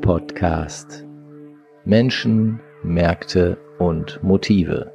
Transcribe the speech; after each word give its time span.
Ruhr-Podcast. 0.00 1.04
Menschen, 1.84 2.58
Märkte 2.82 3.58
und 3.78 4.18
Motive. 4.22 4.94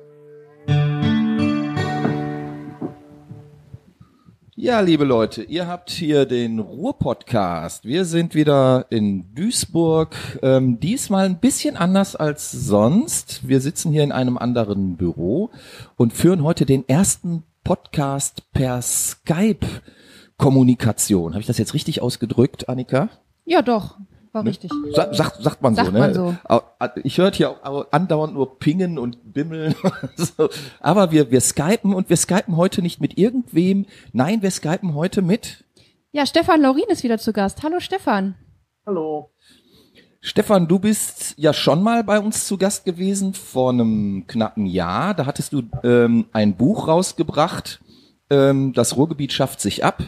Ja, 4.56 4.79
liebe 4.79 5.06
Leute, 5.06 5.44
ihr 5.44 5.68
habt 5.68 5.92
hier 5.92 6.26
den 6.26 6.58
Ruhr-Podcast. 6.58 7.86
Wir 7.86 8.06
sind 8.06 8.33
wieder 8.33 8.88
in 8.90 9.36
Duisburg. 9.36 10.15
Ähm, 10.42 10.79
diesmal 10.79 11.28
ein 11.28 11.40
bisschen 11.40 11.78
anders 11.78 12.15
als 12.15 12.51
sonst. 12.51 13.47
Wir 13.47 13.62
sitzen 13.62 13.92
hier 13.92 14.03
in 14.03 14.12
einem 14.12 14.40
anderen 14.40 14.97
Büro 14.97 15.51
und 15.97 16.13
führen 16.13 16.41
heute 16.41 16.66
den 16.66 16.90
ersten 16.90 17.44
Podcast 17.63 18.52
per 18.53 18.81
Skype-Kommunikation. 18.81 21.34
Habe 21.34 21.41
ich 21.41 21.48
das 21.48 21.59
jetzt 21.59 21.76
richtig 21.76 22.02
ausgedrückt, 22.02 22.70
Annika? 22.70 23.09
Ja, 23.45 23.62
doch. 23.62 23.99
War 24.35 24.44
Ne? 24.44 24.49
richtig. 24.49 24.70
Sa 24.94 25.13
sagt, 25.13 25.41
sagt 25.41 25.62
man 25.62 25.75
Sagt 25.75 25.88
so, 25.88 25.94
ne? 25.94 25.99
man 25.99 26.13
so. 26.13 26.35
Ich 27.03 27.17
hörte 27.17 27.38
hier 27.38 27.52
auch 27.66 27.88
andauernd 27.91 28.34
nur 28.34 28.59
Pingen 28.59 28.99
und 28.99 29.34
Bimmeln. 29.34 29.75
so. 30.17 30.49
Aber 30.81 31.11
wir, 31.11 31.31
wir 31.31 31.39
skypen 31.39 31.94
und 31.94 32.09
wir 32.09 32.17
skypen 32.17 32.58
heute 32.58 32.81
nicht 32.81 32.99
mit 32.99 33.17
irgendwem. 33.17 33.85
Nein, 34.11 34.41
wir 34.41 34.52
skypen 34.52 34.94
heute 34.94 35.21
mit 35.21 35.63
Ja, 36.11 36.25
Stefan 36.25 36.61
Laurin 36.61 36.84
ist 36.89 37.03
wieder 37.03 37.17
zu 37.17 37.31
Gast. 37.31 37.63
Hallo 37.63 37.80
Stefan. 37.80 38.35
Hallo. 38.85 39.31
Stefan, 40.20 40.67
du 40.67 40.80
bist 40.80 41.36
ja 41.38 41.53
schon 41.53 41.81
mal 41.81 42.03
bei 42.03 42.20
uns 42.20 42.45
zu 42.45 42.58
Gast 42.58 42.83
gewesen 42.83 43.33
vor 43.33 43.72
einem 43.72 44.25
knappen 44.27 44.66
Jahr. 44.66 45.13
Da 45.13 45.27
hattest 45.27 45.53
du 45.53 45.63
ähm, 45.83 46.25
ein 46.33 46.58
Buch 46.58 46.89
rausgebracht, 46.89 47.80
ähm, 48.30 48.73
Das 48.73 48.97
Ruhrgebiet 48.97 49.31
schafft 49.31 49.61
sich 49.61 49.86
ab. 49.86 50.03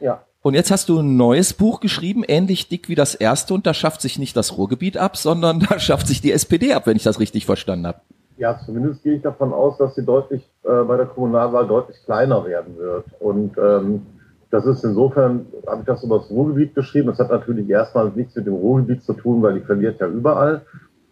Ja, 0.00 0.24
Und 0.42 0.54
jetzt 0.54 0.70
hast 0.70 0.88
du 0.88 1.00
ein 1.00 1.16
neues 1.16 1.52
Buch 1.52 1.80
geschrieben, 1.80 2.24
ähnlich 2.26 2.68
dick 2.68 2.88
wie 2.88 2.94
das 2.94 3.14
erste, 3.14 3.52
und 3.52 3.66
da 3.66 3.74
schafft 3.74 4.00
sich 4.00 4.18
nicht 4.18 4.36
das 4.36 4.56
Ruhrgebiet 4.56 4.96
ab, 4.96 5.16
sondern 5.16 5.60
da 5.68 5.78
schafft 5.78 6.06
sich 6.06 6.22
die 6.22 6.32
SPD 6.32 6.72
ab, 6.72 6.86
wenn 6.86 6.96
ich 6.96 7.02
das 7.02 7.20
richtig 7.20 7.44
verstanden 7.44 7.86
habe. 7.86 8.00
ja, 8.38 8.58
zumindest 8.64 9.02
gehe 9.02 9.16
ich 9.16 9.22
davon 9.22 9.52
aus, 9.52 9.76
dass 9.76 9.94
sie 9.94 10.04
deutlich 10.04 10.42
äh, 10.64 10.82
bei 10.84 10.96
der 10.96 11.06
Kommunalwahl 11.06 11.66
deutlich 11.66 11.98
kleiner 12.06 12.46
werden 12.46 12.78
wird. 12.78 13.04
Und 13.20 13.58
ähm, 13.58 14.06
das 14.50 14.64
ist 14.64 14.82
insofern, 14.82 15.46
habe 15.66 15.80
ich 15.80 15.86
das 15.86 16.02
über 16.02 16.18
das 16.18 16.30
Ruhrgebiet 16.30 16.74
geschrieben. 16.74 17.08
Das 17.08 17.18
hat 17.18 17.30
natürlich 17.30 17.68
erstmal 17.68 18.08
nichts 18.08 18.34
mit 18.34 18.46
dem 18.46 18.54
Ruhrgebiet 18.54 19.02
zu 19.02 19.12
tun, 19.12 19.42
weil 19.42 19.54
die 19.54 19.60
verliert 19.60 20.00
ja 20.00 20.08
überall. 20.08 20.62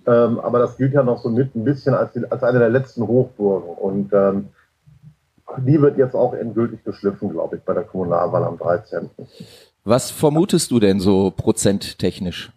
Ähm, 0.07 0.41
aber 0.41 0.59
das 0.59 0.79
gilt 0.79 0.95
ja 0.95 1.03
noch 1.03 1.19
so 1.19 1.29
mit 1.29 1.55
ein 1.55 1.65
bisschen 1.65 1.93
als, 1.93 2.13
die, 2.13 2.25
als 2.31 2.43
eine 2.43 2.61
der 2.61 2.71
letzten 2.71 3.07
Hochburgen. 3.07 3.69
Und 3.69 4.11
ähm, 4.15 4.49
die 5.57 5.81
wird 5.81 5.97
jetzt 5.97 6.15
auch 6.15 6.35
endgültig 6.35 6.85
geschliffen, 6.85 7.31
glaube 7.31 7.57
ich, 7.57 7.63
bei 7.63 7.75
der 7.75 7.85
Kommunalwahl 7.85 8.45
am 8.45 8.59
13. 8.59 9.11
Was 9.85 10.11
vermutest 10.11 10.71
du 10.71 10.81
denn 10.81 11.01
so 11.01 11.31
prozenttechnisch? 11.31 12.53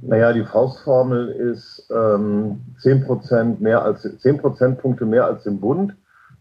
Naja, 0.00 0.32
die 0.32 0.44
Faustformel 0.44 1.28
ist 1.28 1.88
ähm, 1.90 2.60
10% 2.82 3.60
mehr 3.60 3.82
als 3.82 4.02
10 4.02 4.38
Prozentpunkte 4.38 5.06
mehr 5.06 5.26
als 5.26 5.46
im 5.46 5.60
Bund. 5.60 5.94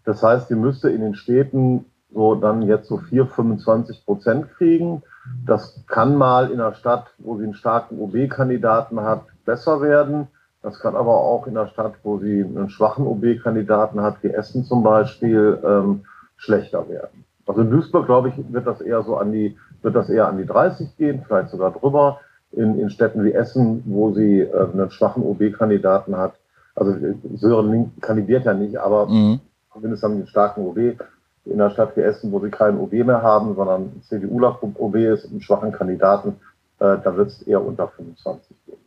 Das 0.05 0.21
heißt, 0.21 0.49
die 0.49 0.55
müsste 0.55 0.89
in 0.89 1.01
den 1.01 1.15
Städten 1.15 1.85
so 2.13 2.35
dann 2.35 2.61
jetzt 2.63 2.87
so 2.87 2.97
4, 2.97 3.27
25 3.27 4.05
Prozent 4.05 4.51
kriegen. 4.57 5.01
Das 5.45 5.83
kann 5.87 6.15
mal 6.15 6.51
in 6.51 6.59
einer 6.59 6.73
Stadt, 6.73 7.07
wo 7.17 7.37
sie 7.37 7.45
einen 7.45 7.53
starken 7.53 7.99
OB-Kandidaten 7.99 8.99
hat, 8.99 9.25
besser 9.45 9.81
werden. 9.81 10.27
Das 10.63 10.79
kann 10.79 10.95
aber 10.95 11.15
auch 11.17 11.45
in 11.45 11.57
einer 11.57 11.67
Stadt, 11.67 11.93
wo 12.03 12.17
sie 12.19 12.41
einen 12.43 12.69
schwachen 12.69 13.05
OB-Kandidaten 13.05 14.01
hat, 14.01 14.23
wie 14.23 14.29
Essen 14.29 14.63
zum 14.63 14.81
Beispiel, 14.81 15.59
ähm, 15.63 16.05
schlechter 16.37 16.87
werden. 16.89 17.25
Also 17.45 17.61
in 17.61 17.69
Duisburg, 17.69 18.05
glaube 18.05 18.29
ich, 18.29 18.35
wird 18.53 18.65
das 18.65 18.79
eher 18.81 19.03
so 19.03 19.17
an 19.17 19.31
die, 19.33 19.57
wird 19.81 19.95
das 19.95 20.09
eher 20.09 20.27
an 20.27 20.37
die 20.37 20.45
30 20.45 20.95
gehen, 20.97 21.23
vielleicht 21.27 21.49
sogar 21.49 21.71
drüber. 21.71 22.19
In, 22.53 22.79
in 22.79 22.89
Städten 22.91 23.23
wie 23.25 23.33
Essen, 23.33 23.83
wo 23.85 24.13
sie 24.13 24.41
äh, 24.41 24.67
einen 24.71 24.89
schwachen 24.91 25.23
OB-Kandidaten 25.23 26.15
hat. 26.17 26.33
Also 26.75 26.95
Sören 27.35 27.71
Link 27.71 28.01
kandidiert 28.01 28.45
ja 28.45 28.53
nicht, 28.53 28.77
aber 28.77 29.07
Mhm. 29.07 29.39
zumindest 29.73 30.03
haben 30.03 30.13
die 30.13 30.19
einen 30.21 30.27
starken 30.27 30.65
OB. 30.65 30.77
In 31.45 31.59
einer 31.59 31.71
Stadt 31.71 31.97
wie 31.97 32.01
Essen, 32.01 32.31
wo 32.31 32.39
sie 32.39 32.51
keinen 32.51 32.79
OB 32.79 32.93
mehr 32.93 33.21
haben, 33.21 33.55
sondern 33.55 33.91
CDU-OB 34.03 34.95
ist, 34.95 35.29
einen 35.29 35.41
schwachen 35.41 35.71
Kandidaten, 35.73 36.35
äh, 36.79 36.97
da 37.03 37.17
wird 37.17 37.29
es 37.29 37.41
eher 37.41 37.61
unter 37.65 37.87
25 37.89 38.55
gehen. 38.65 38.77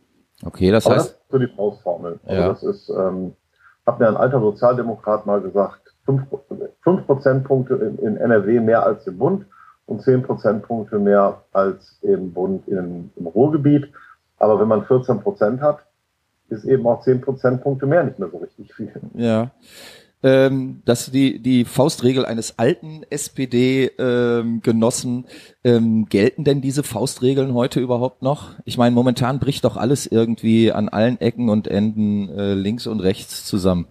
Okay, 0.45 0.71
das 0.71 0.87
Aber 0.87 0.97
heißt, 0.97 1.07
das 1.07 1.15
ist 1.17 1.31
so 1.31 1.39
die 1.39 1.47
Faustformel. 1.49 2.19
Also 2.25 2.41
Ja. 2.41 2.49
das 2.49 2.63
ist, 2.63 2.89
ähm, 2.91 3.35
hat 3.87 3.99
mir 4.01 4.09
ein 4.09 4.17
alter 4.17 4.41
Sozialdemokrat 4.41 5.27
mal 5.27 5.41
gesagt, 5.41 5.81
fünf, 6.05 6.23
fünf 6.83 7.07
Prozentpunkte 7.07 7.75
in, 7.75 7.99
in 7.99 8.17
NRW 8.17 8.61
mehr 8.61 8.85
als 8.85 9.07
im 9.07 9.19
Bund 9.19 9.47
und 9.87 10.03
zehn 10.03 10.23
Prozentpunkte 10.23 10.99
mehr 10.99 11.43
als 11.53 11.99
im 12.03 12.33
Bund 12.33 12.67
in, 12.69 13.11
im 13.17 13.27
Ruhrgebiet. 13.27 13.93
Aber 14.39 14.61
wenn 14.61 14.69
man 14.69 14.85
14 14.85 15.21
Prozent 15.21 15.61
hat, 15.61 15.79
ist 16.49 16.65
eben 16.65 16.87
auch 16.87 17.01
zehn 17.03 17.21
Prozentpunkte 17.21 17.87
mehr 17.87 18.05
nicht 18.05 18.19
mehr 18.19 18.29
so 18.31 18.39
richtig 18.39 18.73
viel. 18.75 18.93
ja, 19.15 19.51
ähm, 20.23 20.83
dass 20.85 21.11
die, 21.11 21.43
die 21.43 21.65
Faustregel 21.65 22.25
eines 22.25 22.59
alten 22.59 23.03
SPD-Genossen, 23.11 25.27
ähm, 25.65 26.07
gelten 26.07 26.45
denn 26.45 26.61
diese 26.61 26.83
Faustregeln 26.83 27.55
heute 27.55 27.81
überhaupt 27.81 28.23
noch? 28.23 28.55
Ich 28.65 28.79
meine, 28.79 28.95
momentan 28.95 29.39
bricht 29.39 29.65
doch 29.65 29.77
alles 29.77 30.07
irgendwie 30.07 30.73
an 30.73 30.89
allen 30.89 31.21
Ecken 31.21 31.49
und 31.49 31.69
Enden 31.69 32.29
äh, 32.31 32.55
links 32.55 32.87
und 32.87 33.01
rechts 33.01 33.45
zusammen. 33.45 33.87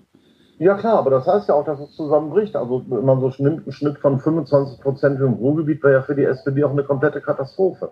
Ja 0.58 0.75
klar, 0.75 1.00
aber 1.00 1.09
das 1.09 1.28
heißt 1.28 1.50
ja 1.50 1.56
auch, 1.56 1.66
dass 1.66 1.81
es 1.81 1.96
zusammenbricht. 1.96 2.56
Also 2.56 2.84
wenn 2.88 3.03
man 3.03 3.19
so 3.19 3.30
nimmt, 3.44 3.63
einen 3.63 3.74
Schnitt 3.74 3.97
von 3.97 4.19
25 4.19 4.80
Prozent 4.80 5.19
im 5.19 5.34
Ruhrgebiet 5.34 5.84
wäre 5.84 5.94
ja 5.94 6.02
für 6.02 6.16
die 6.16 6.24
SPD 6.24 6.63
auch 6.63 6.72
eine 6.72 6.86
komplette 6.86 7.19
Katastrophe. 7.19 7.92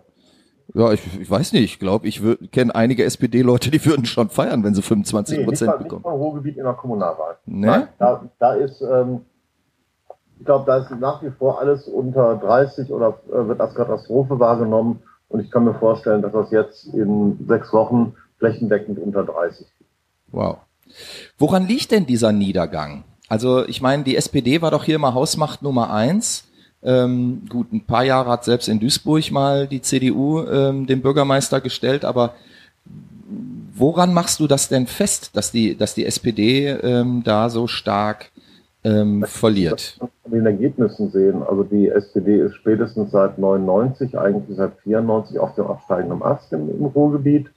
Ja, 0.74 0.92
ich, 0.92 1.02
ich 1.20 1.30
weiß 1.30 1.54
nicht. 1.54 1.64
Ich 1.64 1.80
glaube, 1.80 2.08
ich 2.08 2.22
kenne 2.52 2.74
einige 2.74 3.04
SPD-Leute, 3.04 3.70
die 3.72 3.84
würden 3.86 4.06
schon 4.06 4.30
feiern, 4.30 4.64
wenn 4.64 4.74
sie 4.74 4.82
25 4.82 5.38
nicht, 5.38 5.48
Prozent 5.48 5.68
mal, 5.68 5.78
nicht 5.78 5.84
bekommen. 5.84 6.04
mal 6.04 6.12
Ruhrgebiet 6.12 6.58
in 6.58 6.64
der 6.64 6.74
Kommunalwahl. 6.74 7.38
Ne? 7.46 7.68
Nein, 7.68 7.88
da, 8.00 8.30
da 8.40 8.54
ist, 8.54 8.82
ähm, 8.82 9.22
ich 10.40 10.46
glaube, 10.46 10.66
da 10.66 10.78
ist 10.78 10.92
nach 11.00 11.22
wie 11.22 11.32
vor 11.32 11.60
alles 11.60 11.88
unter 11.88 12.36
30 12.38 12.92
oder 12.92 13.20
äh, 13.30 13.48
wird 13.48 13.60
als 13.62 13.76
Katastrophe 13.76 14.40
wahrgenommen. 14.40 15.02
Und 15.30 15.40
ich 15.40 15.52
kann 15.52 15.66
mir 15.66 15.74
vorstellen, 15.74 16.22
dass 16.22 16.32
das 16.32 16.52
jetzt 16.52 16.86
in 16.94 17.46
sechs 17.48 17.74
Wochen 17.74 18.16
flächendeckend 18.38 19.00
unter 19.00 19.24
30 19.24 19.62
ist. 19.62 19.72
Wow. 20.32 20.58
Woran 21.38 21.68
liegt 21.68 21.92
denn 21.92 22.06
dieser 22.06 22.32
Niedergang? 22.32 23.04
Also 23.30 23.66
ich 23.66 23.82
meine, 23.82 24.04
die 24.04 24.16
SPD 24.16 24.62
war 24.62 24.72
doch 24.72 24.84
hier 24.84 25.00
mal 25.00 25.14
Hausmacht 25.14 25.62
Nummer 25.62 25.92
eins. 25.92 26.48
Ähm, 26.84 27.44
gut, 27.50 27.72
ein 27.72 27.86
paar 27.86 28.04
Jahre 28.04 28.30
hat 28.30 28.44
selbst 28.44 28.68
in 28.68 28.80
Duisburg 28.80 29.32
mal 29.32 29.68
die 29.68 29.82
CDU 29.82 30.42
ähm, 30.42 30.86
den 30.86 31.02
Bürgermeister 31.02 31.62
gestellt, 31.62 32.04
aber 32.04 32.34
woran 33.76 34.14
machst 34.14 34.40
du 34.40 34.48
das 34.48 34.70
denn 34.70 34.88
fest, 34.88 35.36
dass 35.36 35.52
die, 35.52 35.78
dass 35.78 35.96
die 35.96 36.06
SPD 36.06 36.68
ähm, 36.68 37.22
da 37.24 37.50
so 37.50 37.68
stark 37.68 38.32
ähm, 38.84 39.24
verliert? 39.26 39.98
an 40.26 40.32
den 40.32 40.46
Ergebnissen 40.46 41.10
sehen. 41.10 41.44
Also 41.44 41.64
die 41.64 41.90
SPD 41.90 42.40
ist 42.40 42.56
spätestens 42.56 43.12
seit 43.12 43.38
99, 43.38 44.18
eigentlich 44.18 44.58
seit 44.58 44.74
94 44.84 45.40
auf 45.40 45.56
dem 45.56 45.68
absteigenden 45.68 46.22
Ast 46.22 46.52
im, 46.54 46.70
im 46.70 46.86
Ruhrgebiet. 46.86 47.48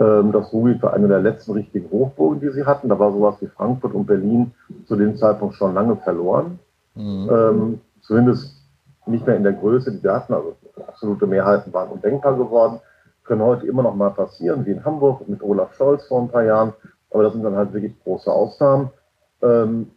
Ähm, 0.00 0.32
das 0.32 0.52
Ruhrgebiet 0.52 0.82
war 0.82 0.92
eine 0.92 1.08
der 1.08 1.20
letzten 1.20 1.52
richtigen 1.52 1.90
Hochburgen, 1.90 2.40
die 2.40 2.50
sie 2.50 2.64
hatten. 2.64 2.88
Da 2.88 2.98
war 2.98 3.12
sowas 3.12 3.36
wie 3.40 3.46
Frankfurt 3.46 3.94
und 3.94 4.06
Berlin 4.06 4.52
zu 4.86 4.96
dem 4.96 5.16
Zeitpunkt 5.16 5.54
schon 5.54 5.74
lange 5.74 5.96
verloren. 5.96 6.58
Mhm. 6.94 7.30
Ähm, 7.30 7.80
zumindest 8.02 8.53
nicht 9.06 9.26
mehr 9.26 9.36
in 9.36 9.42
der 9.42 9.52
Größe, 9.52 9.92
die 9.92 10.02
wir 10.02 10.14
hatten. 10.14 10.34
Also 10.34 10.56
absolute 10.86 11.26
Mehrheiten 11.26 11.72
waren 11.72 11.90
undenkbar 11.90 12.36
geworden. 12.36 12.80
Können 13.24 13.42
heute 13.42 13.66
immer 13.66 13.82
noch 13.82 13.94
mal 13.94 14.10
passieren, 14.10 14.66
wie 14.66 14.72
in 14.72 14.84
Hamburg 14.84 15.28
mit 15.28 15.42
Olaf 15.42 15.74
Scholz 15.74 16.06
vor 16.06 16.20
ein 16.20 16.28
paar 16.28 16.44
Jahren. 16.44 16.72
Aber 17.10 17.22
das 17.22 17.32
sind 17.32 17.42
dann 17.42 17.56
halt 17.56 17.72
wirklich 17.72 17.94
große 18.02 18.30
Ausnahmen. 18.30 18.90
Ähm, 19.42 19.90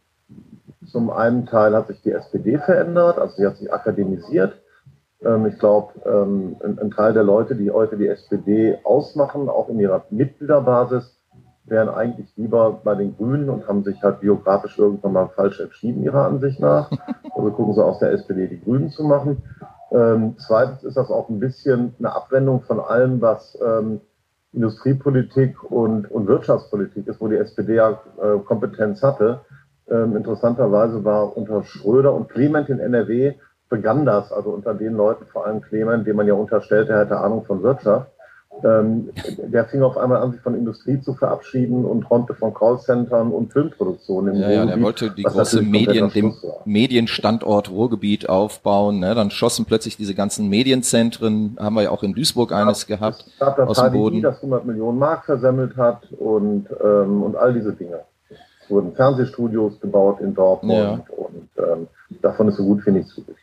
zum 0.86 1.10
einen 1.10 1.46
Teil 1.46 1.76
hat 1.76 1.88
sich 1.88 2.02
die 2.02 2.12
SPD 2.12 2.58
verändert, 2.60 3.18
also 3.18 3.36
sie 3.36 3.46
hat 3.46 3.58
sich 3.58 3.74
akademisiert. 3.74 4.54
Ähm, 5.24 5.46
ich 5.48 5.58
glaube, 5.60 5.94
ähm, 6.06 6.56
ein, 6.64 6.80
ein 6.80 6.92
Teil 6.92 7.14
der 7.14 7.24
Leute, 7.24 7.56
die 7.56 7.72
heute 7.72 7.98
die 7.98 8.08
SPD 8.08 8.78
ausmachen, 8.84 9.50
auch 9.50 9.70
in 9.70 9.80
ihrer 9.80 10.06
Mitgliederbasis, 10.10 11.17
wären 11.70 11.90
eigentlich 11.90 12.32
lieber 12.36 12.82
bei 12.84 12.96
den 12.96 13.16
Grünen 13.16 13.50
und 13.50 13.68
haben 13.68 13.84
sich 13.84 14.02
halt 14.02 14.22
biografisch 14.22 14.78
irgendwann 14.78 15.14
mal 15.14 15.30
falsch 15.36 15.60
entschieden, 15.60 16.04
ihrer 16.04 16.26
Ansicht 16.26 16.60
nach. 16.60 16.92
Also 17.36 17.52
gucken 17.52 17.76
sie 17.76 17.86
aus 17.86 18.00
der 18.00 18.14
SPD 18.14 18.48
die 18.48 18.60
Grünen 18.60 18.90
zu 18.90 19.04
machen. 19.04 19.44
Ähm, 19.92 20.34
zweitens 20.40 20.84
ist 20.84 20.98
das 20.98 21.12
auch 21.12 21.30
ein 21.30 21.40
bisschen 21.40 21.94
eine 22.00 22.16
Abwendung 22.16 22.62
von 22.62 22.80
allem, 22.80 23.22
was 23.22 23.56
ähm, 23.64 24.02
Industriepolitik 24.54 25.64
und, 25.64 26.10
und 26.10 26.28
Wirtschaftspolitik 26.28 27.08
ist, 27.08 27.22
wo 27.22 27.28
die 27.28 27.36
SPD 27.36 27.76
ja 27.76 27.92
äh, 28.20 28.40
Kompetenz 28.40 29.04
hatte. 29.04 29.42
Ähm, 29.88 30.18
interessanterweise 30.18 31.06
war 31.06 31.38
unter 31.38 31.64
Schröder 31.64 32.14
und 32.14 32.30
Clement 32.30 32.70
in 32.70 32.80
NRW 32.80 33.36
begann 33.70 34.06
das, 34.06 34.32
also 34.32 34.50
unter 34.50 34.74
den 34.74 34.94
Leuten, 34.94 35.26
vor 35.28 35.46
allem 35.46 35.62
Clement, 35.62 36.08
dem 36.08 36.16
man 36.16 36.28
ja 36.28 36.34
unterstellt, 36.34 36.90
er 36.90 37.02
hätte 37.02 37.18
Ahnung 37.18 37.46
von 37.46 37.64
Wirtschaft. 37.64 38.12
Ähm, 38.64 39.10
der 39.38 39.66
fing 39.66 39.82
auf 39.82 39.98
einmal 39.98 40.22
an, 40.22 40.32
sich 40.32 40.42
von 40.42 40.56
Industrie 40.56 41.00
zu 41.02 41.14
verabschieden 41.14 41.86
und 41.86 42.02
träumte 42.02 42.34
von 42.34 42.54
Callcentern 42.54 43.32
und 43.32 43.54
Filmproduktionen 43.54 44.36
im 44.36 44.42
ja, 44.42 44.48
Ruhrgebiet. 44.48 44.70
Ja, 44.70 44.76
der 44.76 44.84
wollte 44.84 45.12
die 45.12 45.24
große 45.24 45.62
Medien, 45.62 46.10
den 46.10 46.34
Medienstandort 46.66 47.70
Ruhrgebiet 47.70 48.30
aufbauen. 48.30 49.00
Ne? 49.00 49.16
Dann 49.16 49.32
schossen 49.32 49.66
plötzlich 49.66 49.98
diese 49.98 50.16
ganzen 50.16 50.50
Medienzentren, 50.50 51.58
haben 51.60 51.76
wir 51.76 51.84
ja 51.84 51.92
auch 51.92 52.04
in 52.04 52.14
Duisburg 52.14 52.52
eines 52.52 52.88
ja, 52.88 52.96
gehabt, 52.96 53.26
es 53.28 53.40
gab 53.40 53.58
das 53.58 53.70
aus 53.70 53.82
dem 53.84 53.94
Boden. 53.94 54.22
das 54.22 54.38
100 54.38 54.66
Millionen 54.66 55.00
Mark 55.00 55.26
versemmelt 55.26 55.76
hat 55.78 56.12
und, 56.14 56.68
ähm, 56.84 57.24
und 57.24 57.36
all 57.36 57.54
diese 57.54 57.74
Dinge. 57.74 58.02
Es 58.30 58.70
wurden 58.70 58.94
Fernsehstudios 58.94 59.80
gebaut 59.80 60.20
in 60.20 60.34
Dortmund 60.34 61.04
ja. 61.08 61.16
und 61.16 61.50
ähm, 61.58 61.88
davon 62.22 62.50
ist 62.50 62.58
so 62.58 62.66
gut 62.66 62.86
wie 62.86 62.92
nichts 62.92 63.18
übrig 63.18 63.38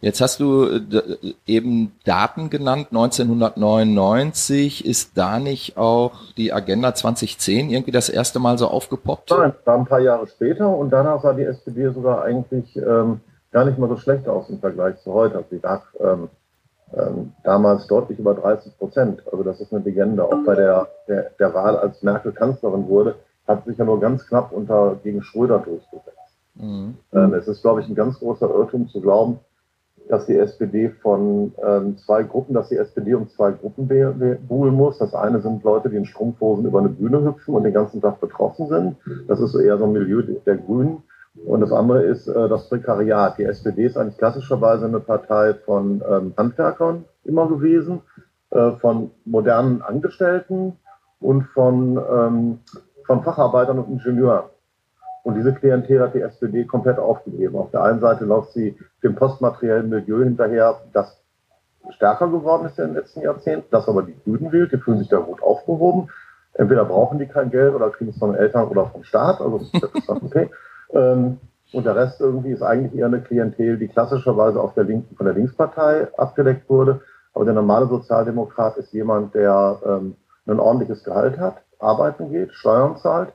Jetzt 0.00 0.20
hast 0.20 0.38
du 0.38 0.64
äh, 0.64 1.34
eben 1.46 1.92
Daten 2.04 2.50
genannt. 2.50 2.88
1999 2.90 4.86
ist 4.86 5.18
da 5.18 5.40
nicht 5.40 5.76
auch 5.76 6.12
die 6.36 6.52
Agenda 6.52 6.94
2010 6.94 7.70
irgendwie 7.70 7.90
das 7.90 8.08
erste 8.08 8.38
Mal 8.38 8.58
so 8.58 8.68
aufgepoppt? 8.68 9.30
Nein, 9.30 9.54
war 9.64 9.76
ein 9.76 9.86
paar 9.86 10.00
Jahre 10.00 10.28
später 10.28 10.68
und 10.68 10.90
danach 10.90 11.22
sah 11.22 11.32
die 11.32 11.42
SPD 11.42 11.90
sogar 11.90 12.22
eigentlich 12.22 12.76
ähm, 12.76 13.20
gar 13.50 13.64
nicht 13.64 13.78
mal 13.78 13.88
so 13.88 13.96
schlecht 13.96 14.28
aus 14.28 14.48
im 14.50 14.60
Vergleich 14.60 14.98
zu 15.00 15.12
heute. 15.12 15.36
Also 15.36 15.48
sie 15.50 15.60
lag 15.60 15.82
ähm, 15.98 16.28
ähm, 16.96 17.32
damals 17.42 17.88
deutlich 17.88 18.20
über 18.20 18.34
30 18.34 18.78
Prozent. 18.78 19.22
Also 19.32 19.42
das 19.42 19.60
ist 19.60 19.72
eine 19.72 19.82
Legende. 19.82 20.24
Auch 20.24 20.44
bei 20.46 20.54
der, 20.54 20.86
der, 21.08 21.30
der 21.40 21.54
Wahl, 21.54 21.76
als 21.76 22.02
Merkel 22.02 22.30
Kanzlerin 22.30 22.88
wurde, 22.88 23.16
hat 23.48 23.64
sich 23.64 23.76
ja 23.76 23.84
nur 23.84 23.98
ganz 23.98 24.24
knapp 24.26 24.52
unter 24.52 24.96
gegen 25.02 25.22
Schröder 25.22 25.58
durchgesetzt. 25.58 26.18
Mhm. 26.54 26.98
Ähm, 27.12 27.34
es 27.34 27.48
ist, 27.48 27.62
glaube 27.62 27.80
ich, 27.80 27.88
ein 27.88 27.94
ganz 27.94 28.18
großer 28.20 28.48
Irrtum 28.48 28.88
zu 28.88 29.00
glauben, 29.00 29.40
dass 30.08 30.26
die 30.26 30.36
SPD 30.36 30.88
von 30.88 31.52
ähm, 31.62 31.96
zwei 31.98 32.22
Gruppen, 32.22 32.54
dass 32.54 32.68
die 32.68 32.76
SPD 32.76 33.14
um 33.14 33.28
zwei 33.28 33.52
Gruppen 33.52 33.88
buhlen 34.48 34.74
muss. 34.74 34.98
Das 34.98 35.14
eine 35.14 35.40
sind 35.40 35.62
Leute, 35.64 35.90
die 35.90 35.96
in 35.96 36.06
Strumpfhosen 36.06 36.64
über 36.64 36.78
eine 36.78 36.88
Bühne 36.88 37.22
hüpfen 37.24 37.54
und 37.54 37.64
den 37.64 37.74
ganzen 37.74 38.00
Tag 38.00 38.20
betroffen 38.20 38.68
sind. 38.68 38.96
Das 39.26 39.40
ist 39.40 39.52
so 39.52 39.60
eher 39.60 39.78
so 39.78 39.84
ein 39.84 39.92
Milieu 39.92 40.22
der 40.22 40.56
Grünen. 40.56 41.02
Und 41.44 41.60
das 41.60 41.72
andere 41.72 42.02
ist 42.02 42.26
äh, 42.26 42.48
das 42.48 42.68
Prekariat. 42.68 43.38
Die 43.38 43.44
SPD 43.44 43.84
ist 43.84 43.96
eigentlich 43.96 44.18
klassischerweise 44.18 44.86
eine 44.86 45.00
Partei 45.00 45.54
von 45.54 46.02
ähm, 46.08 46.32
Handwerkern 46.36 47.04
immer 47.24 47.46
gewesen, 47.46 48.00
äh, 48.50 48.72
von 48.72 49.10
modernen 49.24 49.82
Angestellten 49.82 50.78
und 51.20 51.44
von, 51.48 51.96
ähm, 51.96 52.58
von 53.06 53.22
Facharbeitern 53.22 53.78
und 53.78 53.90
Ingenieuren. 53.90 54.44
Und 55.28 55.34
diese 55.34 55.52
Klientel 55.52 56.00
hat 56.00 56.14
die 56.14 56.22
SPD 56.22 56.64
komplett 56.64 56.98
aufgegeben. 56.98 57.58
Auf 57.58 57.70
der 57.70 57.82
einen 57.82 58.00
Seite 58.00 58.24
läuft 58.24 58.52
sie 58.52 58.78
dem 59.02 59.14
postmateriellen 59.14 59.90
Milieu 59.90 60.24
hinterher, 60.24 60.80
das 60.94 61.22
stärker 61.90 62.28
geworden 62.28 62.64
ist 62.64 62.78
in 62.78 62.86
den 62.86 62.94
letzten 62.94 63.20
Jahrzehnten, 63.20 63.66
das 63.70 63.86
aber 63.88 64.04
die 64.04 64.16
Grünen 64.24 64.50
wählt, 64.52 64.72
die 64.72 64.78
fühlen 64.78 65.00
sich 65.00 65.08
da 65.08 65.18
gut 65.18 65.42
aufgehoben. 65.42 66.08
Entweder 66.54 66.86
brauchen 66.86 67.18
die 67.18 67.26
kein 67.26 67.50
Geld 67.50 67.74
oder 67.74 67.90
kriegen 67.90 68.12
es 68.12 68.16
von 68.16 68.34
Eltern 68.34 68.68
oder 68.68 68.86
vom 68.86 69.04
Staat, 69.04 69.42
also 69.42 69.58
das 69.58 69.82
ist 69.92 70.08
okay. 70.08 70.48
Ähm, 70.94 71.36
und 71.74 71.84
der 71.84 71.94
Rest 71.94 72.22
irgendwie 72.22 72.52
ist 72.52 72.62
eigentlich 72.62 72.98
eher 72.98 73.04
eine 73.04 73.20
Klientel, 73.20 73.76
die 73.76 73.88
klassischerweise 73.88 74.58
auf 74.58 74.72
der 74.72 74.84
Linken, 74.84 75.14
von 75.14 75.26
der 75.26 75.34
Linkspartei 75.34 76.08
abgedeckt 76.16 76.70
wurde. 76.70 77.02
Aber 77.34 77.44
der 77.44 77.52
normale 77.52 77.86
Sozialdemokrat 77.88 78.78
ist 78.78 78.94
jemand, 78.94 79.34
der 79.34 79.78
ähm, 79.84 80.16
ein 80.46 80.58
ordentliches 80.58 81.04
Gehalt 81.04 81.38
hat, 81.38 81.56
arbeiten 81.78 82.30
geht, 82.30 82.54
Steuern 82.54 82.96
zahlt, 82.96 83.34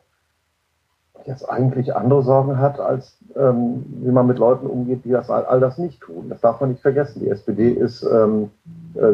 jetzt 1.25 1.49
eigentlich 1.49 1.95
andere 1.95 2.21
Sorgen 2.23 2.59
hat, 2.59 2.79
als 2.79 3.17
ähm, 3.35 3.85
wie 4.01 4.11
man 4.11 4.27
mit 4.27 4.39
Leuten 4.39 4.67
umgeht, 4.67 5.05
die 5.05 5.11
das 5.11 5.29
all, 5.29 5.45
all, 5.45 5.59
das 5.59 5.77
nicht 5.77 6.01
tun. 6.01 6.27
Das 6.29 6.41
darf 6.41 6.59
man 6.59 6.71
nicht 6.71 6.81
vergessen. 6.81 7.21
Die 7.21 7.29
SPD 7.29 7.69
ist 7.69 8.03
ähm, 8.03 8.51
äh, 8.95 9.05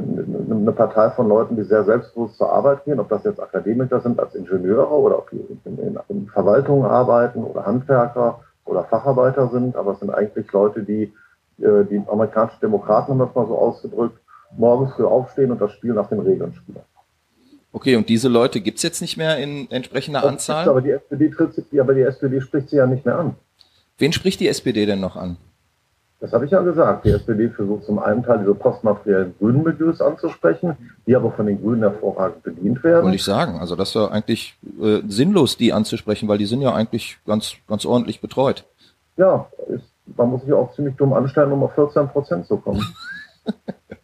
eine 0.52 0.72
Partei 0.72 1.10
von 1.12 1.28
Leuten, 1.28 1.56
die 1.56 1.64
sehr 1.64 1.84
selbstbewusst 1.84 2.38
zur 2.38 2.52
Arbeit 2.52 2.86
gehen, 2.86 3.00
ob 3.00 3.10
das 3.10 3.24
jetzt 3.24 3.40
Akademiker 3.40 4.00
sind 4.00 4.20
als 4.20 4.36
Ingenieure 4.36 4.90
oder 4.90 5.20
ob 5.20 5.30
die 5.30 5.46
in, 5.66 5.78
in, 5.78 6.00
in 6.10 6.28
Verwaltung 6.28 6.86
arbeiten 6.86 7.44
oder 7.44 7.66
Handwerker 7.66 8.40
oder 8.66 8.84
Facharbeiter 8.84 9.48
sind, 9.50 9.76
aber 9.76 9.94
es 9.94 10.00
sind 10.00 10.12
eigentlich 10.12 10.52
Leute, 10.52 10.84
die 10.84 11.14
äh, 11.60 11.86
die 11.86 12.02
amerikanischen 12.08 12.60
Demokraten 12.62 13.12
haben 13.12 13.20
das 13.20 13.36
mal 13.36 13.48
so 13.48 13.58
ausgedrückt, 13.58 14.20
morgens 14.58 14.94
früh 14.94 15.06
aufstehen 15.06 15.52
und 15.52 15.62
das 15.62 15.72
Spiel 15.72 15.94
nach 15.94 16.08
den 16.08 16.20
Regeln 16.20 16.54
spielen. 16.54 16.82
Okay, 17.72 17.96
und 17.96 18.10
diese 18.10 18.30
Leute 18.30 18.62
gibt's 18.62 18.82
jetzt 18.82 19.02
nicht 19.02 19.18
mehr 19.18 19.38
in 19.38 19.70
entsprechender 19.70 20.22
das 20.22 20.32
Anzahl? 20.32 20.68
Aber 20.68 20.82
die 20.82 20.92
SPD 20.92 21.30
tritt 21.30 21.54
aber 21.80 21.94
die 21.94 22.02
SPD 22.02 22.42
spricht 22.42 22.70
sie 22.70 22.78
ja 22.78 22.88
nicht 22.88 23.06
mehr 23.06 23.20
an. 23.20 23.36
Wen 23.98 24.12
spricht 24.12 24.40
die 24.40 24.48
SPD 24.48 24.86
denn 24.86 25.00
noch 25.00 25.16
an? 25.16 25.38
Das 26.20 26.34
habe 26.34 26.46
ich 26.46 26.52
ja 26.52 26.62
gesagt. 26.62 27.06
Die 27.06 27.12
SPD 27.12 27.50
versucht 27.50 27.86
zum 27.86 28.00
einen 28.00 28.24
Teil 28.24 28.40
diese 28.40 28.54
postmateriellen 28.54 29.36
grünen 29.38 29.64
Milieus 29.64 30.02
anzusprechen, 30.02 30.76
die 31.08 31.16
aber 31.16 31.32
von 31.32 31.46
den 31.46 31.62
Grünen 31.62 31.82
hervorragend 31.82 32.44
bedient 32.44 32.84
werden. 32.84 33.04
Wollte 33.04 33.16
ich 33.16 33.24
sagen. 33.24 33.60
Also 33.60 33.76
das 33.76 33.90
ist 33.90 33.96
ja 33.96 34.08
eigentlich 34.10 34.58
äh, 34.82 35.02
sinnlos, 35.08 35.56
die 35.56 35.72
anzusprechen, 35.72 36.28
weil 36.28 36.38
die 36.38 36.46
sind 36.46 36.62
ja 36.62 36.74
eigentlich 36.74 37.20
ganz, 37.26 37.54
ganz 37.68 37.86
ordentlich 37.86 38.20
betreut. 38.20 38.66
Ja, 39.16 39.48
ist, 39.70 39.86
man 40.18 40.30
muss 40.30 40.42
sich 40.42 40.52
auch 40.52 40.74
ziemlich 40.74 40.96
dumm 40.96 41.14
anstellen, 41.14 41.52
um 41.54 41.64
auf 41.64 41.74
14 41.76 42.10
Prozent 42.10 42.48
zu 42.48 42.58
kommen. 42.58 42.86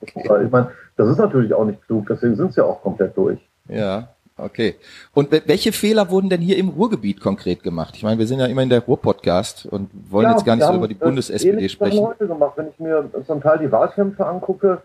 okay. 0.01 0.45
Ich 0.45 0.51
meine, 0.51 0.71
das 0.95 1.09
ist 1.09 1.17
natürlich 1.17 1.53
auch 1.53 1.65
nicht 1.65 1.81
klug, 1.85 2.05
deswegen 2.09 2.37
sind 2.37 2.53
sie 2.53 2.61
ja 2.61 2.65
auch 2.65 2.81
komplett 2.81 3.17
durch. 3.17 3.39
Ja, 3.67 4.09
okay. 4.37 4.75
Und 5.13 5.31
welche 5.31 5.71
Fehler 5.71 6.09
wurden 6.09 6.29
denn 6.29 6.41
hier 6.41 6.57
im 6.57 6.69
Ruhrgebiet 6.69 7.19
konkret 7.19 7.63
gemacht? 7.63 7.95
Ich 7.95 8.03
meine, 8.03 8.19
wir 8.19 8.27
sind 8.27 8.39
ja 8.39 8.45
immer 8.45 8.61
in 8.61 8.69
der 8.69 8.81
Ruhr-Podcast 8.81 9.65
und 9.65 9.89
wollen 10.09 10.25
ja, 10.25 10.31
jetzt 10.31 10.45
gar 10.45 10.55
nicht 10.55 10.65
so 10.65 10.73
über 10.73 10.87
die 10.87 10.95
Bundes-SPD 10.95 11.69
sprechen. 11.69 12.05
Heute 12.05 12.27
gemacht. 12.27 12.53
Wenn 12.55 12.69
ich 12.69 12.79
mir 12.79 13.09
zum 13.25 13.41
Teil 13.41 13.59
die 13.59 13.71
Wahlkämpfe 13.71 14.25
angucke, 14.25 14.81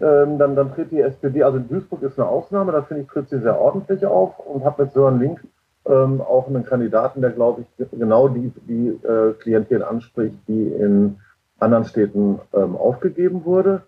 ähm, 0.00 0.38
dann, 0.38 0.56
dann 0.56 0.74
tritt 0.74 0.90
die 0.90 1.00
SPD, 1.00 1.44
also 1.44 1.60
Duisburg 1.60 2.02
ist 2.02 2.18
eine 2.18 2.28
Ausnahme, 2.28 2.72
da 2.72 2.82
finde 2.82 3.04
ich, 3.04 3.08
tritt 3.08 3.28
sie 3.28 3.38
sehr 3.38 3.60
ordentlich 3.60 4.04
auf 4.04 4.40
und 4.40 4.64
habe 4.64 4.84
mit 4.84 4.92
Sören 4.92 5.20
Link 5.20 5.40
ähm, 5.86 6.20
auch 6.20 6.48
einen 6.48 6.64
Kandidaten, 6.64 7.20
der, 7.20 7.30
glaube 7.30 7.62
ich, 7.78 7.86
genau 7.92 8.26
die, 8.26 8.52
die 8.66 8.88
äh, 9.06 9.34
Klientel 9.34 9.84
anspricht, 9.84 10.36
die 10.48 10.66
in 10.66 11.20
anderen 11.60 11.84
Städten 11.84 12.40
ähm, 12.52 12.74
aufgegeben 12.76 13.44
wurde 13.44 13.82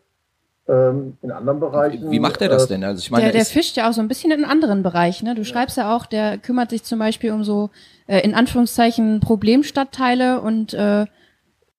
ähm, 0.68 1.16
in 1.22 1.30
anderen 1.30 1.60
Bereichen. 1.60 2.10
Wie 2.10 2.20
macht 2.20 2.42
er 2.42 2.48
das 2.48 2.66
äh, 2.66 2.68
denn? 2.68 2.84
Also 2.84 3.00
ich 3.00 3.10
meine, 3.10 3.24
der, 3.24 3.32
der 3.32 3.44
fischt 3.44 3.76
ja 3.76 3.88
auch 3.88 3.92
so 3.92 4.00
ein 4.00 4.08
bisschen 4.08 4.32
in 4.32 4.44
anderen 4.44 4.82
Bereichen. 4.82 5.26
Ne? 5.26 5.34
Du 5.34 5.42
ja. 5.42 5.44
schreibst 5.44 5.76
ja 5.76 5.96
auch, 5.96 6.06
der 6.06 6.38
kümmert 6.38 6.70
sich 6.70 6.84
zum 6.84 6.98
Beispiel 6.98 7.32
um 7.32 7.44
so 7.44 7.70
äh, 8.06 8.20
in 8.20 8.34
Anführungszeichen 8.34 9.20
Problemstadtteile 9.20 10.40
und 10.40 10.74
äh, 10.74 11.06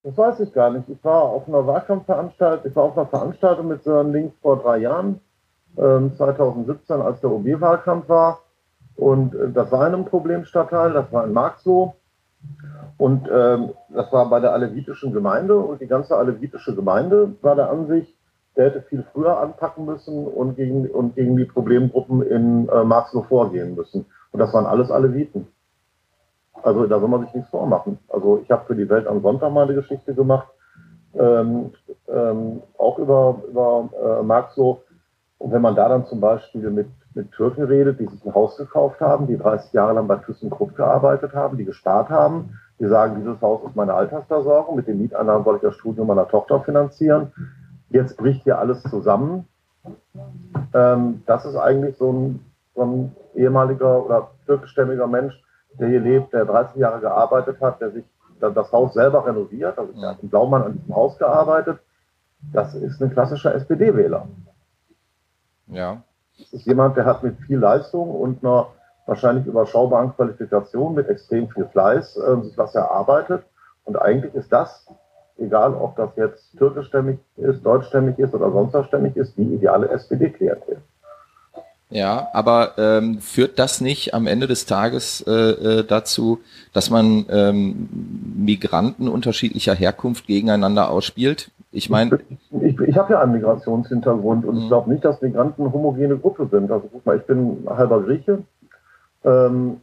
das 0.08 0.18
weiß 0.18 0.40
ich 0.40 0.54
gar 0.54 0.70
nicht. 0.70 0.88
Ich 0.88 1.04
war 1.04 1.24
auf 1.24 1.50
einer 1.50 1.68
Wahlkampfveranstaltung, 1.68 2.70
ich 2.70 2.76
war 2.78 2.86
auf 2.86 2.98
einer 2.98 3.08
Veranstaltung 3.08 3.68
mit 3.68 3.84
Sören 3.84 4.14
Links 4.14 4.38
vor 4.42 4.58
drei 4.58 4.78
Jahren, 4.78 5.20
ähm, 5.78 6.16
2017, 6.16 7.02
als 7.02 7.20
der 7.20 7.30
OB-Wahlkampf 7.30 8.08
war. 8.08 8.40
Und 8.96 9.36
äh, 9.36 9.52
das 9.52 9.70
war 9.70 9.86
in 9.86 9.94
einem 9.94 10.06
Problemstadtteil, 10.06 10.94
das 10.94 11.12
war 11.12 11.26
in 11.26 11.34
Marxloh. 11.34 11.94
Und 12.98 13.28
ähm, 13.30 13.74
das 13.90 14.12
war 14.14 14.30
bei 14.30 14.40
der 14.40 14.54
alevitischen 14.54 15.12
Gemeinde 15.12 15.58
und 15.58 15.82
die 15.82 15.88
ganze 15.88 16.16
alevitische 16.16 16.74
Gemeinde 16.74 17.36
war 17.42 17.56
der 17.56 17.70
Ansicht, 17.70 18.17
der 18.58 18.66
hätte 18.66 18.82
viel 18.82 19.06
früher 19.14 19.40
anpacken 19.40 19.86
müssen 19.86 20.28
und 20.28 20.56
gegen, 20.56 20.90
und 20.90 21.16
gegen 21.16 21.38
die 21.38 21.46
Problemgruppen 21.46 22.24
in 22.24 22.68
äh, 22.68 22.84
Marxloh 22.84 23.22
vorgehen 23.24 23.76
müssen. 23.76 24.06
Und 24.32 24.40
das 24.40 24.54
waren 24.54 24.66
alles 24.66 24.90
Aleviten. 24.90 25.48
Also 26.64 26.88
da 26.88 27.00
soll 27.00 27.08
man 27.08 27.22
sich 27.22 27.34
nichts 27.36 27.52
vormachen. 27.52 28.00
Also 28.10 28.40
ich 28.44 28.50
habe 28.50 28.66
für 28.66 28.76
die 28.76 28.90
Welt 28.90 29.06
am 29.06 29.22
Sonntag 29.22 29.52
mal 29.52 29.66
eine 29.66 29.76
Geschichte 29.76 30.16
gemacht, 30.16 30.48
ähm, 31.14 31.72
ähm, 32.08 32.62
auch 32.78 32.98
über, 32.98 33.42
über 33.48 33.90
äh, 34.04 34.24
Marxloh. 34.24 34.82
Und 35.38 35.52
wenn 35.52 35.62
man 35.62 35.76
da 35.76 35.88
dann 35.88 36.08
zum 36.08 36.20
Beispiel 36.20 36.72
mit, 36.72 36.88
mit 37.14 37.32
Türken 37.34 37.64
redet, 37.64 38.00
die 38.00 38.08
sich 38.08 38.26
ein 38.26 38.34
Haus 38.34 38.58
gekauft 38.58 39.00
haben, 39.02 39.28
die 39.28 39.38
30 39.38 39.72
Jahre 39.74 39.94
lang 39.94 40.08
bei 40.08 40.16
ThyssenKrupp 40.16 40.76
gearbeitet 40.76 41.34
haben, 41.34 41.58
die 41.58 41.66
gespart 41.66 42.10
haben, 42.10 42.58
die 42.80 42.88
sagen, 42.88 43.22
dieses 43.22 43.40
Haus 43.40 43.62
ist 43.68 43.76
meine 43.76 43.94
Altersversorgung, 43.94 44.76
mit 44.76 44.88
den 44.88 45.00
Mieteinnahmen 45.00 45.44
soll 45.44 45.58
ich 45.58 45.62
das 45.62 45.76
Studium 45.76 46.08
meiner 46.08 46.28
Tochter 46.28 46.60
finanzieren 46.62 47.32
jetzt 47.90 48.18
bricht 48.18 48.44
hier 48.44 48.60
alles 48.60 48.84
zusammen. 48.84 49.48
Ähm, 50.74 51.24
das 51.26 51.46
ist 51.46 51.56
eigentlich 51.56 51.98
so 51.98 52.12
ein, 52.12 52.46
so 52.76 52.84
ein 52.84 53.16
ehemaliger 53.36 54.06
oder 54.06 54.32
türkischstämmiger 54.46 55.08
Mensch, 55.08 55.42
der 55.80 55.90
hier 55.90 56.00
lebt, 56.00 56.34
der 56.34 56.46
30 56.46 56.78
Jahre 56.78 57.00
gearbeitet 57.00 57.62
hat, 57.62 57.82
der 57.82 57.92
sich 57.92 58.04
das 58.40 58.72
Haus 58.72 58.94
selber 58.94 59.26
renoviert, 59.26 59.78
also 59.80 59.94
der 59.94 60.10
hat 60.10 60.22
in 60.22 60.30
Blaumann 60.30 60.64
an 60.64 60.74
diesem 60.74 60.96
Haus 60.96 61.18
gearbeitet. 61.18 61.80
Das 62.54 62.76
ist 62.76 63.02
ein 63.02 63.12
klassischer 63.12 63.56
SPD-Wähler. 63.56 64.28
Ja. 65.68 66.04
Das 66.38 66.54
ist 66.54 66.68
jemand, 66.68 66.98
der 66.98 67.06
hat 67.06 67.24
mit 67.24 67.38
viel 67.40 67.58
Leistung 67.58 68.12
und 68.12 68.44
einer 68.44 68.68
wahrscheinlich 69.08 69.48
überschaubaren 69.48 70.14
Qualifikation, 70.16 70.94
mit 70.94 71.08
extrem 71.08 71.50
viel 71.50 71.66
Fleiß, 71.66 72.18
äh, 72.18 72.42
sich 72.44 72.58
was 72.58 72.76
erarbeitet. 72.76 73.44
Und 73.86 74.00
eigentlich 74.00 74.36
ist 74.36 74.52
das 74.52 74.88
egal 75.40 75.74
ob 75.74 75.96
das 75.96 76.10
jetzt 76.16 76.58
türkischstämmig 76.58 77.18
ist, 77.38 77.66
deutschstämmig 77.66 78.18
ist 78.20 78.34
oder 78.34 78.52
sonststämmig 78.52 79.16
ist, 79.16 79.38
die 79.38 79.44
ideale 79.44 79.90
SPD-Klientel. 79.90 80.78
Ja, 81.90 82.28
aber 82.34 82.74
ähm, 82.78 83.20
führt 83.20 83.60
das 83.60 83.80
nicht 83.80 84.14
am 84.14 84.28
Ende 84.28 84.48
des 84.48 84.66
Tages 84.66 85.24
äh, 85.26 85.32
äh, 85.32 85.84
dazu, 85.86 86.40
dass 86.74 86.90
man 86.90 87.26
ähm, 87.30 87.88
Migranten 88.36 89.08
unterschiedlicher 89.08 89.74
Herkunft 89.74 90.28
gegeneinander 90.28 90.90
ausspielt? 90.90 91.50
Ich 91.72 91.90
meine, 91.90 92.20
ich, 92.30 92.62
ich, 92.62 92.80
ich 92.80 92.98
habe 92.98 93.14
ja 93.14 93.22
einen 93.22 93.34
Migrationshintergrund 93.34 94.46
und 94.46 94.56
Mhm. 94.56 94.62
ich 94.64 94.68
glaube 94.68 94.92
nicht, 94.92 95.06
dass 95.06 95.22
Migranten 95.22 95.62
eine 95.62 95.72
homogene 95.72 96.18
Gruppe 96.18 96.48
sind. 96.52 96.70
Also 96.72 96.90
guck 96.92 97.06
mal, 97.06 97.18
ich 97.18 97.24
bin 97.24 97.66
halber 97.70 98.02
Grieche. 98.02 98.44
Ähm, 99.24 99.82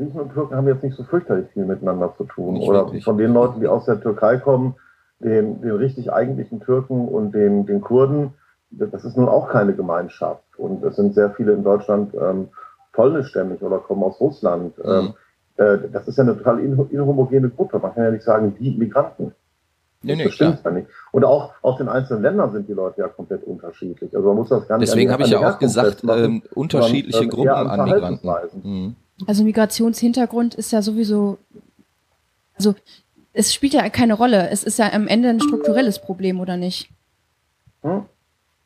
Griechen 0.00 0.20
und 0.20 0.32
Türken 0.32 0.56
haben 0.56 0.66
jetzt 0.66 0.82
nicht 0.82 0.96
so 0.96 1.04
fürchterlich 1.04 1.48
viel 1.52 1.66
miteinander 1.66 2.14
zu 2.16 2.24
tun. 2.24 2.54
Nicht 2.54 2.68
Oder 2.68 2.86
wirklich. 2.86 3.04
von 3.04 3.18
den 3.18 3.32
Leuten, 3.34 3.60
die 3.60 3.68
aus 3.68 3.84
der 3.84 4.00
Türkei 4.00 4.38
kommen, 4.38 4.74
den, 5.18 5.60
den 5.60 5.72
richtig 5.72 6.10
eigentlichen 6.12 6.60
Türken 6.60 7.06
und 7.06 7.32
den, 7.32 7.66
den 7.66 7.82
Kurden, 7.82 8.32
das 8.70 9.04
ist 9.04 9.16
nun 9.16 9.28
auch 9.28 9.50
keine 9.50 9.74
Gemeinschaft. 9.74 10.42
Und 10.56 10.82
es 10.84 10.96
sind 10.96 11.14
sehr 11.14 11.30
viele 11.32 11.52
in 11.52 11.62
Deutschland 11.62 12.14
ähm, 12.14 12.48
polnischstämmig 12.92 13.62
oder 13.62 13.78
kommen 13.78 14.02
aus 14.02 14.18
Russland. 14.20 14.78
Mhm. 14.78 14.84
Ähm, 14.90 15.12
äh, 15.56 15.78
das 15.92 16.08
ist 16.08 16.16
ja 16.16 16.24
eine 16.24 16.36
total 16.36 16.60
in- 16.60 16.88
inhomogene 16.90 17.50
Gruppe. 17.50 17.78
Man 17.78 17.94
kann 17.94 18.04
ja 18.04 18.10
nicht 18.10 18.24
sagen, 18.24 18.54
die 18.58 18.70
Migranten. 18.70 19.32
Nee, 20.02 20.16
nee, 20.16 20.24
das 20.24 20.32
stimmt 20.32 20.60
ja 20.64 20.70
nicht. 20.70 20.86
Und 21.12 21.24
auch 21.24 21.52
aus 21.60 21.76
den 21.76 21.90
einzelnen 21.90 22.22
Ländern 22.22 22.52
sind 22.52 22.68
die 22.68 22.72
Leute 22.72 23.02
ja 23.02 23.08
komplett 23.08 23.44
unterschiedlich. 23.44 24.16
Also 24.16 24.28
man 24.28 24.36
muss 24.36 24.48
das 24.48 24.66
gar 24.66 24.78
nicht 24.78 24.90
Deswegen 24.90 25.12
habe 25.12 25.24
ich 25.24 25.28
ja 25.28 25.46
auch 25.46 25.58
gesagt, 25.58 26.02
ähm, 26.08 26.42
unterschiedliche 26.54 27.18
sondern, 27.18 27.24
ähm, 27.24 27.30
Gruppen 27.30 27.70
an 27.70 27.80
an 27.80 27.90
Migranten. 27.90 28.28
Mhm. 28.62 28.96
Also 29.26 29.44
Migrationshintergrund 29.44 30.54
ist 30.54 30.72
ja 30.72 30.82
sowieso, 30.82 31.38
also 32.56 32.74
es 33.32 33.52
spielt 33.54 33.74
ja 33.74 33.88
keine 33.90 34.14
Rolle. 34.14 34.50
Es 34.50 34.64
ist 34.64 34.78
ja 34.78 34.92
am 34.92 35.06
Ende 35.06 35.28
ein 35.28 35.40
strukturelles 35.40 36.00
Problem, 36.00 36.40
oder 36.40 36.56
nicht? 36.56 36.90
Hm? 37.82 38.04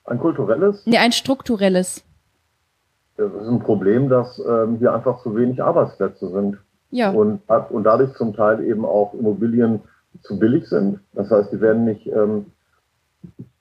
Ein 0.05 0.19
kulturelles, 0.19 0.85
Nee, 0.87 0.99
ein 0.99 1.13
strukturelles. 1.13 2.05
das 3.17 3.33
ist 3.33 3.49
ein 3.49 3.61
Problem, 3.61 4.09
dass 4.09 4.39
ähm, 4.39 4.77
hier 4.79 4.93
einfach 4.93 5.23
zu 5.23 5.35
wenig 5.35 5.63
Arbeitsplätze 5.63 6.29
sind. 6.29 6.59
Ja. 6.91 7.11
Und, 7.11 7.41
und 7.71 7.85
dadurch 7.85 8.15
zum 8.15 8.35
Teil 8.35 8.65
eben 8.65 8.85
auch 8.85 9.15
Immobilien 9.15 9.81
zu 10.23 10.39
billig 10.39 10.69
sind. 10.69 11.01
Das 11.13 11.31
heißt, 11.31 11.53
die 11.53 11.61
werden 11.61 11.85
nicht, 11.85 12.07
ähm, 12.07 12.47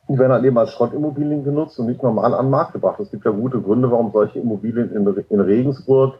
die 0.10 0.20
werden 0.20 0.34
halt 0.34 0.44
eben 0.44 0.58
als 0.58 0.72
Schrottimmobilien 0.72 1.44
genutzt 1.44 1.80
und 1.80 1.88
nicht 1.88 2.04
normal 2.04 2.34
an 2.34 2.46
den 2.46 2.52
Markt 2.52 2.74
gebracht. 2.74 3.00
Es 3.00 3.10
gibt 3.10 3.26
ja 3.26 3.32
gute 3.32 3.62
Gründe, 3.62 3.90
warum 3.90 4.12
solche 4.12 4.40
Immobilien 4.40 4.92
in, 4.92 5.26
in 5.30 5.40
Regensburg, 5.40 6.20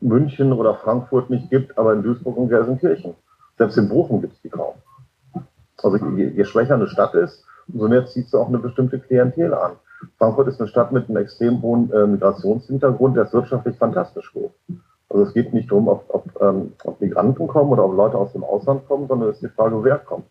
München 0.00 0.52
oder 0.52 0.74
Frankfurt 0.74 1.30
nicht 1.30 1.50
gibt, 1.50 1.76
aber 1.78 1.92
in 1.92 2.02
Duisburg 2.02 2.36
und 2.36 2.48
Gelsenkirchen. 2.48 3.14
Selbst 3.56 3.76
in 3.78 3.88
Bochum 3.88 4.20
gibt 4.20 4.34
es 4.34 4.42
die 4.42 4.48
kaum. 4.48 4.74
Also 5.82 5.96
je, 6.16 6.28
je 6.28 6.44
schwächer 6.44 6.74
eine 6.74 6.88
Stadt 6.88 7.14
ist, 7.14 7.44
umso 7.72 7.88
mehr 7.88 8.06
zieht 8.06 8.28
sie 8.28 8.38
auch 8.38 8.48
eine 8.48 8.58
bestimmte 8.58 8.98
Klientel 8.98 9.54
an. 9.54 9.72
Frankfurt 10.18 10.48
ist 10.48 10.60
eine 10.60 10.68
Stadt 10.68 10.92
mit 10.92 11.08
einem 11.08 11.18
extrem 11.18 11.60
hohen 11.62 11.92
äh, 11.92 12.06
Migrationshintergrund, 12.06 13.16
der 13.16 13.24
ist 13.24 13.32
wirtschaftlich 13.32 13.76
fantastisch 13.76 14.32
hoch. 14.34 14.50
Also 15.08 15.24
es 15.24 15.34
geht 15.34 15.54
nicht 15.54 15.70
darum, 15.70 15.88
ob, 15.88 16.04
ob, 16.08 16.40
ähm, 16.40 16.72
ob 16.84 17.00
Migranten 17.00 17.46
kommen 17.48 17.70
oder 17.70 17.84
ob 17.84 17.96
Leute 17.96 18.16
aus 18.16 18.32
dem 18.32 18.44
Ausland 18.44 18.86
kommen, 18.86 19.08
sondern 19.08 19.30
es 19.30 19.36
ist 19.36 19.44
die 19.44 19.54
Frage, 19.54 19.82
wer 19.82 19.98
kommt. 19.98 20.26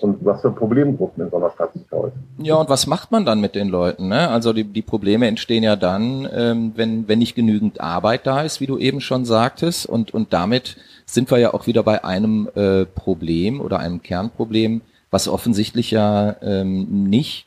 Und 0.00 0.24
was 0.24 0.42
für 0.42 0.50
Problemgruppen 0.50 1.24
in 1.24 1.30
so 1.30 1.36
einer 1.36 1.50
Stadt 1.50 1.72
sich 1.72 1.90
häufen. 1.90 2.18
Ja, 2.38 2.54
und 2.56 2.68
was 2.68 2.86
macht 2.86 3.10
man 3.10 3.24
dann 3.24 3.40
mit 3.40 3.54
den 3.54 3.68
Leuten? 3.68 4.08
Ne? 4.08 4.28
Also 4.28 4.52
die, 4.52 4.64
die 4.64 4.82
Probleme 4.82 5.26
entstehen 5.26 5.62
ja 5.62 5.76
dann, 5.76 6.28
ähm, 6.32 6.72
wenn, 6.76 7.08
wenn 7.08 7.18
nicht 7.18 7.34
genügend 7.34 7.80
Arbeit 7.80 8.26
da 8.26 8.42
ist, 8.42 8.60
wie 8.60 8.66
du 8.66 8.78
eben 8.78 9.00
schon 9.00 9.24
sagtest. 9.24 9.86
Und, 9.86 10.14
und 10.14 10.32
damit 10.32 10.76
sind 11.06 11.30
wir 11.30 11.38
ja 11.38 11.54
auch 11.54 11.66
wieder 11.66 11.82
bei 11.82 12.04
einem 12.04 12.48
äh, 12.54 12.84
Problem 12.84 13.60
oder 13.60 13.80
einem 13.80 14.02
Kernproblem, 14.02 14.82
was 15.10 15.26
offensichtlich 15.26 15.90
ja 15.90 16.36
ähm, 16.42 17.08
nicht 17.08 17.46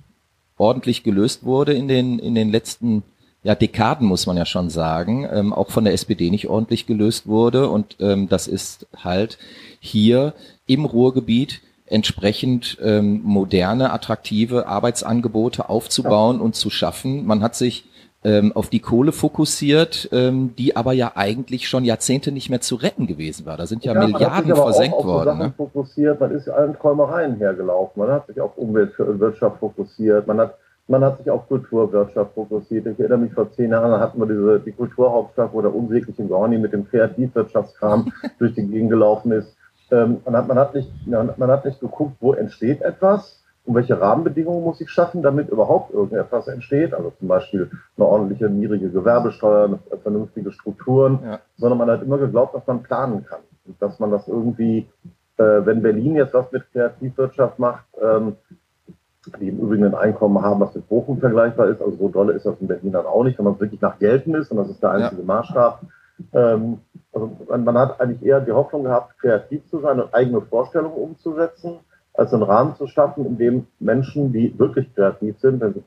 ordentlich 0.58 1.04
gelöst 1.04 1.44
wurde 1.44 1.74
in 1.74 1.88
den, 1.88 2.20
in 2.20 2.36
den 2.36 2.52
letzten 2.52 3.04
ja, 3.44 3.56
Dekaden, 3.56 4.08
muss 4.08 4.28
man 4.28 4.38
ja 4.38 4.46
schon 4.46 4.70
sagen, 4.70 5.28
ähm, 5.32 5.52
auch 5.52 5.72
von 5.72 5.84
der 5.84 5.94
SPD 5.94 6.30
nicht 6.30 6.48
ordentlich 6.48 6.86
gelöst 6.86 7.28
wurde. 7.28 7.70
Und 7.70 7.98
ähm, 8.00 8.30
das 8.30 8.48
ist 8.48 8.88
halt 8.96 9.38
hier 9.80 10.34
im 10.68 10.86
Ruhrgebiet 10.86 11.62
entsprechend 11.92 12.78
ähm, 12.82 13.22
moderne, 13.24 13.92
attraktive 13.92 14.68
Arbeitsangebote 14.68 15.70
aufzubauen 15.70 16.40
und 16.42 16.56
zu 16.56 16.70
schaffen. 16.70 17.26
Man 17.26 17.44
hat 17.44 17.56
sich 17.56 17.86
ähm, 18.24 18.52
auf 18.54 18.70
die 18.70 18.80
Kohle 18.80 19.12
fokussiert, 19.12 20.10
ähm, 20.12 20.54
die 20.56 20.76
aber 20.76 20.94
ja 20.94 21.14
eigentlich 21.16 21.68
schon 21.68 21.84
Jahrzehnte 21.84 22.32
nicht 22.32 22.50
mehr 22.50 22.62
zu 22.62 22.76
retten 22.76 23.08
gewesen 23.08 23.46
war. 23.46 23.58
Da 23.58 23.66
sind 23.66 23.84
ja, 23.84 23.94
man 23.94 24.04
hat 24.04 24.08
sich 24.08 24.20
Milliarden 24.20 24.52
aber 24.52 24.62
auch 24.62 24.66
versenkt 24.66 24.96
auf 24.96 25.04
so 25.04 25.10
worden. 25.10 25.26
Sachen 25.26 25.40
Ne? 25.40 25.54
fokussiert, 25.58 26.20
man 26.20 26.32
ist 26.32 26.48
ja 26.48 26.54
allen 26.54 26.76
Träumereien 26.76 27.36
hergelaufen. 27.38 28.02
Man 28.02 28.12
hat 28.12 28.28
sich 28.28 28.40
auf 28.40 28.58
Umwelt 28.58 28.98
und 29.00 29.20
Wirtschaft 29.20 29.60
fokussiert, 29.60 30.28
man 30.28 30.40
hat, 30.40 30.56
man 30.88 31.04
hat 31.04 31.18
sich 31.18 31.30
auf 31.32 31.48
Kulturwirtschaft 31.48 32.34
fokussiert. 32.36 32.86
Ich 32.86 33.00
erinnere 33.00 33.18
mich, 33.18 33.34
vor 33.34 33.52
zehn 33.54 33.72
Jahren 33.72 34.00
hatten 34.00 34.20
wir 34.20 34.28
diese, 34.28 34.60
die 34.60 34.72
Kulturhauptstadt, 34.72 35.52
wo 35.54 35.62
der 35.62 35.74
unsägliche 35.74 36.24
Gorni 36.24 36.58
mit 36.58 36.74
dem 36.74 36.88
Kreativwirtschaftskram 36.88 38.12
durch 38.40 38.54
die 38.54 38.68
Gegend 38.68 38.92
gelaufen 38.92 39.32
ist. 39.32 39.56
Ähm, 39.92 40.22
man, 40.26 40.36
hat, 40.38 40.48
man, 40.48 40.58
hat 40.58 40.74
nicht, 40.74 40.90
man 41.06 41.52
hat 41.52 41.66
nicht 41.66 41.80
geguckt, 41.80 42.16
wo 42.22 42.34
entsteht 42.34 42.82
etwas 42.82 43.44
und 43.66 43.76
welche 43.76 44.00
Rahmenbedingungen 44.00 44.64
muss 44.64 44.82
ich 44.82 44.90
schaffen, 44.90 45.22
damit 45.22 45.50
überhaupt 45.50 45.94
irgendetwas 45.94 46.48
entsteht. 46.48 46.94
Also 46.94 47.12
zum 47.20 47.28
Beispiel 47.28 47.70
eine 47.98 48.06
ordentliche, 48.06 48.50
niedrige 48.50 48.90
Gewerbesteuer, 48.90 49.66
eine, 49.66 49.80
vernünftige 50.02 50.52
Strukturen, 50.52 51.20
Ja. 51.24 51.40
sondern 51.58 51.78
man 51.78 51.90
hat 51.92 52.02
immer 52.02 52.18
geglaubt, 52.18 52.56
dass 52.56 52.66
man 52.66 52.82
planen 52.84 53.26
kann. 53.26 53.42
Und 53.66 53.80
dass 53.82 54.00
man 54.00 54.10
das 54.12 54.28
irgendwie, 54.28 54.88
äh, 55.38 55.44
wenn 55.66 55.82
Berlin 55.84 56.16
jetzt 56.16 56.34
was 56.34 56.52
mit 56.52 56.64
Kreativwirtschaft 56.72 57.60
macht, 57.60 57.86
ähm, 58.02 58.36
die 59.40 59.50
im 59.50 59.60
Übrigen 59.60 59.86
ein 59.86 59.94
Einkommen 59.94 60.42
haben, 60.42 60.60
was 60.62 60.74
mit 60.74 60.90
Bochum 60.90 61.20
vergleichbar 61.20 61.68
ist, 61.68 61.82
also 61.82 61.96
so 61.96 62.10
dolle 62.10 62.34
ist 62.34 62.46
das 62.46 62.60
in 62.60 62.68
Berlin 62.68 62.92
dann 62.92 63.06
auch 63.06 63.24
nicht, 63.24 63.38
wenn 63.38 63.46
man 63.46 63.60
wirklich 63.60 63.82
nach 63.82 64.00
Geld 64.00 64.26
misst 64.26 64.50
und 64.52 64.58
das 64.58 64.70
ist 64.70 64.82
der 64.82 64.92
einzige 64.92 65.22
Maßstab. 65.22 65.82
Ähm, 66.34 66.80
also 67.12 67.38
man, 67.48 67.64
man 67.64 67.78
hat 67.78 68.00
eigentlich 68.00 68.24
eher 68.24 68.42
die 68.42 68.52
Hoffnung 68.52 68.84
gehabt, 68.84 69.20
kreativ 69.20 69.68
zu 69.70 69.80
sein 69.80 70.00
und 70.00 70.14
eigene 70.14 70.42
Vorstellungen 70.42 70.96
umzusetzen, 70.96 71.80
als 72.14 72.34
einen 72.34 72.44
Rahmen 72.44 72.76
zu 72.76 72.88
schaffen, 72.88 73.26
in 73.26 73.38
dem 73.38 73.68
Menschen, 73.80 74.34
die 74.34 74.58
wirklich 74.58 74.94
kreativ 74.96 75.40
sind, 75.40 75.62
wenn 75.62 75.74
sie, 75.74 75.84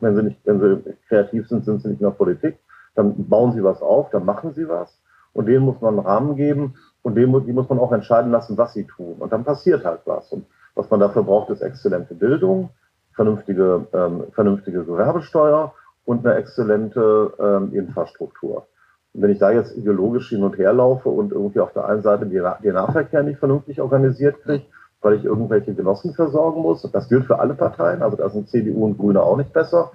wenn 0.00 0.16
sie 0.16 0.22
nicht, 0.22 0.40
wenn 0.44 0.60
sie 0.60 0.94
kreativ 1.08 1.48
sind, 1.48 1.64
sind 1.64 1.82
sie 1.82 1.88
nicht 1.88 2.02
der 2.02 2.10
Politik, 2.10 2.58
dann 2.94 3.28
bauen 3.28 3.52
sie 3.52 3.62
was 3.62 3.82
auf, 3.82 4.10
dann 4.10 4.24
machen 4.24 4.54
sie 4.54 4.68
was 4.68 4.98
und 5.36 5.46
denen 5.46 5.66
muss 5.66 5.80
man 5.80 5.98
einen 5.98 6.06
Rahmen 6.06 6.36
geben 6.36 6.76
und 7.02 7.14
dem, 7.14 7.44
die 7.44 7.52
muss 7.52 7.68
man 7.68 7.78
auch 7.78 7.92
entscheiden 7.92 8.32
lassen, 8.32 8.56
was 8.56 8.72
sie 8.72 8.84
tun. 8.84 9.16
Und 9.18 9.32
dann 9.32 9.44
passiert 9.44 9.84
halt 9.84 10.00
was. 10.06 10.32
Und 10.32 10.46
was 10.74 10.90
man 10.90 11.00
dafür 11.00 11.24
braucht, 11.24 11.50
ist 11.50 11.60
exzellente 11.60 12.14
Bildung, 12.14 12.70
vernünftige, 13.14 13.86
ähm, 13.92 14.24
vernünftige 14.32 14.84
Gewerbesteuer 14.84 15.74
und 16.06 16.26
eine 16.26 16.36
exzellente 16.36 17.34
ähm, 17.38 17.74
Infrastruktur. 17.74 18.66
Und 19.16 19.22
wenn 19.22 19.30
ich 19.30 19.38
da 19.38 19.50
jetzt 19.50 19.74
ideologisch 19.74 20.28
hin 20.28 20.42
und 20.42 20.58
her 20.58 20.74
laufe 20.74 21.08
und 21.08 21.32
irgendwie 21.32 21.60
auf 21.60 21.72
der 21.72 21.86
einen 21.86 22.02
Seite 22.02 22.26
den 22.26 22.74
Nahverkehr 22.74 23.22
nicht 23.22 23.38
vernünftig 23.38 23.80
organisiert 23.80 24.42
kriege, 24.42 24.64
weil 25.00 25.14
ich 25.14 25.24
irgendwelche 25.24 25.72
Genossen 25.72 26.12
versorgen 26.12 26.60
muss, 26.60 26.82
das 26.92 27.08
gilt 27.08 27.24
für 27.24 27.38
alle 27.38 27.54
Parteien, 27.54 28.02
also 28.02 28.18
da 28.18 28.28
sind 28.28 28.50
CDU 28.50 28.84
und 28.84 28.98
Grüne 28.98 29.22
auch 29.22 29.38
nicht 29.38 29.54
besser, 29.54 29.92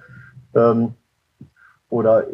ähm, 0.56 0.94
oder 1.88 2.24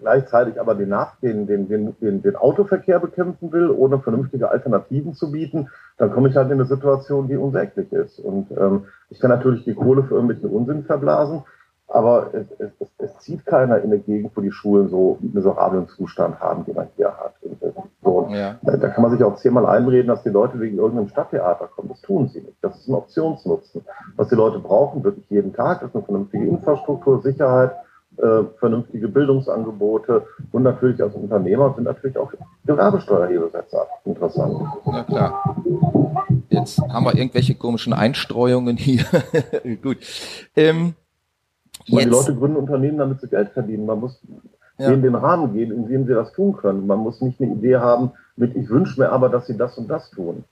gleichzeitig 0.00 0.60
aber 0.60 0.74
den, 0.74 0.88
Nach 0.88 1.16
den, 1.20 1.46
den, 1.46 1.68
den, 1.68 1.94
den, 2.00 2.22
den 2.22 2.34
Autoverkehr 2.34 2.98
bekämpfen 2.98 3.52
will, 3.52 3.70
ohne 3.70 4.00
vernünftige 4.00 4.50
Alternativen 4.50 5.14
zu 5.14 5.30
bieten, 5.30 5.68
dann 5.96 6.10
komme 6.10 6.28
ich 6.28 6.36
halt 6.36 6.48
in 6.48 6.54
eine 6.54 6.64
Situation, 6.64 7.28
die 7.28 7.36
unsäglich 7.36 7.92
ist. 7.92 8.18
Und 8.18 8.50
ähm, 8.50 8.86
ich 9.10 9.20
kann 9.20 9.30
natürlich 9.30 9.64
die 9.64 9.74
Kohle 9.74 10.02
für 10.02 10.14
irgendwelchen 10.14 10.50
Unsinn 10.50 10.84
verblasen, 10.84 11.44
aber 11.88 12.30
es, 12.34 12.46
es, 12.58 12.70
es, 12.80 12.88
es 12.98 13.18
zieht 13.18 13.46
keiner 13.46 13.78
in 13.78 13.84
eine 13.92 13.98
Gegend, 14.00 14.32
wo 14.34 14.40
die 14.40 14.50
Schulen 14.50 14.88
so 14.88 15.18
einen 15.20 15.32
miserablen 15.34 15.88
Zustand 15.88 16.40
haben, 16.40 16.64
den 16.64 16.74
man 16.74 16.88
hier 16.96 17.08
hat. 17.08 17.34
Und, 17.42 17.62
äh, 17.62 17.72
so, 18.02 18.28
Ja. 18.30 18.56
da, 18.62 18.76
da 18.76 18.88
kann 18.88 19.02
man 19.02 19.12
sich 19.12 19.22
auch 19.22 19.36
zehnmal 19.36 19.66
einreden, 19.66 20.08
dass 20.08 20.22
die 20.22 20.30
Leute 20.30 20.58
wegen 20.60 20.78
irgendeinem 20.78 21.08
Stadttheater 21.08 21.68
kommen. 21.68 21.88
Das 21.88 22.00
tun 22.02 22.28
sie 22.28 22.40
nicht. 22.40 22.56
Das 22.62 22.76
ist 22.76 22.88
ein 22.88 22.94
Optionsnutzen. 22.94 23.82
Was 24.16 24.28
die 24.28 24.34
Leute 24.34 24.58
brauchen, 24.58 25.04
wirklich 25.04 25.28
jeden 25.30 25.52
Tag, 25.52 25.82
ist 25.82 25.94
eine 25.94 26.04
vernünftige 26.04 26.46
Infrastruktur, 26.46 27.22
Sicherheit, 27.22 27.72
äh, 28.18 28.44
vernünftige 28.58 29.08
Bildungsangebote 29.08 30.24
und 30.52 30.62
natürlich 30.62 31.02
als 31.02 31.14
Unternehmer 31.14 31.72
sind 31.74 31.84
natürlich 31.84 32.16
auch 32.16 32.32
Gewerbesteuerhebelsätze 32.64 33.78
interessant. 34.04 34.56
Ja, 34.86 35.02
klar. 35.04 35.56
Jetzt 36.48 36.80
haben 36.88 37.04
wir 37.04 37.14
irgendwelche 37.14 37.54
komischen 37.54 37.92
Einstreuungen 37.92 38.76
hier. 38.76 39.04
Gut. 39.82 39.98
Ähm, 40.56 40.94
Ich 41.86 41.92
meine, 41.94 42.06
die 42.10 42.16
Leute 42.16 42.34
gründen 42.34 42.56
Unternehmen, 42.56 42.98
damit 42.98 43.20
sie 43.20 43.28
Geld 43.28 43.50
verdienen. 43.50 43.86
Man 43.86 44.00
muss 44.00 44.20
Ja. 44.78 44.90
denen 44.90 45.02
den 45.02 45.14
Rahmen 45.14 45.54
geben, 45.54 45.72
in 45.72 45.88
dem 45.88 46.06
sie 46.06 46.12
das 46.14 46.32
tun 46.32 46.56
können. 46.56 46.86
Man 46.86 46.98
muss 46.98 47.20
nicht 47.22 47.40
eine 47.40 47.52
Idee 47.52 47.76
haben 47.76 48.10
mit, 48.36 48.54
ich 48.54 48.68
wünsche 48.68 49.00
mir 49.00 49.10
aber, 49.10 49.28
dass 49.30 49.46
sie 49.46 49.56
das 49.56 49.78
und 49.78 49.88
das 49.88 50.10
tun. 50.10 50.44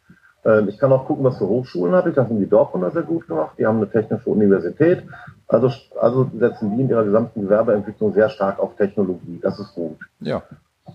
Ähm, 0.47 0.69
ich 0.69 0.79
kann 0.79 0.93
auch 0.93 1.07
gucken, 1.07 1.25
was 1.25 1.37
für 1.39 1.47
Hochschulen 1.49 1.95
habe 1.95 2.11
ich. 2.11 2.15
Das 2.15 2.29
haben 2.29 2.39
die 2.39 2.49
Dortmunder 2.49 2.91
sehr 2.91 3.03
gut 3.03 3.27
gemacht. 3.27 3.55
Die 3.59 3.67
haben 3.67 3.79
eine 3.79 3.91
technische 3.91 4.31
Universität. 4.31 5.03
Also, 5.49 5.71
also 6.01 6.31
setzen 6.39 6.75
die 6.77 6.83
in 6.83 6.89
ihrer 6.89 7.05
gesamten 7.05 7.43
Gewerbeentwicklung 7.43 8.15
sehr 8.15 8.29
stark 8.31 8.59
auf 8.59 8.77
Technologie. 8.77 9.39
Das 9.43 9.59
ist 9.59 9.75
gut. 9.75 9.99
ja. 10.21 10.43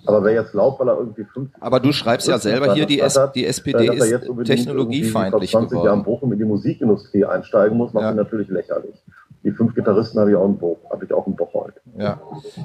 Aber 0.05 0.23
wer 0.23 0.33
jetzt 0.33 0.51
glaubt, 0.51 0.79
weil 0.79 0.87
er 0.87 0.97
irgendwie 0.99 1.23
fünf 1.23 1.49
Aber 1.59 1.79
du 1.79 1.91
schreibst 1.91 2.27
ja 2.27 2.37
selber 2.37 2.73
hier, 2.75 2.85
die, 2.85 2.99
S 2.99 3.19
die 3.33 3.43
SPD 3.45 3.87
dass 3.87 4.05
ist 4.05 4.45
technologiefeindlich 4.45 5.51
vor 5.51 5.61
20 5.61 5.75
Jahren 5.77 5.83
geworden. 5.83 6.03
Bochum 6.03 6.31
in 6.33 6.37
die 6.39 6.45
Musikindustrie 6.45 7.25
einsteigen 7.25 7.75
muss, 7.75 7.91
macht 7.91 8.03
Ja. 8.03 8.11
ihn 8.11 8.17
natürlich 8.17 8.49
lächerlich. 8.49 8.95
Die 9.43 9.51
fünf 9.51 9.73
Gitarristen 9.73 10.19
habe 10.19 10.31
ich 10.31 10.35
auch 10.35 10.45
in 10.45 10.57
Bochum, 10.57 10.89
habe 10.89 11.05
ich 11.05 11.13
auch 11.13 11.25
in 11.27 11.35
Bocholt. 11.35 11.75
Ja. 11.97 12.19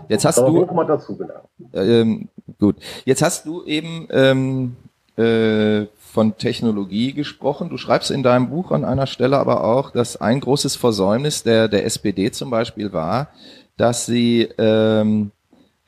Jetzt 0.09 0.25
hast 0.25 0.39
Aber 0.39 0.51
du, 0.51 0.77
hat 0.79 0.89
dazugelernt. 0.89 1.45
ähm, 1.73 2.29
gut. 2.59 2.77
Jetzt 3.05 3.23
hast 3.23 3.47
du 3.47 3.65
eben 3.65 4.09
ähm, 4.11 4.77
äh, 5.17 5.87
von 5.97 6.37
Technologie 6.37 7.13
gesprochen. 7.13 7.71
Du 7.71 7.77
schreibst 7.77 8.11
in 8.11 8.23
deinem 8.23 8.51
Buch 8.51 8.71
an 8.71 8.85
einer 8.85 9.07
Stelle 9.07 9.39
aber 9.39 9.65
auch, 9.65 9.91
dass 9.91 10.21
ein 10.21 10.41
großes 10.41 10.77
Versäumnis 10.77 11.43
der, 11.43 11.69
der 11.69 11.85
SPD 11.85 12.31
zum 12.31 12.51
Beispiel 12.51 12.93
war, 12.93 13.29
dass 13.77 14.07
sie 14.07 14.49
ähm, 14.59 15.33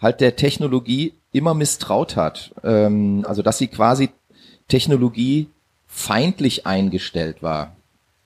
halt 0.00 0.20
der 0.20 0.36
Technologie 0.36 1.14
immer 1.32 1.54
misstraut 1.54 2.16
hat. 2.16 2.52
Ähm, 2.64 3.24
also 3.26 3.42
dass 3.42 3.58
sie 3.58 3.68
quasi 3.68 4.10
Technologie 4.68 5.48
feindlich 5.86 6.66
eingestellt 6.66 7.42
war. 7.42 7.75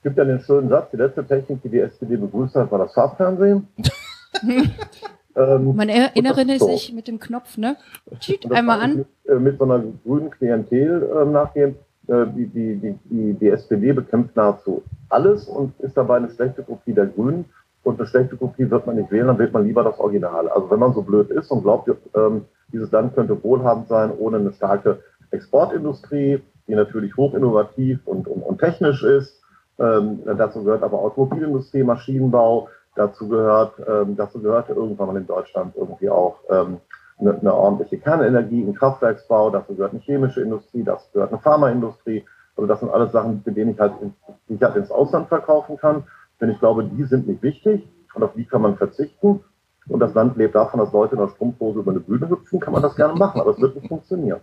Es 0.01 0.05
gibt 0.05 0.17
ja 0.17 0.25
den 0.25 0.41
schönen 0.41 0.71
Satz, 0.71 0.91
die 0.93 0.97
letzte 0.97 1.27
Technik, 1.27 1.61
die 1.63 1.69
die 1.69 1.81
SPD 1.81 2.17
begrüßt 2.17 2.55
hat, 2.55 2.71
war 2.71 2.79
das 2.79 2.95
Farbfernsehen. 2.95 3.69
ähm, 5.37 5.77
Man 5.77 5.91
erinnere 5.91 6.59
so. 6.59 6.69
sich 6.69 6.95
mit 6.95 7.07
dem 7.07 7.21
Knopf, 7.21 7.59
ne? 7.59 7.77
Cheat, 8.19 8.51
einmal 8.51 8.81
an. 8.81 8.97
Mit, 8.97 9.07
äh, 9.29 9.35
mit, 9.35 9.59
so 9.59 9.65
einer 9.65 9.85
grünen 10.03 10.31
Klientel 10.31 11.03
äh, 11.03 11.27
nachgehen. 11.27 11.77
Äh, 12.07 12.25
die, 12.35 12.47
die, 12.47 12.77
die, 12.77 12.99
die, 13.11 13.35
die 13.35 13.49
SPD 13.49 13.93
bekämpft 13.93 14.37
nahezu 14.37 14.83
alles 15.11 15.47
und 15.47 15.79
ist 15.81 15.99
dabei 15.99 16.17
eine 16.17 16.31
schlechte 16.31 16.63
Kopie 16.63 16.95
der 16.95 17.05
Grünen. 17.05 17.45
Und 17.83 18.01
eine 18.01 18.09
schlechte 18.09 18.39
Kopie 18.39 18.71
wird 18.71 18.87
man 18.87 18.97
nicht 18.97 19.11
wählen, 19.11 19.27
dann 19.27 19.39
wählt 19.39 19.53
man 19.53 19.67
lieber 19.67 19.85
das 19.85 19.99
Original. 19.99 20.49
Also 20.49 20.71
wenn 20.71 20.79
man 20.79 20.95
so 20.95 21.03
blöd 21.03 21.29
ist 21.29 21.51
und 21.51 21.63
glaubt, 21.63 21.91
ähm, 22.15 22.47
dieses 22.73 22.91
Land 22.91 23.15
könnte 23.15 23.45
wohlhabend 23.45 23.89
sein 23.89 24.13
ohne 24.17 24.39
eine 24.39 24.55
starke 24.55 25.01
Exportindustrie, 25.31 26.41
die 26.69 26.75
natürlich 26.75 27.15
hochinnovativ 27.19 27.99
und, 28.07 28.29
und, 28.29 28.41
und 28.41 28.59
technisch 28.61 29.03
ist. 29.03 29.40
Ähm, 29.81 30.21
dazu 30.37 30.63
gehört 30.63 30.83
aber 30.83 30.99
Automobilindustrie, 30.99 31.83
Maschinenbau. 31.83 32.69
Dazu 32.95 33.29
gehört, 33.29 33.75
ähm, 33.89 34.17
dazu 34.17 34.41
gehörte 34.41 34.75
irgendwann 34.75 35.09
mal 35.09 35.17
in 35.17 35.27
Deutschland 35.27 35.75
irgendwie 35.77 36.11
auch 36.11 36.37
ähm, 36.51 36.79
eine, 37.19 37.39
eine 37.39 37.55
ordentliche 37.55 37.99
Kernenergie, 37.99 38.63
ein 38.63 38.75
Kraftwerksbau. 38.75 39.51
Dazu 39.51 39.75
gehört 39.75 39.93
eine 39.93 40.01
chemische 40.01 40.43
Industrie, 40.43 40.85
dazu 40.85 41.07
gehört 41.13 41.33
eine 41.33 41.41
Pharmaindustrie. 41.41 42.25
Also 42.57 42.67
das 42.67 42.81
sind 42.81 42.91
alles 42.91 43.13
Sachen, 43.13 43.43
mit 43.45 43.57
denen 43.57 43.73
ich 43.73 43.81
halt, 43.81 43.95
in, 44.03 44.13
die 44.49 44.55
ich 44.55 44.63
halt 44.63 44.77
ins 44.77 44.91
Ausland 44.91 45.29
verkaufen 45.29 45.79
kann. 45.79 46.05
Denn 46.41 46.51
ich 46.51 46.59
glaube, 46.59 46.85
die 46.85 47.05
sind 47.05 47.27
nicht 47.27 47.43
wichtig 47.43 47.89
und 48.15 48.23
auf 48.23 48.35
die 48.35 48.45
kann 48.45 48.63
man 48.63 48.77
verzichten 48.77 49.43
und 49.91 50.01
das 50.01 50.15
Land 50.15 50.37
lebt 50.37 50.55
davon, 50.55 50.79
dass 50.81 50.93
Leute 50.93 51.17
in 51.17 51.21
der 51.21 51.29
Strumpfhose 51.29 51.81
über 51.81 51.91
eine 51.91 52.01
Bühne 52.01 52.31
hüpfen, 52.31 52.61
kann 52.61 52.73
man 52.73 52.83
das 52.83 52.95
gerne 52.95 53.15
machen, 53.15 53.41
aber 53.41 53.51
es 53.51 53.61
wird 53.61 53.75
nicht 53.75 53.89
funktionieren. 53.89 54.41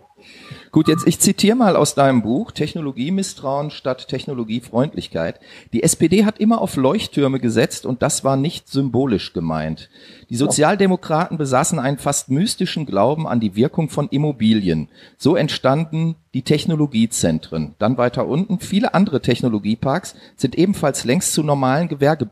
Gut, 0.70 0.88
jetzt 0.88 1.06
ich 1.06 1.18
zitiere 1.20 1.56
mal 1.56 1.74
aus 1.74 1.94
deinem 1.94 2.22
Buch 2.22 2.52
Technologiemisstrauen 2.52 3.70
statt 3.70 4.08
Technologiefreundlichkeit. 4.08 5.40
Die 5.72 5.82
SPD 5.82 6.24
hat 6.26 6.38
immer 6.38 6.60
auf 6.60 6.76
Leuchttürme 6.76 7.40
gesetzt 7.40 7.86
und 7.86 8.02
das 8.02 8.24
war 8.24 8.36
nicht 8.36 8.68
symbolisch 8.68 9.32
gemeint. 9.32 9.88
Die 10.28 10.36
Sozialdemokraten 10.36 11.38
besaßen 11.38 11.78
einen 11.78 11.98
fast 11.98 12.28
mystischen 12.28 12.84
Glauben 12.84 13.26
an 13.26 13.40
die 13.40 13.56
Wirkung 13.56 13.88
von 13.88 14.08
Immobilien. 14.08 14.88
So 15.16 15.34
entstanden 15.34 16.16
die 16.34 16.42
Technologiezentren. 16.42 17.74
Dann 17.78 17.96
weiter 17.96 18.26
unten, 18.26 18.60
viele 18.60 18.92
andere 18.92 19.22
Technologieparks 19.22 20.14
sind 20.36 20.56
ebenfalls 20.58 21.04
längst 21.04 21.32
zu 21.32 21.42
normalen 21.42 21.88
Gewerbe 21.88 22.28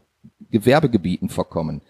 Gewerbegebieten 0.51 1.29
verkommen. 1.29 1.83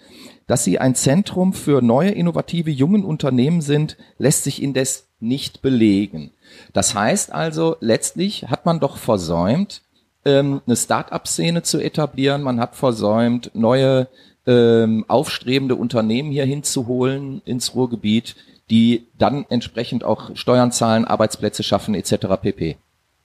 Dass 0.47 0.65
sie 0.65 0.79
ein 0.79 0.95
Zentrum 0.95 1.53
für 1.53 1.83
neue, 1.83 2.11
innovative, 2.11 2.71
jungen 2.71 3.05
Unternehmen 3.05 3.61
sind, 3.61 3.97
lässt 4.19 4.45
sich 4.45 4.63
indes 4.63 5.09
nicht 5.19 5.63
belegen. 5.63 6.31
Das 6.73 6.95
heißt 6.95 7.33
also, 7.33 7.77
letztlich 7.81 8.45
hat 8.49 8.67
man 8.67 8.79
doch 8.79 8.97
versäumt, 8.97 9.83
ähm, 10.25 10.61
eine 10.67 10.77
Start-up-Szene 10.77 11.63
zu 11.63 11.79
etablieren. 11.79 12.43
Man 12.43 12.61
hat 12.61 12.77
versäumt, 12.77 13.51
neue 13.55 14.09
ähm, 14.47 15.05
aufstrebende 15.09 15.75
Unternehmen 15.75 16.31
hier 16.31 16.45
hinzuholen 16.45 17.43
ins 17.45 17.75
Ruhrgebiet, 17.75 18.37
die 18.71 19.07
dann 19.19 19.47
entsprechend 19.49 20.05
auch 20.05 20.37
Steuern 20.37 20.73
zahlen, 20.73 21.05
Arbeitsplätze 21.05 21.63
schaffen 21.63 21.95
etc. 21.95 22.27
pp. 22.41 22.77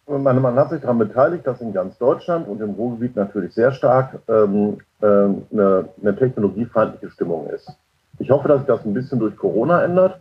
Man, 0.07 0.41
man, 0.41 0.55
hat 0.55 0.71
sich 0.71 0.81
daran 0.81 0.97
beteiligt, 0.97 1.47
dass 1.47 1.61
in 1.61 1.73
ganz 1.73 1.97
Deutschland 1.97 2.47
und 2.47 2.59
im 2.61 2.71
Ruhrgebiet 2.71 3.15
natürlich 3.15 3.53
sehr 3.53 3.71
stark 3.71 4.19
ähm, 4.27 4.79
äh, 5.01 5.05
eine, 5.05 5.89
eine 6.01 6.15
technologiefeindliche 6.15 7.11
Stimmung 7.11 7.47
ist. 7.47 7.71
Ich 8.19 8.29
hoffe, 8.29 8.47
dass 8.47 8.59
sich 8.59 8.67
das 8.67 8.85
ein 8.85 8.93
bisschen 8.93 9.19
durch 9.19 9.35
Corona 9.37 9.83
ändert. 9.83 10.19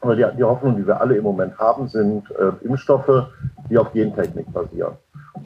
Aber 0.00 0.16
die, 0.16 0.26
die 0.36 0.42
Hoffnung, 0.42 0.76
die 0.76 0.86
wir 0.86 1.00
alle 1.00 1.16
im 1.16 1.22
Moment 1.22 1.56
haben, 1.58 1.88
sind 1.88 2.30
äh, 2.32 2.64
Impfstoffe, 2.66 3.28
die 3.70 3.78
auf 3.78 3.92
Gentechnik 3.92 4.52
basieren. 4.52 4.94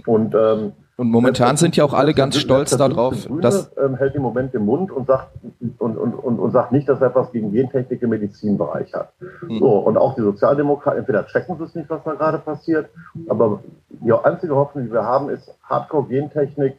Und 0.06 0.34
ähm, 0.34 0.72
und 0.98 1.10
momentan 1.10 1.56
sind 1.58 1.76
ja 1.76 1.84
auch 1.84 1.92
alle 1.92 2.14
ganz 2.14 2.38
stolz 2.38 2.74
darauf, 2.76 3.28
dass 3.42 3.70
ähm, 3.76 3.96
hält 3.96 4.14
im 4.14 4.22
Moment 4.22 4.54
den 4.54 4.64
Mund 4.64 4.90
und 4.90 5.06
sagt 5.06 5.28
und, 5.78 5.98
und, 5.98 6.14
und, 6.14 6.38
und 6.38 6.50
sagt 6.52 6.72
nicht, 6.72 6.88
dass 6.88 7.02
er 7.02 7.08
etwas 7.08 7.30
gegen 7.32 7.52
Gentechnik 7.52 8.00
im 8.00 8.10
Medizinbereich 8.10 8.94
hat. 8.94 9.12
Mhm. 9.42 9.58
So 9.58 9.78
und 9.78 9.98
auch 9.98 10.14
die 10.14 10.22
Sozialdemokraten 10.22 11.00
entweder 11.00 11.26
checken 11.26 11.58
sie 11.58 11.64
es 11.64 11.74
nicht, 11.74 11.90
was 11.90 12.02
da 12.04 12.14
gerade 12.14 12.38
passiert, 12.38 12.88
aber 13.28 13.62
die 13.88 14.12
einzige 14.12 14.56
Hoffnung, 14.56 14.86
die 14.86 14.92
wir 14.92 15.04
haben, 15.04 15.28
ist 15.28 15.54
Hardcore-Gentechnik, 15.64 16.78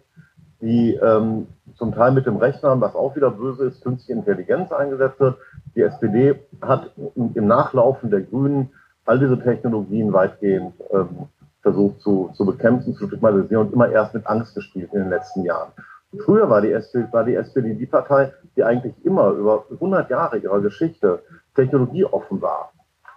die 0.62 0.96
ähm, 0.96 1.46
zum 1.76 1.94
Teil 1.94 2.12
mit 2.12 2.26
dem 2.26 2.38
Rechner, 2.38 2.80
was 2.82 2.96
auch 2.96 3.16
wieder 3.16 3.30
böse 3.30 3.66
ist, 3.66 3.84
künstliche 3.84 4.18
Intelligenz 4.20 4.72
eingesetzt 4.72 5.20
wird. 5.20 5.38
Die 5.76 5.82
SPD 5.82 6.40
hat 6.62 6.92
im 7.16 7.48
Nachlaufen 7.48 8.10
der 8.10 8.22
Grünen 8.22 8.70
all 9.06 9.20
diese 9.20 9.40
Technologien 9.40 10.12
weitgehend 10.12 10.74
ähm, 10.92 11.28
versucht 11.68 12.00
zu, 12.02 12.32
zu 12.34 12.46
bekämpfen, 12.46 12.96
zu 12.96 13.08
stigmatisieren 13.08 13.68
und 13.68 13.74
immer 13.74 13.90
erst 13.90 14.14
mit 14.14 14.26
Angst 14.26 14.56
gespielt 14.56 14.94
in 14.94 15.02
den 15.02 15.10
letzten 15.10 15.44
Jahren. 15.44 15.72
Früher 16.24 16.50
war 16.50 16.62
die, 16.62 16.72
SPD, 16.72 17.12
war 17.12 17.26
die 17.26 17.36
SPD 17.36 17.74
die 17.74 17.86
Partei, 17.86 18.32
die 18.56 18.64
eigentlich 18.64 18.94
immer 19.04 19.32
über 19.32 19.66
100 19.70 20.10
Jahre 20.10 20.38
ihrer 20.38 20.62
Geschichte 20.62 21.20
technologieoffen 21.56 22.42
war. 22.42 22.72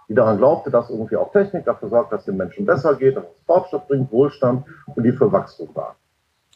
Die 0.09 0.13
daran 0.13 0.37
glaubte, 0.37 0.69
dass 0.69 0.89
irgendwie 0.89 1.15
auch 1.15 1.31
Technik 1.31 1.63
dafür 1.63 1.87
sorgt, 1.87 2.11
dass 2.11 2.25
den 2.25 2.35
Menschen 2.35 2.65
besser 2.65 2.95
geht, 2.95 3.15
dass 3.15 3.23
es 3.23 3.45
Fortschritt 3.45 3.87
bringt, 3.87 4.11
Wohlstand 4.11 4.65
und 4.93 5.03
die 5.03 5.13
für 5.13 5.31
Wachstum 5.31 5.69
war. 5.73 5.95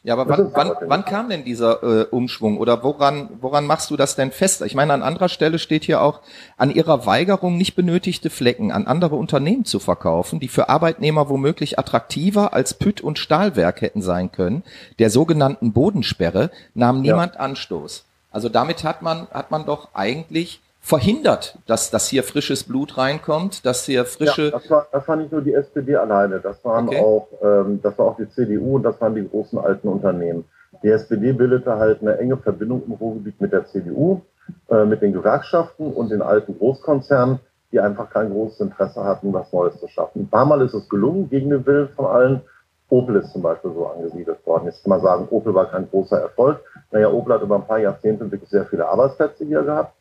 Ja, 0.06 0.14
aber 0.14 0.30
wann, 0.30 0.52
wann, 0.54 0.72
wann 0.82 1.04
kam 1.04 1.30
denn 1.30 1.44
dieser 1.44 1.82
äh, 1.82 2.04
Umschwung 2.04 2.60
oder 2.60 2.84
woran, 2.84 3.28
woran 3.42 3.66
machst 3.66 3.90
du 3.90 3.98
das 3.98 4.16
denn 4.16 4.32
fest? 4.32 4.62
Ich 4.62 4.76
meine, 4.76 4.94
an 4.94 5.02
anderer 5.02 5.30
Stelle 5.30 5.58
steht 5.58 5.84
hier 5.84 6.00
auch, 6.00 6.22
an 6.58 6.70
ihrer 6.70 7.08
Weigerung 7.08 7.58
nicht 7.58 7.74
benötigte 7.74 8.30
Flecken 8.30 8.72
an 8.72 8.86
andere 8.86 9.16
Unternehmen 9.16 9.66
zu 9.66 9.80
verkaufen, 9.80 10.40
die 10.40 10.48
für 10.48 10.70
Arbeitnehmer 10.70 11.28
womöglich 11.28 11.80
attraktiver 11.80 12.54
als 12.54 12.76
Pütt 12.76 13.02
und 13.02 13.18
Stahlwerk 13.18 13.82
hätten 13.82 14.04
sein 14.04 14.32
können, 14.32 14.62
der 15.00 15.10
sogenannten 15.10 15.74
Bodensperre, 15.74 16.52
nahm 16.76 17.02
niemand 17.02 17.34
ja. 17.34 17.40
Anstoß. 17.40 18.06
Also 18.30 18.48
damit 18.48 18.84
hat 18.84 19.02
man, 19.02 19.28
hat 19.32 19.50
man 19.50 19.66
doch 19.66 19.96
eigentlich 19.96 20.62
verhindert, 20.86 21.58
dass, 21.66 21.90
dass 21.90 22.08
hier 22.10 22.22
frisches 22.22 22.64
Blut 22.64 23.00
reinkommt, 23.00 23.66
dass 23.66 23.86
hier 23.86 24.06
frische. 24.06 24.46
Ja, 24.46 24.52
das, 24.52 24.70
war, 24.70 24.88
das 24.92 25.08
war 25.08 25.16
nicht 25.16 25.32
nur 25.32 25.42
die 25.42 25.54
SPD 25.54 25.96
alleine, 25.96 26.40
das 26.40 26.64
waren 26.64 26.88
okay. 26.88 27.02
auch, 27.02 27.28
ähm, 27.42 27.80
das 27.82 27.98
war 27.98 28.06
auch 28.06 28.18
die 28.18 28.30
CDU 28.30 28.76
und 28.76 28.84
das 28.84 29.02
waren 29.02 29.16
die 29.16 29.28
großen 29.28 29.58
alten 29.58 29.88
Unternehmen. 29.88 30.46
Die 30.84 30.90
SPD 30.90 31.34
bildete 31.34 31.76
halt 31.78 32.02
eine 32.02 32.20
enge 32.20 32.38
Verbindung 32.38 32.84
im 32.86 32.94
Ruhrgebiet 32.94 33.42
mit 33.42 33.52
der 33.52 33.66
CDU, 33.66 34.22
äh, 34.70 34.86
mit 34.86 35.02
den 35.02 35.14
Gewerkschaften 35.14 35.92
und 35.92 36.12
den 36.12 36.22
alten 36.22 36.56
Großkonzernen, 36.56 37.40
die 37.72 37.80
einfach 37.80 38.12
kein 38.12 38.30
großes 38.30 38.60
Interesse 38.60 39.04
hatten, 39.04 39.34
was 39.34 39.52
Neues 39.52 39.80
zu 39.80 39.88
schaffen. 39.88 40.22
Ein 40.22 40.30
paar 40.30 40.46
Mal 40.46 40.62
ist 40.62 40.76
es 40.76 40.88
gelungen, 40.88 41.32
gegen 41.32 41.50
den 41.50 41.66
Willen 41.66 41.90
von 41.96 42.06
allen. 42.06 42.42
Opel 42.90 43.16
ist 43.16 43.32
zum 43.32 43.42
Beispiel 43.42 43.72
so 43.74 43.88
angesiedelt 43.88 44.46
worden. 44.46 44.66
Jetzt 44.66 44.84
kann 44.84 44.92
man 44.92 45.02
sagen, 45.02 45.28
Opel 45.32 45.56
war 45.56 45.66
kein 45.66 45.90
großer 45.90 46.22
Erfolg. 46.22 46.60
Naja, 46.92 47.10
Opel 47.10 47.34
hat 47.34 47.42
über 47.42 47.56
ein 47.56 47.66
paar 47.66 47.80
Jahrzehnte 47.80 48.30
wirklich 48.30 48.52
sehr 48.52 48.68
viele 48.68 48.88
Arbeitsplätze 48.88 49.46
hier 49.46 49.64
gehabt 49.64 49.96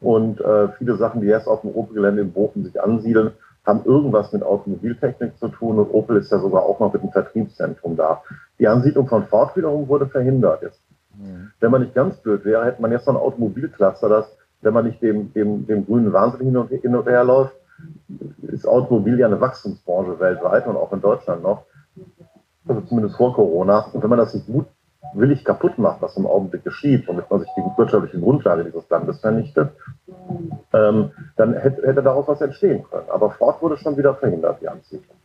und 0.00 0.40
äh, 0.40 0.68
viele 0.78 0.96
Sachen, 0.96 1.20
die 1.20 1.26
jetzt 1.26 1.46
auf 1.46 1.62
dem 1.62 1.74
Opel-Gelände 1.74 2.22
in 2.22 2.32
Bochum 2.32 2.64
sich 2.64 2.80
ansiedeln, 2.80 3.32
haben 3.64 3.84
irgendwas 3.84 4.32
mit 4.32 4.42
Automobiltechnik 4.42 5.38
zu 5.38 5.48
tun. 5.48 5.78
Und 5.78 5.92
Opel 5.92 6.18
ist 6.18 6.30
ja 6.30 6.38
sogar 6.38 6.62
auch 6.62 6.78
noch 6.78 6.92
mit 6.92 7.02
einem 7.02 7.12
Vertriebszentrum 7.12 7.96
da. 7.96 8.22
Die 8.58 8.68
Ansiedlung 8.68 9.08
von 9.08 9.26
Ford 9.26 9.56
wiederum 9.56 9.88
wurde 9.88 10.06
verhindert. 10.06 10.62
Jetzt, 10.62 10.80
mhm. 11.16 11.50
Wenn 11.60 11.70
man 11.70 11.82
nicht 11.82 11.94
ganz 11.94 12.16
blöd 12.18 12.44
wäre, 12.44 12.64
hätte 12.64 12.82
man 12.82 12.92
jetzt 12.92 13.06
so 13.06 13.10
ein 13.10 13.16
Automobilcluster, 13.16 14.08
das, 14.08 14.36
wenn 14.60 14.74
man 14.74 14.84
nicht 14.84 15.02
dem, 15.02 15.32
dem, 15.32 15.66
dem 15.66 15.86
grünen 15.86 16.12
Wahnsinn 16.12 16.46
hin 16.46 16.56
und, 16.56 16.68
hin 16.68 16.94
und 16.94 17.06
her 17.06 17.24
läuft, 17.24 17.54
ist 18.42 18.66
Automobil 18.66 19.18
ja 19.18 19.26
eine 19.26 19.40
Wachstumsbranche 19.40 20.18
weltweit 20.20 20.66
und 20.66 20.76
auch 20.76 20.92
in 20.92 21.00
Deutschland 21.00 21.42
noch. 21.42 21.64
Also 22.68 22.82
zumindest 22.82 23.16
vor 23.16 23.34
Corona. 23.34 23.90
Und 23.92 24.02
wenn 24.02 24.10
man 24.10 24.18
das 24.18 24.34
nicht 24.34 24.46
gut 24.46 24.66
willig 25.14 25.44
kaputt 25.44 25.78
macht, 25.78 26.02
was 26.02 26.16
im 26.16 26.26
Augenblick 26.26 26.64
geschieht, 26.64 27.06
womit 27.08 27.30
man 27.30 27.40
sich 27.40 27.48
die 27.56 27.62
wirtschaftliche 27.76 28.20
Grundlage 28.20 28.64
dieses 28.64 28.88
Landes 28.88 29.20
vernichtet, 29.20 29.70
ähm, 30.72 31.10
dann 31.36 31.54
hätte, 31.54 31.86
hätte 31.86 32.02
daraus 32.02 32.28
was 32.28 32.40
entstehen 32.40 32.84
können. 32.90 33.08
Aber 33.08 33.30
Ford 33.30 33.60
wurde 33.62 33.76
schon 33.78 33.96
wieder 33.96 34.14
verhindert, 34.14 34.60
die 34.60 34.68
Ansiedlung. 34.68 35.16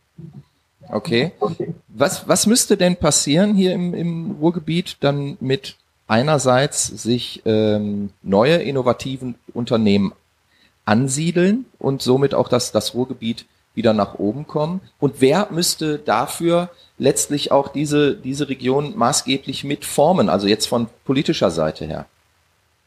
Okay. 0.88 1.32
okay. 1.40 1.74
Was, 1.88 2.28
was 2.28 2.46
müsste 2.46 2.76
denn 2.76 2.96
passieren 2.96 3.54
hier 3.54 3.72
im, 3.72 3.94
im 3.94 4.36
Ruhrgebiet 4.40 4.96
dann 5.00 5.36
mit 5.40 5.76
einerseits 6.06 6.86
sich 6.86 7.42
ähm, 7.44 8.10
neue 8.22 8.56
innovativen 8.56 9.36
Unternehmen 9.54 10.12
ansiedeln 10.84 11.66
und 11.78 12.02
somit 12.02 12.34
auch 12.34 12.48
das, 12.48 12.72
das 12.72 12.94
Ruhrgebiet 12.94 13.46
wieder 13.74 13.92
nach 13.92 14.18
oben 14.18 14.46
kommen? 14.46 14.80
Und 14.98 15.20
wer 15.20 15.48
müsste 15.50 15.98
dafür 15.98 16.68
letztlich 17.02 17.50
auch 17.50 17.68
diese, 17.68 18.14
diese 18.14 18.48
Region 18.48 18.96
maßgeblich 18.96 19.64
mitformen, 19.64 20.28
also 20.28 20.46
jetzt 20.46 20.66
von 20.66 20.86
politischer 21.04 21.50
Seite 21.50 21.84
her? 21.84 22.06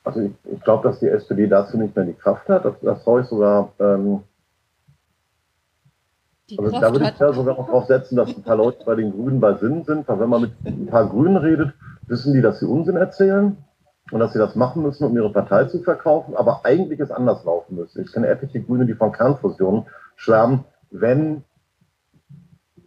Also 0.06 0.22
ich, 0.22 0.32
ich 0.52 0.62
glaube, 0.62 0.88
dass 0.88 1.00
die 1.00 1.08
SPD 1.08 1.48
dazu 1.48 1.78
nicht 1.78 1.96
mehr 1.96 2.06
die 2.06 2.14
Kraft 2.14 2.48
hat. 2.48 2.64
Das, 2.64 2.76
das 2.82 3.04
traue 3.04 3.22
ich 3.22 3.28
sogar 3.28 3.74
ähm, 3.80 4.22
Die 6.50 6.58
also 6.58 6.80
da 6.80 6.92
würde 6.92 7.12
ich 7.14 7.20
ja 7.20 7.34
sogar 7.34 7.60
auch 7.60 7.68
drauf 7.68 7.88
setzen, 7.88 8.16
dass 8.16 8.30
ein 8.30 8.44
paar 8.44 8.56
Leute 8.56 8.86
bei 8.86 8.96
den 8.96 9.12
Grünen 9.12 9.40
bei 9.40 9.56
Sinn 9.56 9.84
sind, 9.84 10.08
weil 10.08 10.20
wenn 10.20 10.30
man 10.30 10.42
mit 10.42 10.52
ein 10.66 10.88
paar 10.88 11.10
Grünen 11.10 11.38
redet, 11.38 11.74
wissen 12.08 12.34
die, 12.34 12.42
dass 12.42 12.60
sie 12.60 12.68
Unsinn 12.68 12.96
erzählen 12.96 13.58
und 14.12 14.20
dass 14.20 14.32
sie 14.32 14.40
das 14.40 14.56
machen 14.56 14.84
müssen, 14.84 15.06
um 15.06 15.18
ihre 15.18 15.32
Partei 15.32 15.66
zu 15.66 15.82
verkaufen, 15.82 16.36
aber 16.36 16.62
eigentlich 16.64 17.00
es 17.00 17.12
anders 17.12 17.44
laufen 17.44 17.76
müsste. 17.76 18.02
Ich 18.02 18.14
kenne 18.14 18.28
etliche 18.28 18.62
Grüne, 18.62 18.86
die 18.86 18.94
von 18.94 19.12
Kernfusionen 19.12 19.88
schwärmen, 20.16 20.64
wenn 20.92 21.44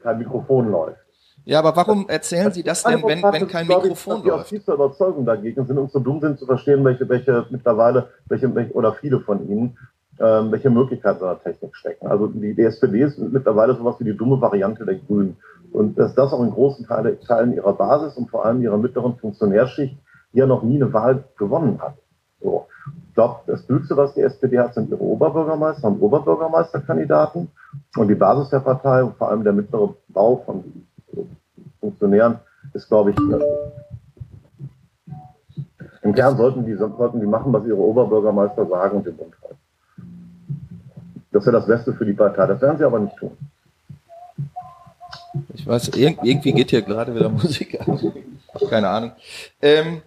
kein 0.01 0.19
Mikrofon 0.19 0.71
läuft. 0.71 1.08
Ja, 1.49 1.61
aber 1.61 1.75
warum 1.77 2.07
erzählen 2.11 2.53
Sie 2.53 2.63
das 2.63 2.83
denn, 2.83 3.03
wenn, 3.05 3.23
wenn 3.23 3.49
kein 3.49 3.67
Mikrofon 3.67 4.19
ich, 4.19 4.25
läuft? 4.25 4.27
Die 4.27 4.31
aus 4.31 4.49
tiefer 4.49 4.75
Überzeugung 4.75 5.25
dagegen 5.25 5.65
sind 5.65 5.79
und 5.79 5.91
so 5.91 5.99
dumm 5.99 6.21
sind 6.21 6.39
zu 6.39 6.45
verstehen, 6.45 6.85
welche, 6.85 7.09
welche 7.09 7.47
mittlerweile, 7.49 8.11
welche, 8.27 8.55
welche 8.55 8.75
oder 8.75 8.93
viele 8.93 9.21
von 9.21 9.49
ihnen, 9.49 9.79
ähm, 10.21 10.53
welche 10.53 10.69
Möglichkeiten 10.69 11.23
in 11.23 11.27
der 11.27 11.43
Technik 11.43 11.75
stecken. 11.75 12.07
Also 12.07 12.27
die, 12.27 12.53
die 12.53 12.65
SPD 12.65 13.01
ist 13.01 13.19
mittlerweile 13.19 13.75
sowas 13.75 13.97
wie 13.99 14.05
die 14.05 14.15
dumme 14.15 14.39
Variante 14.43 14.85
der 14.85 14.97
Grünen. 14.97 15.39
Und 15.73 15.99
dass 15.99 16.15
das 16.15 16.35
auch 16.35 16.43
in 16.43 16.51
großen 16.51 16.87
Teile, 16.87 17.19
Teilen 17.19 17.55
ihrer 17.55 17.73
Basis 17.73 18.19
und 18.19 18.29
vor 18.29 18.45
allem 18.45 18.61
ihrer 18.61 18.77
mittleren 18.77 19.17
Funktionärschicht, 19.17 19.97
ja 20.35 20.45
noch 20.45 20.63
nie 20.63 20.77
eine 20.77 20.93
Wahl 20.93 21.25
gewonnen 21.39 21.81
hat. 21.81 21.95
So. 22.43 22.67
Ich 23.09 23.15
glaube, 23.15 23.41
das 23.47 23.67
Höchste, 23.67 23.97
was 23.97 24.13
die 24.13 24.21
SPD 24.21 24.59
hat, 24.59 24.75
sind 24.75 24.91
ihre 24.91 25.01
Oberbürgermeister 25.01 25.89
und 25.89 26.03
Oberbürgermeisterkandidaten. 26.03 27.49
Und 27.97 28.09
die 28.09 28.15
Basis 28.15 28.51
der 28.51 28.61
Partei 28.61 29.03
und 29.03 29.17
vor 29.17 29.31
allem 29.31 29.45
der 29.45 29.55
mittlere 29.55 29.95
Bau 30.09 30.43
von 30.45 30.63
Funktionären 31.81 32.39
ist, 32.75 32.89
glaube 32.89 33.11
ich, 33.11 33.17
äh, 33.17 33.41
im 36.03 36.15
Kern 36.15 36.37
sollten 36.37 36.65
die, 36.65 36.75
sollten 36.75 37.21
die 37.21 37.27
machen, 37.27 37.53
was 37.53 37.67
ihre 37.67 37.77
Oberbürgermeister 37.79 38.67
sagen 38.67 38.99
und 38.99 39.07
den 39.07 39.17
Bund 39.17 39.35
halten. 39.43 39.59
Das 41.33 41.45
wäre 41.45 41.57
das 41.59 41.67
Beste 41.67 41.93
für 41.93 42.07
die 42.07 42.15
Partei. 42.15 42.47
Das 42.47 42.61
werden 42.61 42.79
sie 42.79 42.85
aber 42.85 42.99
nicht 43.01 43.17
tun. 43.17 43.37
Ich 45.55 45.67
weiß, 45.67 45.89
irgendwie 45.89 46.53
geht 46.53 46.71
hier 46.71 46.83
gerade 46.83 47.15
wieder 47.15 47.29
Musik 47.29 47.81
an. 47.81 48.13
Keine 48.71 48.89
Ahnung. 48.89 49.13
Ähm, 49.61 50.03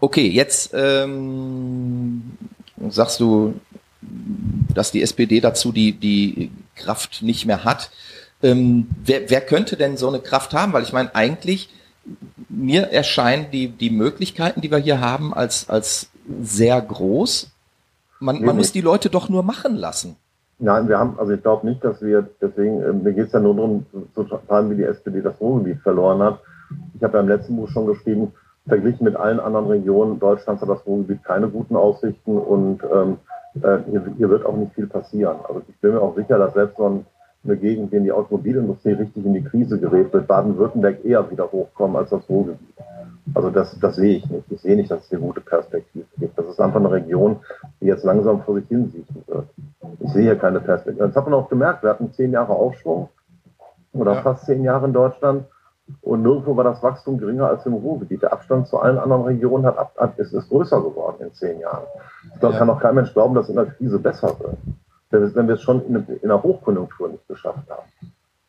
okay, 0.00 0.28
jetzt 0.28 0.72
ähm, 0.74 2.36
sagst 2.88 3.20
du, 3.20 3.54
dass 4.74 4.90
die 4.90 5.02
SPD 5.02 5.40
dazu 5.40 5.72
die, 5.72 5.92
die 5.92 6.50
Kraft 6.74 7.22
nicht 7.22 7.46
mehr 7.46 7.64
hat. 7.64 7.90
Ähm, 8.46 8.86
wer, 9.04 9.28
wer 9.28 9.40
könnte 9.40 9.76
denn 9.76 9.96
so 9.96 10.08
eine 10.08 10.20
Kraft 10.20 10.54
haben? 10.54 10.72
Weil 10.72 10.84
ich 10.84 10.92
meine, 10.92 11.14
eigentlich, 11.14 11.68
mir 12.48 12.92
erscheinen 12.92 13.46
die, 13.50 13.68
die 13.68 13.90
Möglichkeiten, 13.90 14.60
die 14.60 14.70
wir 14.70 14.78
hier 14.78 15.00
haben, 15.00 15.34
als, 15.34 15.68
als 15.68 16.10
sehr 16.40 16.80
groß. 16.80 17.50
Man, 18.20 18.42
man 18.44 18.56
muss 18.56 18.70
die 18.70 18.80
Leute 18.80 19.10
doch 19.10 19.28
nur 19.28 19.42
machen 19.42 19.74
lassen. 19.74 20.16
Nein, 20.58 20.88
wir 20.88 20.98
haben, 20.98 21.18
also 21.18 21.32
ich 21.32 21.42
glaube 21.42 21.66
nicht, 21.66 21.84
dass 21.84 22.00
wir, 22.00 22.28
deswegen, 22.40 22.82
äh, 22.82 22.92
mir 22.92 23.12
geht 23.12 23.26
es 23.26 23.32
ja 23.32 23.40
nur 23.40 23.56
darum, 23.56 23.86
zu 24.14 24.26
schreiben, 24.26 24.70
wie 24.70 24.76
die 24.76 24.84
SPD 24.84 25.20
das 25.20 25.38
Ruhrgebiet 25.40 25.82
verloren 25.82 26.22
hat. 26.22 26.40
Ich 26.94 27.02
habe 27.02 27.18
ja 27.18 27.22
im 27.22 27.28
letzten 27.28 27.56
Buch 27.56 27.68
schon 27.68 27.86
geschrieben, 27.86 28.32
verglichen 28.66 29.04
mit 29.04 29.16
allen 29.16 29.40
anderen 29.40 29.66
Regionen 29.66 30.18
Deutschlands 30.18 30.62
hat 30.62 30.68
das 30.68 30.86
Ruhrgebiet 30.86 31.24
keine 31.24 31.48
guten 31.48 31.76
Aussichten 31.76 32.38
und 32.38 32.80
ähm, 32.84 33.18
äh, 33.62 33.78
hier, 33.90 34.14
hier 34.16 34.30
wird 34.30 34.46
auch 34.46 34.56
nicht 34.56 34.72
viel 34.74 34.86
passieren. 34.86 35.36
Also 35.46 35.62
ich 35.68 35.76
bin 35.80 35.92
mir 35.92 36.00
auch 36.00 36.16
sicher, 36.16 36.38
dass 36.38 36.54
selbst 36.54 36.76
so 36.78 36.88
ein 36.88 37.06
eine 37.48 37.56
Gegend, 37.56 37.92
in 37.92 38.04
die 38.04 38.12
Automobilindustrie 38.12 38.92
richtig 38.92 39.24
in 39.24 39.34
die 39.34 39.44
Krise 39.44 39.78
gerät, 39.78 40.12
wird 40.12 40.26
Baden-Württemberg 40.26 41.04
eher 41.04 41.30
wieder 41.30 41.50
hochkommen 41.50 41.96
als 41.96 42.10
das 42.10 42.28
Ruhrgebiet. 42.28 42.74
Also 43.34 43.50
das, 43.50 43.78
das 43.80 43.96
sehe 43.96 44.18
ich 44.18 44.30
nicht. 44.30 44.50
Ich 44.50 44.60
sehe 44.60 44.76
nicht, 44.76 44.90
dass 44.90 45.02
es 45.02 45.08
hier 45.08 45.18
gute 45.18 45.40
Perspektive 45.40 46.06
gibt. 46.18 46.38
Das 46.38 46.46
ist 46.46 46.60
einfach 46.60 46.80
eine 46.80 46.90
Region, 46.90 47.38
die 47.80 47.86
jetzt 47.86 48.04
langsam 48.04 48.42
vor 48.42 48.54
sich 48.54 48.68
hin 48.68 48.90
siechen 48.92 49.24
wird. 49.26 49.46
Ich 50.00 50.12
sehe 50.12 50.22
hier 50.22 50.36
keine 50.36 50.60
Perspektive. 50.60 51.06
Das 51.06 51.16
hat 51.16 51.24
man 51.24 51.34
auch 51.34 51.48
gemerkt. 51.48 51.82
Wir 51.82 51.90
hatten 51.90 52.12
zehn 52.12 52.32
Jahre 52.32 52.52
Aufschwung 52.52 53.08
oder 53.92 54.14
ja. 54.14 54.22
fast 54.22 54.46
zehn 54.46 54.62
Jahre 54.62 54.86
in 54.86 54.92
Deutschland. 54.92 55.44
Und 56.02 56.22
nirgendwo 56.22 56.56
war 56.56 56.64
das 56.64 56.82
Wachstum 56.82 57.18
geringer 57.18 57.48
als 57.48 57.66
im 57.66 57.74
Ruhrgebiet. 57.74 58.22
Der 58.22 58.32
Abstand 58.32 58.68
zu 58.68 58.78
allen 58.78 58.98
anderen 58.98 59.22
Regionen 59.22 59.66
hat, 59.66 59.76
hat 59.96 60.18
ist, 60.18 60.32
ist 60.32 60.48
größer 60.48 60.80
geworden 60.80 61.16
in 61.20 61.32
zehn 61.32 61.60
Jahren. 61.60 61.84
Da 62.40 62.50
ja. 62.50 62.58
kann 62.58 62.70
auch 62.70 62.80
kein 62.80 62.94
Mensch 62.94 63.12
glauben, 63.12 63.34
dass 63.34 63.48
in 63.48 63.56
der 63.56 63.66
Krise 63.66 63.98
besser 63.98 64.34
wird 64.40 64.56
wenn 65.20 65.48
wir 65.48 65.54
es 65.54 65.62
schon 65.62 65.84
in, 65.86 66.06
in 66.22 66.30
einer 66.30 66.42
Hochkonjunktur 66.42 67.08
nicht 67.08 67.26
geschafft 67.28 67.68
haben. 67.68 67.90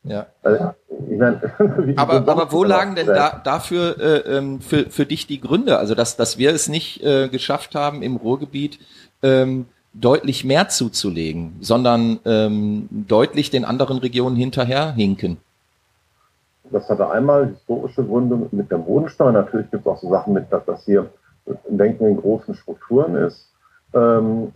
Ja. 0.03 0.27
Also, 0.41 0.73
ich 1.09 1.17
mein, 1.17 1.41
aber, 1.97 2.13
aber 2.27 2.51
wo 2.51 2.63
lagen 2.63 2.95
denn 2.95 3.07
da, 3.07 3.41
dafür 3.43 3.99
äh, 3.99 4.37
ähm, 4.37 4.61
für, 4.61 4.89
für 4.89 5.05
dich 5.05 5.27
die 5.27 5.41
Gründe? 5.41 5.77
Also 5.77 5.95
dass, 5.95 6.15
dass 6.15 6.37
wir 6.37 6.53
es 6.53 6.69
nicht 6.69 7.03
äh, 7.03 7.27
geschafft 7.27 7.75
haben, 7.75 8.01
im 8.01 8.15
Ruhrgebiet 8.15 8.79
ähm, 9.21 9.65
deutlich 9.93 10.45
mehr 10.45 10.69
zuzulegen, 10.69 11.57
sondern 11.59 12.19
ähm, 12.25 12.87
deutlich 12.91 13.49
den 13.49 13.65
anderen 13.65 13.97
Regionen 13.97 14.35
hinterherhinken. 14.35 15.37
Das 16.71 16.89
hatte 16.89 17.09
einmal 17.09 17.47
historische 17.47 18.03
Gründe 18.03 18.47
mit 18.51 18.71
der 18.71 18.77
Bodensteuer. 18.77 19.31
Natürlich 19.31 19.71
gibt 19.71 19.85
es 19.85 19.91
auch 19.91 19.99
so 19.99 20.09
Sachen 20.09 20.33
mit, 20.33 20.51
dass 20.51 20.65
das 20.65 20.85
hier 20.85 21.09
Denken 21.69 22.07
in 22.07 22.17
großen 22.17 22.55
Strukturen 22.55 23.15
ist. 23.15 23.49
Ähm, 23.93 24.51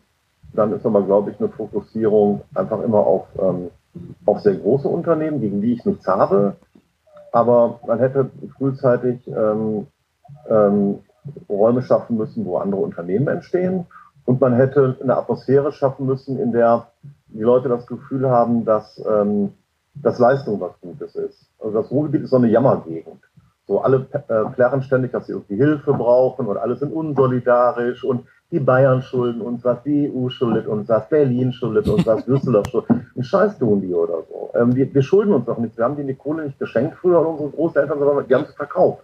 dann 0.53 0.73
ist 0.73 0.85
aber, 0.85 1.01
glaube 1.03 1.31
ich, 1.31 1.39
eine 1.39 1.49
Fokussierung 1.49 2.41
einfach 2.53 2.81
immer 2.81 2.99
auf, 2.99 3.27
ähm, 3.39 3.69
auf 4.25 4.41
sehr 4.41 4.55
große 4.55 4.87
Unternehmen, 4.87 5.39
gegen 5.39 5.61
die 5.61 5.73
ich 5.73 5.85
nichts 5.85 6.07
habe. 6.07 6.55
Aber 7.31 7.79
man 7.87 7.99
hätte 7.99 8.29
frühzeitig 8.57 9.25
ähm, 9.27 9.87
ähm, 10.49 10.99
Räume 11.49 11.81
schaffen 11.81 12.17
müssen, 12.17 12.45
wo 12.45 12.57
andere 12.57 12.81
Unternehmen 12.81 13.27
entstehen. 13.27 13.85
Und 14.25 14.41
man 14.41 14.53
hätte 14.53 14.97
eine 15.01 15.17
Atmosphäre 15.17 15.71
schaffen 15.71 16.05
müssen, 16.05 16.37
in 16.39 16.51
der 16.51 16.87
die 17.27 17.41
Leute 17.41 17.69
das 17.69 17.87
Gefühl 17.87 18.29
haben, 18.29 18.65
dass, 18.65 19.01
ähm, 19.09 19.53
dass 19.95 20.19
Leistung 20.19 20.59
was 20.59 20.79
Gutes 20.81 21.15
ist. 21.15 21.49
Also 21.59 21.81
das 21.81 21.91
Ruhrgebiet 21.91 22.23
ist 22.23 22.31
so 22.31 22.37
eine 22.37 22.49
Jammergegend. 22.49 23.21
So 23.67 23.81
alle 23.81 24.07
äh, 24.11 24.49
plärren 24.53 24.83
ständig, 24.83 25.11
dass 25.13 25.27
sie 25.27 25.33
irgendwie 25.33 25.55
Hilfe 25.55 25.93
brauchen 25.93 26.47
und 26.47 26.57
alle 26.57 26.75
sind 26.75 26.91
unsolidarisch 26.91 28.03
und 28.03 28.25
die 28.51 28.59
Bayern 28.59 29.01
schulden 29.01 29.41
uns 29.41 29.63
was, 29.63 29.81
die 29.83 30.11
EU 30.13 30.29
schuldet 30.29 30.67
uns 30.67 30.89
was, 30.89 31.07
Berlin 31.07 31.53
schuldet 31.53 31.87
uns 31.87 32.05
was, 32.05 32.25
Düsseldorf 32.25 32.67
schuldet. 32.67 32.89
Ein 33.15 33.23
Scheiß 33.23 33.57
tun 33.57 33.81
die 33.81 33.93
oder 33.93 34.23
so. 34.29 34.51
Ähm, 34.53 34.75
wir, 34.75 34.93
wir, 34.93 35.01
schulden 35.01 35.33
uns 35.33 35.45
doch 35.45 35.57
nichts. 35.57 35.77
Wir 35.77 35.85
haben 35.85 35.95
denen 35.95 36.09
die 36.09 36.15
Kohle 36.15 36.45
nicht 36.45 36.59
geschenkt 36.59 36.97
früher 36.97 37.25
unsere 37.25 37.49
Großeltern, 37.49 37.97
sondern 37.97 38.27
die 38.27 38.35
haben 38.35 38.45
sie 38.45 38.53
verkauft. 38.53 39.03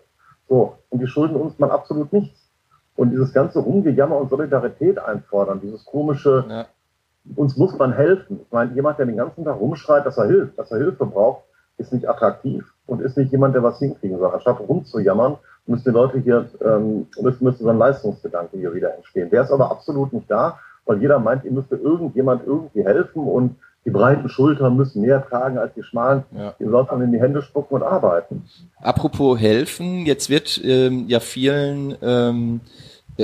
So. 0.50 0.78
Und 0.90 1.02
die 1.02 1.08
schulden 1.08 1.38
uns 1.38 1.58
mal 1.60 1.72
absolut 1.72 2.12
nichts. 2.12 2.50
Und 2.98 3.12
dieses 3.12 3.32
ganze 3.32 3.60
Rumgejammer 3.60 4.18
und 4.18 4.30
Solidarität 4.30 5.00
einfordern, 5.00 5.62
dieses 5.62 5.86
komische, 5.86 6.46
ja. 6.50 6.66
uns 7.36 7.56
muss 7.56 7.78
man 7.78 7.94
helfen. 7.94 8.42
Ich 8.44 8.52
meine, 8.52 8.74
jemand, 8.74 9.00
der 9.00 9.06
den 9.06 9.18
ganzen 9.18 9.46
Tag 9.46 9.60
rumschreit, 9.60 10.06
dass 10.06 10.18
er 10.18 10.28
hilft, 10.28 10.58
dass 10.58 10.72
er 10.72 10.80
Hilfe 10.80 11.06
braucht, 11.06 11.44
ist 11.78 11.94
nicht 11.94 12.08
attraktiv 12.08 12.66
und 12.86 13.02
ist 13.02 13.18
nicht 13.18 13.32
jemand, 13.32 13.56
der 13.56 13.64
was 13.64 13.80
hinkriegen 13.80 14.18
soll. 14.18 14.32
Anstatt 14.32 14.60
rumzujammern, 14.60 15.38
müssen 15.68 15.84
die 15.84 15.90
Leute 15.92 16.20
hier, 16.20 16.50
ähm, 16.66 17.08
müsste, 17.22 17.44
müsste 17.44 17.64
so 17.64 17.70
ein 17.70 17.78
Leistungsgedanke 17.78 18.58
hier 18.58 18.74
wieder 18.74 18.96
entstehen. 18.96 19.30
Der 19.30 19.44
ist 19.44 19.52
aber 19.52 19.70
absolut 19.70 20.14
nicht 20.14 20.30
da, 20.30 20.60
weil 20.86 21.02
jeder 21.02 21.20
meint, 21.20 21.44
ihm 21.44 21.56
müsste 21.56 21.76
irgendjemand 21.76 22.46
irgendwie 22.46 22.84
helfen 22.84 23.24
und 23.24 23.56
die 23.86 23.92
breiten 23.92 24.28
Schultern 24.28 24.76
müssen 24.76 25.02
mehr 25.02 25.26
tragen 25.26 25.58
als 25.58 25.74
die 25.74 25.84
schmalen. 25.84 26.24
Ja. 26.36 26.54
Die 26.60 26.66
sollte 26.66 26.94
man 26.94 27.04
in 27.04 27.12
die 27.14 27.22
Hände 27.22 27.42
spucken 27.42 27.76
und 27.76 27.84
arbeiten. 27.84 28.44
Apropos 28.82 29.40
helfen, 29.40 30.06
jetzt 30.06 30.30
wird 30.30 30.60
ähm, 30.64 31.06
ja 31.08 31.22
vielen 31.22 31.96
ähm, 32.02 32.62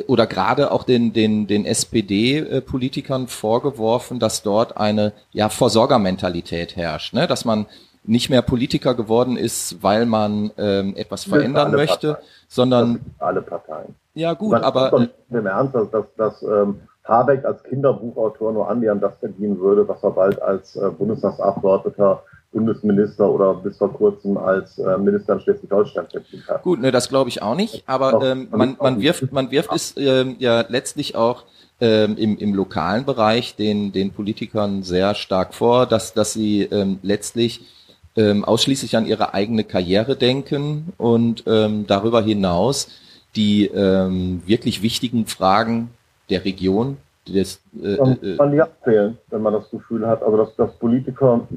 oder 0.08 0.26
gerade 0.26 0.72
auch 0.72 0.84
den, 0.84 1.14
den, 1.14 1.48
den 1.48 1.66
SPD-Politikern 1.66 3.28
vorgeworfen, 3.28 4.20
dass 4.20 4.42
dort 4.42 4.78
eine 4.78 5.14
ja, 5.32 5.50
Versorgermentalität 5.50 6.76
herrscht, 6.76 7.14
ne? 7.14 7.28
dass 7.28 7.46
man 7.46 7.68
nicht 8.06 8.30
mehr 8.30 8.42
Politiker 8.42 8.96
geworden 8.96 9.38
ist, 9.38 9.82
weil 9.82 10.06
man 10.06 10.52
ähm, 10.58 10.96
etwas 10.96 11.24
verändern 11.24 11.72
möchte, 11.72 12.14
Parteien. 12.14 12.28
sondern 12.48 13.02
alle 13.20 13.42
Parteien. 13.42 13.96
Ja 14.14 14.34
gut, 14.34 14.52
man 14.52 14.64
aber 14.64 14.90
schon 14.90 15.10
im 15.32 15.46
Ernst, 15.46 15.74
dass, 15.74 15.90
dass, 15.90 16.06
dass 16.18 16.44
ähm, 16.44 16.82
Habeck 17.06 17.44
als 17.46 17.64
Kinderbuchautor 17.64 18.54
nur 18.54 18.70
annähernd 18.70 19.02
das 19.02 19.18
verdienen 19.18 19.60
würde, 19.60 19.88
was 19.88 20.04
er 20.04 20.12
bald 20.12 20.42
als 20.42 20.76
äh, 20.76 20.90
Bundestagsabgeordneter 20.90 22.24
Bundesminister 22.54 23.30
oder 23.30 23.56
bis 23.56 23.78
vor 23.78 23.92
kurzem 23.92 24.38
als 24.38 24.78
äh, 24.78 24.98
Minister 24.98 25.34
in 25.34 25.40
Schleswig-Holstein 25.40 26.06
verdient 26.10 26.48
hat. 26.48 26.62
Gut, 26.62 26.80
ne, 26.80 26.92
das 26.92 27.10
glaube 27.10 27.30
ich 27.30 27.42
auch 27.42 27.56
nicht, 27.56 27.84
aber 27.88 28.22
ähm, 28.24 28.48
man, 28.52 28.78
man 28.80 29.02
wirft, 29.02 29.32
man 29.32 29.50
wirft 29.50 29.74
es 29.74 29.96
ähm, 29.98 30.36
ja 30.38 30.64
letztlich 30.70 31.16
auch 31.16 31.46
ähm, 31.82 32.16
im, 32.16 32.38
im 32.38 32.54
lokalen 32.54 33.06
Bereich 33.06 33.56
den, 33.56 33.92
den 33.92 34.14
Politikern 34.14 34.84
sehr 34.84 35.16
stark 35.16 35.56
vor, 35.56 35.88
dass, 35.88 36.14
dass 36.14 36.34
sie 36.34 36.62
ähm, 36.64 37.00
letztlich 37.02 37.66
ähm, 38.16 38.46
ausschließlich 38.46 38.96
an 38.96 39.06
ihre 39.06 39.34
eigene 39.34 39.64
Karriere 39.64 40.16
denken 40.16 40.94
und 40.98 41.44
ähm, 41.48 41.86
darüber 41.88 42.22
hinaus 42.22 42.90
die 43.36 43.66
ähm, 43.66 44.44
wirklich 44.46 44.82
wichtigen 44.82 45.26
Fragen 45.26 45.90
der 46.30 46.46
Region 46.46 46.98
des, 47.28 47.62
äh, 47.82 47.94
äh, 47.94 48.36
man 48.36 48.52
die 48.52 48.62
abwählen, 48.62 49.18
wenn 49.30 49.42
man 49.42 49.54
das 49.54 49.70
Gefühl 49.70 50.06
hat, 50.08 50.22
also 50.22 50.38
dass, 50.38 50.56
dass 50.56 50.72
Politiker 50.78 51.48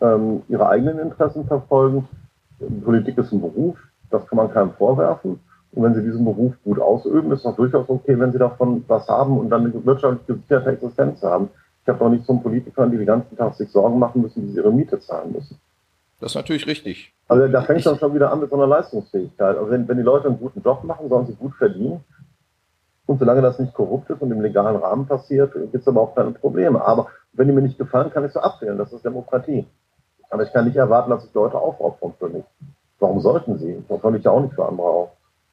ähm, 0.00 0.42
ihre 0.48 0.68
eigenen 0.68 0.98
Interessen 0.98 1.46
verfolgen. 1.46 2.08
Politik 2.84 3.18
ist 3.18 3.32
ein 3.32 3.40
Beruf, 3.40 3.76
das 4.10 4.26
kann 4.26 4.36
man 4.36 4.52
keinem 4.52 4.72
vorwerfen. 4.72 5.40
Und 5.72 5.82
wenn 5.82 5.94
sie 5.94 6.02
diesen 6.02 6.24
Beruf 6.24 6.54
gut 6.64 6.80
ausüben, 6.80 7.30
ist 7.30 7.40
es 7.40 7.46
auch 7.46 7.56
durchaus 7.56 7.88
okay, 7.88 8.18
wenn 8.18 8.32
sie 8.32 8.38
davon 8.38 8.84
was 8.88 9.06
haben 9.06 9.38
und 9.38 9.50
dann 9.50 9.66
eine 9.66 9.84
wirtschaftlich 9.84 10.26
gesicherte 10.26 10.70
Existenz 10.70 11.22
haben. 11.22 11.50
Ich 11.82 11.88
habe 11.88 12.04
auch 12.04 12.08
nicht 12.08 12.24
so 12.24 12.32
einen 12.32 12.42
Politiker, 12.42 12.86
die 12.86 12.96
den 12.96 13.06
ganzen 13.06 13.36
Tag 13.36 13.54
sich 13.54 13.70
Sorgen 13.70 13.98
machen 13.98 14.22
müssen, 14.22 14.42
wie 14.42 14.52
sie 14.52 14.56
ihre 14.56 14.72
Miete 14.72 14.98
zahlen 14.98 15.32
müssen. 15.32 15.58
Das 16.20 16.32
ist 16.32 16.36
natürlich 16.36 16.66
richtig. 16.66 17.14
Also 17.28 17.46
da 17.46 17.62
fängt 17.62 17.78
es 17.78 17.84
dann 17.84 17.98
schon 17.98 18.14
wieder 18.14 18.32
an 18.32 18.40
mit 18.40 18.50
so 18.50 18.56
einer 18.56 18.66
Leistungsfähigkeit. 18.66 19.56
Also 19.56 19.70
wenn, 19.70 19.86
wenn 19.86 19.98
die 19.98 20.02
Leute 20.02 20.28
einen 20.28 20.38
guten 20.38 20.62
Job 20.62 20.82
machen, 20.84 21.08
sollen 21.08 21.26
sie 21.26 21.34
gut 21.34 21.54
verdienen. 21.54 22.04
Und 23.06 23.18
solange 23.18 23.40
das 23.40 23.58
nicht 23.58 23.72
korrupt 23.72 24.10
ist 24.10 24.20
und 24.20 24.30
im 24.30 24.42
legalen 24.42 24.76
Rahmen 24.76 25.06
passiert, 25.06 25.52
gibt 25.54 25.74
es 25.74 25.88
aber 25.88 26.02
auch 26.02 26.14
keine 26.14 26.32
Probleme. 26.32 26.84
Aber 26.84 27.08
wenn 27.32 27.46
die 27.46 27.54
mir 27.54 27.62
nicht 27.62 27.78
gefallen, 27.78 28.10
kann 28.10 28.24
ich 28.24 28.32
so 28.32 28.40
abwählen. 28.40 28.76
Das 28.76 28.92
ist 28.92 29.04
Demokratie. 29.04 29.66
Aber 30.28 30.42
ich 30.42 30.52
kann 30.52 30.66
nicht 30.66 30.76
erwarten, 30.76 31.10
dass 31.10 31.22
sich 31.22 31.32
Leute 31.32 31.56
aufopfern 31.56 32.12
für 32.18 32.28
mich. 32.28 32.44
Warum 32.98 33.20
sollten 33.20 33.58
sie? 33.58 33.82
Das 33.88 34.02
soll 34.02 34.16
ich 34.16 34.24
ja 34.24 34.32
auch 34.32 34.40
nicht 34.40 34.54
für 34.54 34.66
andere 34.66 34.86
auf. 34.88 35.10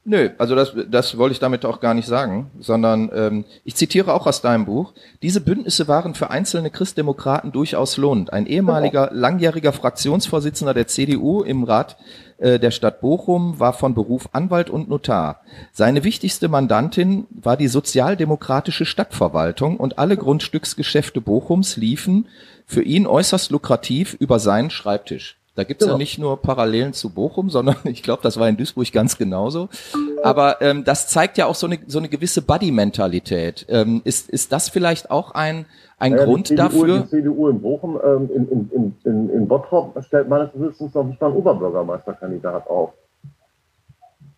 Nö, 0.08 0.30
also 0.38 0.54
das, 0.54 0.74
das 0.88 1.18
wollte 1.18 1.34
ich 1.34 1.40
damit 1.40 1.66
auch 1.66 1.80
gar 1.80 1.96
nicht 1.96 2.08
sagen, 2.08 2.52
sondern 2.60 3.10
ähm, 3.12 3.44
ich 3.64 3.74
zitiere 3.74 4.14
auch 4.14 4.28
aus 4.28 4.40
deinem 4.40 4.66
Buch, 4.66 4.94
diese 5.24 5.42
Bündnisse 5.42 5.88
waren 5.88 6.14
für 6.14 6.30
einzelne 6.30 6.70
Christdemokraten 6.70 7.52
durchaus 7.52 7.98
lohnend. 7.98 8.32
Ein 8.32 8.46
ehemaliger 8.46 9.10
langjähriger 9.12 9.74
Fraktionsvorsitzender 9.74 10.76
der 10.76 10.86
CDU 10.86 11.42
im 11.42 11.64
Rat 11.64 11.98
äh, 12.38 12.60
der 12.60 12.70
Stadt 12.70 13.02
Bochum 13.02 13.60
war 13.60 13.74
von 13.74 13.96
Beruf 13.96 14.30
Anwalt 14.32 14.70
und 14.70 14.90
Notar. 14.90 15.42
Seine 15.72 16.04
wichtigste 16.04 16.50
Mandantin 16.50 17.26
war 17.32 17.58
die 17.58 17.68
sozialdemokratische 17.68 18.86
Stadtverwaltung 18.86 19.78
und 19.78 19.98
alle 19.98 20.18
Grundstücksgeschäfte 20.18 21.20
Bochums 21.20 21.78
liefen 21.78 22.28
für 22.68 22.84
ihn 22.84 23.08
äußerst 23.08 23.50
lukrativ 23.50 24.16
über 24.20 24.38
seinen 24.38 24.70
Schreibtisch. 24.70 25.40
Da 25.56 25.64
gibt's 25.64 25.86
genau. 25.86 25.96
ja 25.96 25.98
nicht 25.98 26.20
nur 26.20 26.42
Parallelen 26.42 26.94
zu 26.94 27.10
Bochum, 27.10 27.50
sondern 27.56 27.78
ich 27.86 28.04
glaube, 28.04 28.22
das 28.24 28.38
war 28.40 28.48
in 28.48 28.58
Duisburg 28.58 28.92
ganz 28.92 29.18
genauso. 29.18 29.70
Aber 30.24 30.62
ähm, 30.62 30.84
das 30.84 31.08
zeigt 31.08 31.38
ja 31.38 31.46
auch 31.46 31.56
so 31.56 31.68
eine, 31.68 31.80
so 31.88 32.00
eine 32.00 32.10
gewisse 32.10 32.42
Buddy-Mentalität. 32.42 33.66
Ähm, 33.70 34.02
ist, 34.04 34.30
ist 34.30 34.52
das 34.52 34.70
vielleicht 34.70 35.12
auch 35.12 35.32
ein, 35.32 35.66
ein 35.98 36.14
ja, 36.14 36.26
Grund 36.26 36.50
die 36.50 36.56
CDU, 36.56 36.64
dafür? 36.64 37.00
Die 37.00 37.10
CDU 37.10 37.48
in 37.50 37.62
Bochum, 37.62 38.00
ähm, 38.04 38.30
in, 38.34 38.70
in, 38.72 38.96
in, 39.04 39.30
in 39.30 39.48
Bottrop 39.48 39.98
stellt 40.04 40.28
meines 40.30 40.50
Wissens 40.54 40.94
noch 40.94 41.04
nicht 41.06 41.22
mal 41.22 41.28
einen 41.28 41.38
Oberbürgermeisterkandidat 41.38 42.68
auf. 42.68 42.92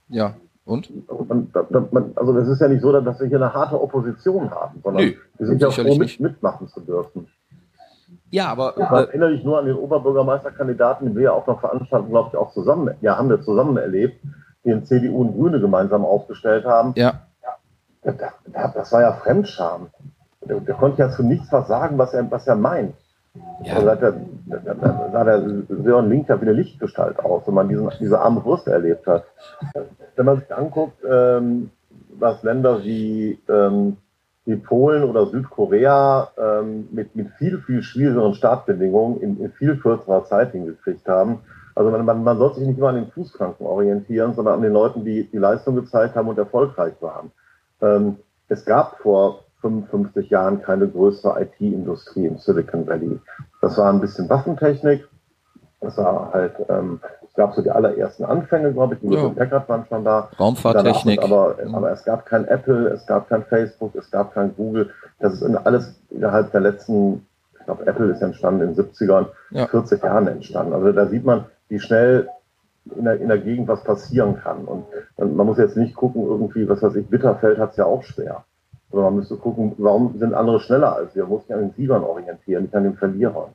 Ja, 0.09 0.35
und? 0.65 0.89
Man, 1.29 1.49
man, 1.91 2.11
also 2.15 2.37
es 2.37 2.47
ist 2.49 2.59
ja 2.59 2.67
nicht 2.67 2.81
so, 2.81 2.91
dass 2.91 3.19
wir 3.19 3.27
hier 3.27 3.37
eine 3.37 3.53
harte 3.53 3.81
Opposition 3.81 4.51
haben, 4.51 4.81
sondern 4.83 5.05
Nö, 5.05 5.13
wir 5.37 5.47
sind 5.47 5.61
ja 5.61 5.71
froh, 5.71 5.95
mit, 5.95 6.19
mitmachen 6.19 6.67
zu 6.67 6.81
dürfen. 6.81 7.27
Ja, 8.29 8.49
aber. 8.49 8.73
Ich 8.77 8.83
äh, 8.83 9.09
erinnere 9.09 9.31
dich 9.31 9.43
nur 9.43 9.59
an 9.59 9.65
den 9.65 9.75
Oberbürgermeisterkandidaten, 9.75 11.07
den 11.07 11.15
wir 11.15 11.23
ja 11.23 11.31
auch 11.31 11.47
noch 11.47 11.59
veranstalten, 11.59 12.09
glaube 12.09 12.29
ich, 12.31 12.37
auch 12.37 12.51
zusammen, 12.51 12.95
ja, 13.01 13.17
haben 13.17 13.29
wir 13.29 13.41
zusammen 13.41 13.77
erlebt, 13.77 14.21
den 14.65 14.85
CDU 14.85 15.21
und 15.21 15.33
Grüne 15.33 15.59
gemeinsam 15.59 16.05
aufgestellt 16.05 16.65
haben. 16.65 16.93
Ja. 16.95 17.21
Das 18.03 18.91
war 18.91 19.01
ja 19.01 19.13
Fremdscham. 19.13 19.87
Der, 20.41 20.59
der 20.59 20.75
konnte 20.75 21.01
ja 21.01 21.09
zu 21.09 21.23
nichts 21.23 21.51
was 21.51 21.67
sagen, 21.67 21.97
was 21.97 22.13
er, 22.13 22.29
was 22.31 22.47
er 22.47 22.55
meint. 22.55 22.95
Ja. 23.63 23.75
Also 23.75 23.87
da, 23.87 23.95
da, 23.95 24.73
da 24.73 25.09
sah 25.11 25.23
der 25.23 25.43
Sören 25.69 26.09
Link 26.09 26.29
ja 26.29 26.37
wie 26.39 26.45
eine 26.45 26.53
Lichtgestalt 26.53 27.19
aus, 27.19 27.43
wenn 27.45 27.53
man 27.53 27.69
diesen, 27.69 27.89
diese 27.99 28.19
arme 28.19 28.43
Wurst 28.43 28.67
erlebt 28.67 29.07
hat. 29.07 29.25
Wenn 30.15 30.25
man 30.25 30.39
sich 30.39 30.55
anguckt, 30.55 30.97
ähm, 31.07 31.69
was 32.17 32.41
Länder 32.43 32.83
wie 32.83 33.39
ähm, 33.49 33.97
wie 34.47 34.55
Polen 34.55 35.03
oder 35.03 35.27
Südkorea 35.27 36.29
ähm, 36.37 36.87
mit, 36.91 37.15
mit 37.15 37.29
viel, 37.37 37.59
viel 37.59 37.83
schwierigeren 37.83 38.33
Startbedingungen 38.33 39.19
in, 39.19 39.39
in 39.41 39.51
viel 39.51 39.77
kürzerer 39.77 40.23
Zeit 40.23 40.53
hingekriegt 40.53 41.07
haben. 41.07 41.39
Also 41.75 41.91
man, 41.91 42.05
man, 42.05 42.23
man 42.23 42.37
sollte 42.37 42.59
sich 42.59 42.67
nicht 42.67 42.79
nur 42.79 42.89
an 42.89 42.95
den 42.95 43.11
Fußkranken 43.11 43.65
orientieren, 43.65 44.33
sondern 44.33 44.55
an 44.55 44.61
den 44.61 44.71
Leuten, 44.71 45.03
die 45.03 45.29
die 45.29 45.37
Leistung 45.37 45.75
gezeigt 45.75 46.15
haben 46.15 46.29
und 46.29 46.37
erfolgreich 46.37 46.93
waren. 47.01 47.31
Ähm, 47.81 48.15
es 48.47 48.63
gab 48.63 48.99
vor 48.99 49.43
55 49.61 50.29
Jahren 50.29 50.61
keine 50.61 50.87
größere 50.87 51.41
IT-Industrie 51.41 52.25
im 52.25 52.37
Silicon 52.37 52.87
Valley. 52.87 53.19
Das 53.61 53.77
war 53.77 53.91
ein 53.91 53.99
bisschen 53.99 54.29
Waffentechnik, 54.29 55.07
das 55.81 55.97
war 55.97 56.31
halt 56.33 56.53
ähm, 56.69 56.99
gab 57.37 57.53
so 57.53 57.61
die 57.61 57.71
allerersten 57.71 58.25
Anfänge, 58.25 58.73
glaube 58.73 58.95
ich, 58.95 58.99
die 58.99 59.15
ja. 59.15 59.29
Packard 59.29 59.69
waren 59.69 59.85
schon 59.87 60.03
da. 60.03 60.29
Raumfahrttechnik. 60.37 61.23
Aber, 61.23 61.55
aber 61.71 61.91
es 61.91 62.03
gab 62.03 62.25
kein 62.25 62.45
Apple, 62.45 62.89
es 62.89 63.05
gab 63.05 63.29
kein 63.29 63.43
Facebook, 63.43 63.95
es 63.95 64.11
gab 64.11 64.33
kein 64.33 64.53
Google. 64.55 64.89
Das 65.19 65.33
ist 65.33 65.43
alles 65.43 65.95
innerhalb 66.09 66.51
der 66.51 66.61
letzten, 66.61 67.25
ich 67.57 67.65
glaube, 67.65 67.85
Apple 67.85 68.07
ist 68.07 68.21
entstanden 68.21 68.61
in 68.61 68.75
den 68.75 68.85
70ern, 68.85 69.27
ja. 69.51 69.67
40 69.67 70.03
Jahren 70.03 70.27
entstanden. 70.27 70.73
Also 70.73 70.91
da 70.91 71.05
sieht 71.05 71.23
man, 71.23 71.45
wie 71.69 71.79
schnell 71.79 72.27
in 72.95 73.05
der, 73.05 73.21
in 73.21 73.27
der 73.27 73.37
Gegend 73.37 73.67
was 73.67 73.83
passieren 73.83 74.39
kann. 74.39 74.65
Und, 74.65 74.85
und 75.15 75.35
man 75.35 75.45
muss 75.45 75.59
jetzt 75.59 75.77
nicht 75.77 75.95
gucken, 75.95 76.23
irgendwie, 76.23 76.67
was 76.67 76.81
weiß 76.81 76.95
ich, 76.95 77.07
Bitterfeld 77.07 77.59
hat 77.59 77.71
es 77.71 77.77
ja 77.77 77.85
auch 77.85 78.03
schwer. 78.03 78.43
Sondern 78.89 79.13
man 79.13 79.19
müsste 79.19 79.35
gucken, 79.35 79.73
warum 79.77 80.17
sind 80.17 80.33
andere 80.33 80.59
schneller 80.59 80.95
als 80.95 81.13
wir? 81.13 81.23
Man 81.23 81.33
muss 81.33 81.43
sich 81.43 81.53
an 81.53 81.59
den 81.59 81.73
Siegern 81.73 82.03
orientieren, 82.03 82.63
nicht 82.63 82.75
an 82.75 82.83
den 82.83 82.95
Verlierern. 82.95 83.49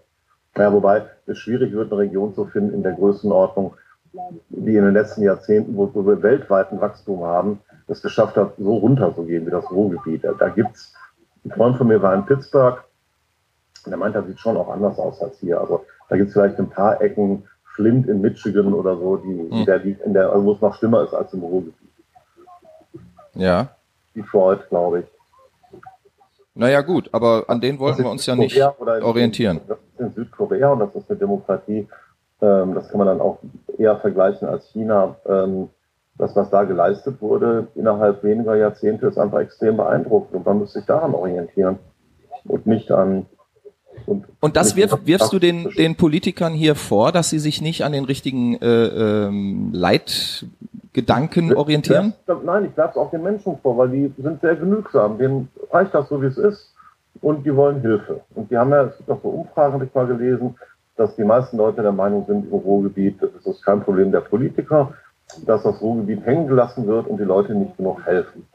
Ja, 0.63 0.73
wobei 0.73 1.03
es 1.27 1.39
schwierig 1.39 1.73
wird, 1.73 1.91
eine 1.91 2.03
Region 2.03 2.37
zu 2.37 2.45
finden 2.45 2.73
in 2.73 2.85
der 2.85 2.93
Größenordnung, 2.93 3.75
wie 4.51 4.77
in 4.77 4.85
den 4.85 4.95
letzten 4.95 5.23
Jahrzehnten, 5.23 5.77
wo, 5.77 5.93
wir 5.93 6.23
weltweiten 6.23 6.81
Wachstum 6.81 7.25
haben, 7.25 7.59
es 7.89 8.01
geschafft 8.01 8.37
hat, 8.37 8.53
so 8.59 8.77
runterzugehen 8.77 9.45
wie 9.45 9.51
das 9.51 9.69
Ruhrgebiet. 9.73 10.23
Da, 10.23 10.35
da 10.35 10.51
gibt's, 10.51 10.95
ein 11.45 11.51
Freund 11.51 11.77
von 11.77 11.89
mir 11.89 12.01
war 12.01 12.15
in 12.15 12.25
Pittsburgh, 12.27 12.81
der 13.87 13.97
meint, 13.97 14.15
das 14.15 14.25
sieht 14.29 14.39
schon 14.39 14.57
auch 14.57 14.69
anders 14.69 15.01
aus 15.01 15.21
als 15.21 15.41
hier. 15.41 15.61
Also 15.61 15.85
da 16.09 16.17
gibt's 16.17 16.33
vielleicht 16.33 16.61
ein 16.61 16.71
paar 16.71 17.01
Ecken, 17.01 17.43
Flint 17.75 18.07
in 18.07 18.21
Michigan 18.21 18.73
oder 18.73 18.97
so, 18.97 19.17
die, 19.17 19.49
die 19.51 19.59
hm. 19.59 19.65
der 19.65 19.79
liegt 19.79 20.03
in 20.03 20.15
der, 20.15 20.31
also 20.31 20.45
wo 20.45 20.53
es 20.53 20.61
noch 20.61 20.77
schlimmer 20.77 21.03
ist 21.03 21.13
als 21.13 21.35
im 21.35 21.41
Ruhrgebiet. 21.41 21.75
Ja. 23.35 23.75
Detroit, 24.15 24.69
glaube 24.69 25.01
ich. 25.01 25.07
Naja 26.55 26.83
gut, 26.83 27.09
aber 27.11 27.47
an 27.49 27.61
denen 27.61 27.81
wollten 27.81 28.05
wir 28.05 28.11
uns 28.11 28.27
ja 28.27 28.37
nicht 28.37 28.63
orientieren. 29.03 29.61
Das 29.67 29.79
in 30.03 30.13
Südkorea 30.13 30.73
und 30.73 30.81
das 30.81 30.95
ist 30.95 31.11
eine 31.11 31.19
Demokratie. 31.19 31.89
Ähm, 32.41 32.75
das 32.75 32.89
kann 32.89 32.99
man 32.99 33.07
dann 33.07 33.21
auch 33.21 33.39
eher 33.79 33.97
vergleichen 33.97 34.49
als 34.49 34.67
China. 34.69 35.17
Ähm, 35.27 35.69
das, 36.19 36.37
was 36.37 36.51
da 36.51 36.65
geleistet 36.65 37.21
wurde, 37.23 37.69
innerhalb 37.75 38.23
weniger 38.23 38.55
Jahrzehnte, 38.55 39.07
ist 39.07 39.19
einfach 39.19 39.41
extrem 39.41 39.79
beeindruckend. 39.79 40.35
Und 40.35 40.47
man 40.47 40.59
muss 40.59 40.75
sich 40.75 40.85
daran 40.85 41.15
orientieren 41.15 41.79
und 42.45 42.67
nicht 42.67 42.91
an 42.91 43.27
und, 44.07 44.25
und 44.41 44.57
das 44.57 44.75
wirf, 44.75 44.99
wirfst 45.05 45.33
du 45.33 45.39
den, 45.39 45.71
den 45.77 45.97
Politikern 45.97 46.55
hier 46.55 46.75
vor, 46.75 47.13
dass 47.13 47.31
sie 47.31 47.39
sich 47.39 47.61
nicht 47.61 47.85
an 47.85 47.93
den 47.93 48.05
richtigen 48.05 48.57
äh, 48.61 49.27
ähm, 49.27 49.71
Leit, 49.73 50.47
Gedanken 50.93 51.55
orientieren? 51.55 52.13
Nein, 52.45 52.67
ich 52.67 52.75
glaube 52.75 52.91
es 52.91 52.97
auch 52.97 53.11
den 53.11 53.23
Menschen 53.23 53.59
vor, 53.63 53.79
weil 53.79 53.89
die 53.89 54.13
sind 54.19 54.41
sehr 54.43 54.57
genügsam. 54.57 55.17
Denen 55.19 55.49
reicht 55.71 55.95
das 55.95 56.09
so, 56.09 56.21
wie 56.21 56.27
es 56.27 56.37
ist 56.37 56.72
und 57.23 57.47
die 57.47 57.57
wollen 57.57 57.81
Hilfe. 57.81 58.21
Und 58.35 58.51
die 58.51 58.59
haben 58.59 58.71
ja, 58.71 58.85
es 58.85 58.99
gibt 58.99 59.11
auch 59.11 59.23
so 59.23 59.29
Umfragen, 59.29 59.75
habe 59.75 59.85
ich 59.87 59.95
mal 59.95 60.07
gelesen, 60.07 60.57
dass 60.97 61.17
die 61.17 61.25
meisten 61.25 61.57
Leute 61.57 61.81
der 61.81 61.93
Meinung 61.93 62.27
sind, 62.27 62.53
im 62.53 62.59
Ruhrgebiet, 62.59 63.23
ist 63.23 63.65
kein 63.65 63.83
Problem 63.83 64.13
der 64.13 64.21
Politiker, 64.21 64.93
dass 65.47 65.63
das 65.63 65.81
Ruhrgebiet 65.81 66.27
hängen 66.27 66.49
gelassen 66.49 66.87
wird 66.87 67.07
und 67.07 67.19
die 67.19 67.25
Leute 67.25 67.55
nicht 67.55 67.77
genug 67.79 68.05
helfen. 68.05 68.47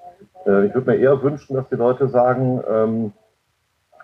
Äh, 0.45 0.67
ich 0.67 0.73
würde 0.75 0.91
mir 0.91 0.97
eher 0.97 1.21
wünschen, 1.23 1.55
dass 1.55 1.67
die 1.69 1.75
Leute 1.75 2.09
sagen, 2.09 2.61
ähm, 2.69 3.13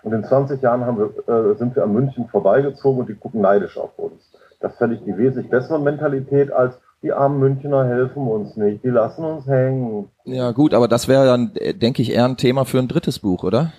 und 0.02 0.12
in 0.12 0.24
20 0.24 0.60
Jahren 0.60 0.84
haben 0.84 0.98
wir, 0.98 1.34
äh, 1.34 1.56
sind 1.56 1.74
wir 1.76 1.82
an 1.82 1.92
München 1.92 2.28
vorbeigezogen 2.28 3.00
und 3.00 3.08
die 3.08 3.14
gucken 3.14 3.40
neidisch 3.40 3.78
auf 3.78 3.98
uns. 3.98 4.32
Das 4.60 4.76
fände 4.76 4.96
ich 4.96 5.04
die 5.04 5.16
wesentlich 5.16 5.50
bessere 5.50 5.80
Mentalität 5.80 6.52
als, 6.52 6.74
die 7.02 7.12
armen 7.12 7.38
Münchner 7.38 7.84
helfen 7.84 8.26
uns 8.26 8.56
nicht, 8.56 8.82
die 8.82 8.88
lassen 8.88 9.24
uns 9.24 9.46
hängen. 9.46 10.08
Ja 10.24 10.52
gut, 10.52 10.74
aber 10.74 10.88
das 10.88 11.08
wäre 11.08 11.26
dann, 11.26 11.52
äh, 11.54 11.74
denke 11.74 12.02
ich, 12.02 12.12
eher 12.12 12.24
ein 12.24 12.36
Thema 12.36 12.64
für 12.64 12.78
ein 12.78 12.88
drittes 12.88 13.18
Buch, 13.18 13.44
oder? 13.44 13.72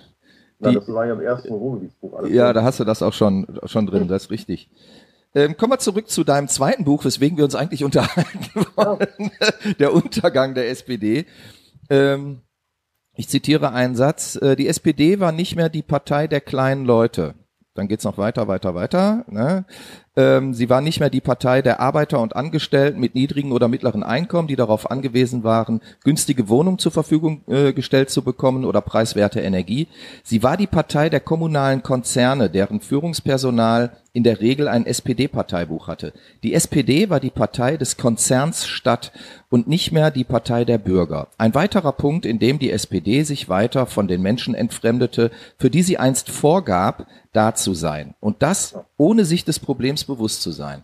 Ja, 0.60 0.72
das 0.72 0.88
war 0.88 1.06
ja 1.06 1.12
im 1.12 1.20
ersten 1.20 1.52
Ruhrgebietsbuch. 1.52 2.26
Ja, 2.28 2.52
da 2.52 2.62
hast 2.62 2.80
du 2.80 2.84
das 2.84 3.02
auch 3.02 3.12
schon, 3.12 3.46
schon 3.64 3.86
drin, 3.86 4.08
das 4.08 4.24
ist 4.24 4.30
richtig. 4.30 4.70
Ähm, 5.34 5.56
kommen 5.56 5.72
wir 5.72 5.78
zurück 5.78 6.08
zu 6.08 6.24
deinem 6.24 6.48
zweiten 6.48 6.84
Buch, 6.84 7.04
weswegen 7.04 7.36
wir 7.36 7.44
uns 7.44 7.54
eigentlich 7.54 7.84
unterhalten 7.84 8.48
wollen. 8.76 9.30
Ja. 9.40 9.72
Der 9.78 9.92
Untergang 9.92 10.54
der 10.54 10.70
SPD. 10.70 11.26
Ähm, 11.90 12.40
ich 13.14 13.28
zitiere 13.28 13.72
einen 13.72 13.96
Satz. 13.96 14.36
Äh, 14.36 14.56
die 14.56 14.66
SPD 14.66 15.20
war 15.20 15.32
nicht 15.32 15.54
mehr 15.54 15.68
die 15.68 15.82
Partei 15.82 16.26
der 16.26 16.40
kleinen 16.40 16.86
Leute. 16.86 17.34
Dann 17.74 17.88
geht's 17.88 18.04
noch 18.04 18.16
weiter, 18.16 18.48
weiter, 18.48 18.74
weiter. 18.74 19.24
Ne? 19.28 19.66
Ähm, 20.16 20.54
sie 20.54 20.70
war 20.70 20.80
nicht 20.80 21.00
mehr 21.00 21.10
die 21.10 21.20
Partei 21.20 21.60
der 21.60 21.80
Arbeiter 21.80 22.20
und 22.20 22.34
Angestellten 22.34 23.00
mit 23.00 23.14
niedrigen 23.14 23.52
oder 23.52 23.68
mittleren 23.68 24.02
Einkommen, 24.02 24.48
die 24.48 24.56
darauf 24.56 24.90
angewiesen 24.90 25.44
waren, 25.44 25.80
günstige 26.04 26.48
Wohnungen 26.48 26.78
zur 26.78 26.92
Verfügung 26.92 27.42
äh, 27.48 27.72
gestellt 27.72 28.10
zu 28.10 28.22
bekommen 28.22 28.64
oder 28.64 28.80
preiswerte 28.80 29.40
Energie. 29.40 29.88
Sie 30.22 30.42
war 30.42 30.56
die 30.56 30.66
Partei 30.66 31.10
der 31.10 31.20
kommunalen 31.20 31.82
Konzerne, 31.82 32.48
deren 32.48 32.80
Führungspersonal 32.80 33.92
in 34.16 34.22
der 34.22 34.40
Regel 34.40 34.66
ein 34.66 34.86
SPD-Parteibuch 34.86 35.88
hatte. 35.88 36.14
Die 36.42 36.54
SPD 36.54 37.10
war 37.10 37.20
die 37.20 37.28
Partei 37.28 37.76
des 37.76 37.98
Konzerns 37.98 38.66
Stadt 38.66 39.12
und 39.50 39.68
nicht 39.68 39.92
mehr 39.92 40.10
die 40.10 40.24
Partei 40.24 40.64
der 40.64 40.78
Bürger. 40.78 41.28
Ein 41.36 41.54
weiterer 41.54 41.92
Punkt, 41.92 42.24
in 42.24 42.38
dem 42.38 42.58
die 42.58 42.70
SPD 42.70 43.24
sich 43.24 43.50
weiter 43.50 43.84
von 43.84 44.08
den 44.08 44.22
Menschen 44.22 44.54
entfremdete, 44.54 45.30
für 45.58 45.68
die 45.68 45.82
sie 45.82 45.98
einst 45.98 46.30
vorgab, 46.30 47.06
da 47.34 47.54
zu 47.54 47.74
sein. 47.74 48.14
Und 48.18 48.42
das 48.42 48.74
ohne 48.96 49.26
sich 49.26 49.44
des 49.44 49.58
Problems 49.58 50.05
bewusst 50.06 50.42
zu 50.42 50.50
sein. 50.50 50.82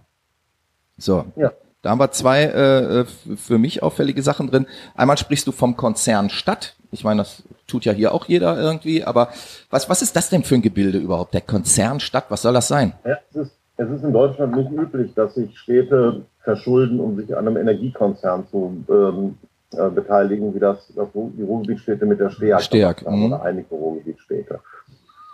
So. 0.99 1.25
Ja. 1.37 1.53
Da 1.83 1.91
haben 1.91 1.99
wir 1.99 2.13
zwei 2.13 2.45
äh, 2.45 3.05
für 3.37 3.59
mich 3.59 3.83
auffällige 3.83 4.23
Sachen 4.23 4.49
drin. 4.49 4.67
Einmal 4.95 5.19
sprichst 5.19 5.47
du 5.49 5.53
vom 5.53 5.77
Konzern 5.77 6.31
Stadt. 6.31 6.77
Ich 6.93 7.03
meine, 7.03 7.23
das 7.23 7.43
tut 7.67 7.85
ja 7.85 7.93
hier 7.93 8.15
auch 8.15 8.27
jeder 8.27 8.57
irgendwie. 8.57 9.03
Aber 9.03 9.31
was, 9.69 9.89
was 9.89 10.01
ist 10.01 10.15
das 10.15 10.31
denn 10.31 10.45
für 10.45 10.55
ein 10.55 10.63
Gebilde 10.63 10.99
überhaupt? 10.99 11.35
Der 11.35 11.41
Konzern 11.41 11.99
Stadt, 11.99 12.27
was 12.29 12.43
soll 12.43 12.55
das 12.55 12.69
sein? 12.69 12.93
Ja, 13.05 13.19
es, 13.31 13.37
ist, 13.37 13.53
es 13.79 13.91
ist 13.91 14.05
in 14.05 14.13
Deutschland 14.13 14.55
nicht 14.55 14.71
üblich, 14.71 15.13
dass 15.15 15.35
sich 15.35 15.59
Städte 15.59 16.23
verschulden, 16.45 17.01
um 17.01 17.17
sich 17.17 17.37
an 17.37 17.49
einem 17.49 17.57
Energiekonzern 17.57 18.47
zu 18.49 18.85
ähm, 18.89 19.39
äh, 19.73 19.89
beteiligen, 19.89 20.55
wie 20.55 20.61
das, 20.61 20.93
das 20.95 21.09
die 21.15 21.43
Ruhrgebietstädte 21.43 22.07
mit 22.07 22.21
der 22.21 22.31
STEAG, 22.31 22.61
STEAG 22.61 23.07
haben, 23.07 23.19
mhm. 23.19 23.27
oder 23.27 23.43
einige 23.43 23.75
Ruhrgebietstädte. 23.75 24.61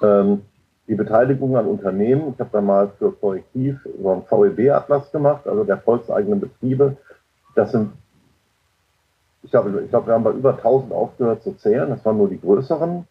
Ähm, 0.03 0.43
die 0.89 0.95
Beteiligung 0.95 1.57
an 1.57 1.67
Unternehmen, 1.67 2.33
ich 2.33 2.41
habe 2.41 2.51
da 2.51 2.61
mal 2.63 2.89
für 2.99 3.13
Korrektiv 3.13 3.87
so 4.03 4.11
einen 4.11 4.23
VEB-Atlas 4.23 5.13
gemacht, 5.13 5.47
also 5.47 5.65
der 5.65 5.79
volkseigenen 5.79 6.41
Betriebe. 6.41 6.97
Das 7.55 7.73
sind, 7.73 7.93
ich 9.43 9.51
glaube, 9.51 9.83
ich 9.83 9.91
glaub, 9.91 10.07
wir 10.07 10.15
haben 10.15 10.25
bei 10.25 10.33
über 10.33 10.57
1000 10.57 10.93
aufgehört 10.93 11.43
zu 11.43 11.53
zählen, 11.53 11.91
das 11.91 12.05
waren 12.05 12.17
nur 12.17 12.29
die 12.29 12.41
größeren. 12.41 13.07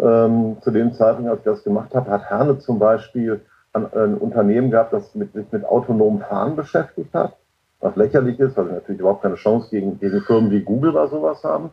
Ähm, 0.00 0.56
zu 0.62 0.70
dem 0.70 0.92
Zeitpunkt, 0.94 1.30
als 1.30 1.40
ich 1.40 1.44
das 1.44 1.64
gemacht 1.64 1.94
habe, 1.94 2.10
hat 2.10 2.30
Herne 2.30 2.58
zum 2.60 2.78
Beispiel 2.78 3.42
ein, 3.74 3.92
ein 3.92 4.14
Unternehmen 4.14 4.70
gehabt, 4.70 4.94
das 4.94 5.14
mit, 5.14 5.32
sich 5.34 5.50
mit 5.52 5.66
autonomem 5.66 6.20
Fahren 6.22 6.56
beschäftigt 6.56 7.12
hat, 7.12 7.36
was 7.80 7.94
lächerlich 7.96 8.40
ist, 8.40 8.56
weil 8.56 8.66
sie 8.66 8.72
natürlich 8.72 9.00
überhaupt 9.00 9.22
keine 9.22 9.34
Chance 9.34 9.68
gegen, 9.70 9.98
gegen 9.98 10.22
Firmen 10.22 10.50
wie 10.50 10.62
Google 10.62 10.92
oder 10.92 11.08
sowas 11.08 11.44
haben. 11.44 11.70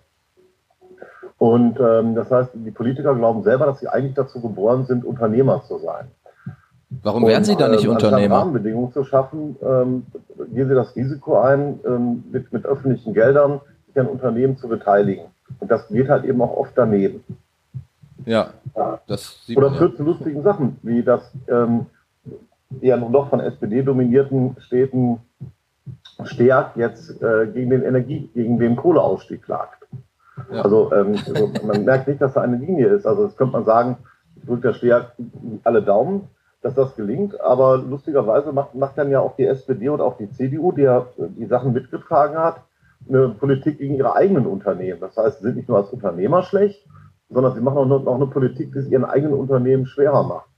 Und 1.38 1.80
ähm, 1.80 2.16
das 2.16 2.32
heißt, 2.32 2.52
die 2.54 2.72
Politiker 2.72 3.14
glauben 3.14 3.44
selber, 3.44 3.66
dass 3.66 3.80
sie 3.80 3.88
eigentlich 3.88 4.14
dazu 4.14 4.42
geboren 4.42 4.86
sind, 4.86 5.04
Unternehmer 5.04 5.64
zu 5.64 5.80
sein. 5.80 6.08
Warum 7.04 7.24
um, 7.24 7.30
werden 7.30 7.44
sie 7.44 7.56
dann 7.56 7.72
nicht 7.72 7.84
ähm, 7.84 7.92
Unternehmer? 7.92 8.38
Rahmenbedingungen 8.38 8.94
zu 8.94 9.04
schaffen, 9.04 9.58
ähm, 9.62 10.06
gehen 10.54 10.70
sie 10.70 10.76
das 10.76 10.96
Risiko 10.96 11.40
ein, 11.40 11.80
ähm, 11.86 12.24
mit, 12.32 12.54
mit 12.54 12.66
öffentlichen 12.66 13.14
Geldern 13.14 13.60
sich 13.88 14.00
an 14.00 14.08
Unternehmen 14.08 14.58
zu 14.58 14.68
beteiligen. 14.68 15.26
Und 15.60 15.70
das 15.70 15.88
geht 15.90 16.10
halt 16.10 16.26
eben 16.26 16.42
auch 16.42 16.56
oft 16.56 16.72
daneben. 16.76 17.24
Ja, 18.26 18.50
das 19.08 19.46
sieht 19.46 19.58
Oder 19.58 19.72
führt 19.72 19.92
ja. 19.92 19.98
zu 19.98 20.04
lustigen 20.04 20.42
Sachen, 20.42 20.78
wie 20.82 21.04
das 21.04 21.32
ähm, 21.48 21.88
eher 22.82 22.98
noch 22.98 23.30
von 23.30 23.40
SPD 23.40 23.84
dominierten 23.84 24.56
Städten 24.60 25.20
Steag 26.24 26.76
jetzt 26.76 27.22
äh, 27.22 27.48
gegen 27.54 27.70
den 27.70 27.84
Energie, 27.84 28.30
gegen 28.34 28.58
den 28.58 28.76
Kohleausstieg 28.76 29.44
klagt. 29.44 29.85
Ja. 30.52 30.62
Also, 30.62 30.92
ähm, 30.94 31.16
also, 31.28 31.52
man 31.66 31.86
merkt 31.86 32.08
nicht, 32.08 32.22
dass 32.22 32.34
da 32.34 32.42
eine 32.42 32.58
Linie 32.58 32.88
ist. 32.88 33.06
Also 33.06 33.26
das 33.26 33.38
könnte 33.38 33.54
man 33.54 33.66
sagen, 33.66 33.98
drückt 34.46 34.64
der 34.64 34.74
Steag 34.74 35.14
alle 35.64 35.82
Daumen, 35.82 36.30
dass 36.62 36.76
das 36.76 36.96
gelingt. 36.96 37.40
Aber 37.42 37.78
lustigerweise 37.78 38.52
macht, 38.52 38.76
macht 38.76 38.98
dann 38.98 39.10
ja 39.10 39.20
auch 39.20 39.36
die 39.36 39.46
SPD 39.46 39.90
und 39.90 40.02
auch 40.02 40.18
die 40.18 40.30
CDU, 40.32 40.72
die 40.72 40.84
ja 40.84 41.06
die 41.18 41.46
Sachen 41.46 41.74
mitgetragen 41.74 42.38
hat, 42.38 42.62
eine 43.08 43.30
Politik 43.30 43.78
gegen 43.78 43.96
ihre 43.96 44.16
eigenen 44.16 44.46
Unternehmen. 44.46 45.00
Das 45.00 45.18
heißt, 45.18 45.40
sie 45.40 45.44
sind 45.46 45.58
nicht 45.58 45.70
nur 45.70 45.78
als 45.78 45.90
Unternehmer 45.90 46.44
schlecht, 46.44 46.86
sondern 47.30 47.54
sie 47.54 47.62
machen 47.62 47.78
auch 47.78 47.86
noch 47.86 48.16
eine 48.16 48.28
Politik, 48.28 48.74
die 48.74 48.80
es 48.80 48.88
ihren 48.88 49.06
eigenen 49.06 49.34
Unternehmen 49.34 49.86
schwerer 49.86 50.24
macht. 50.24 50.50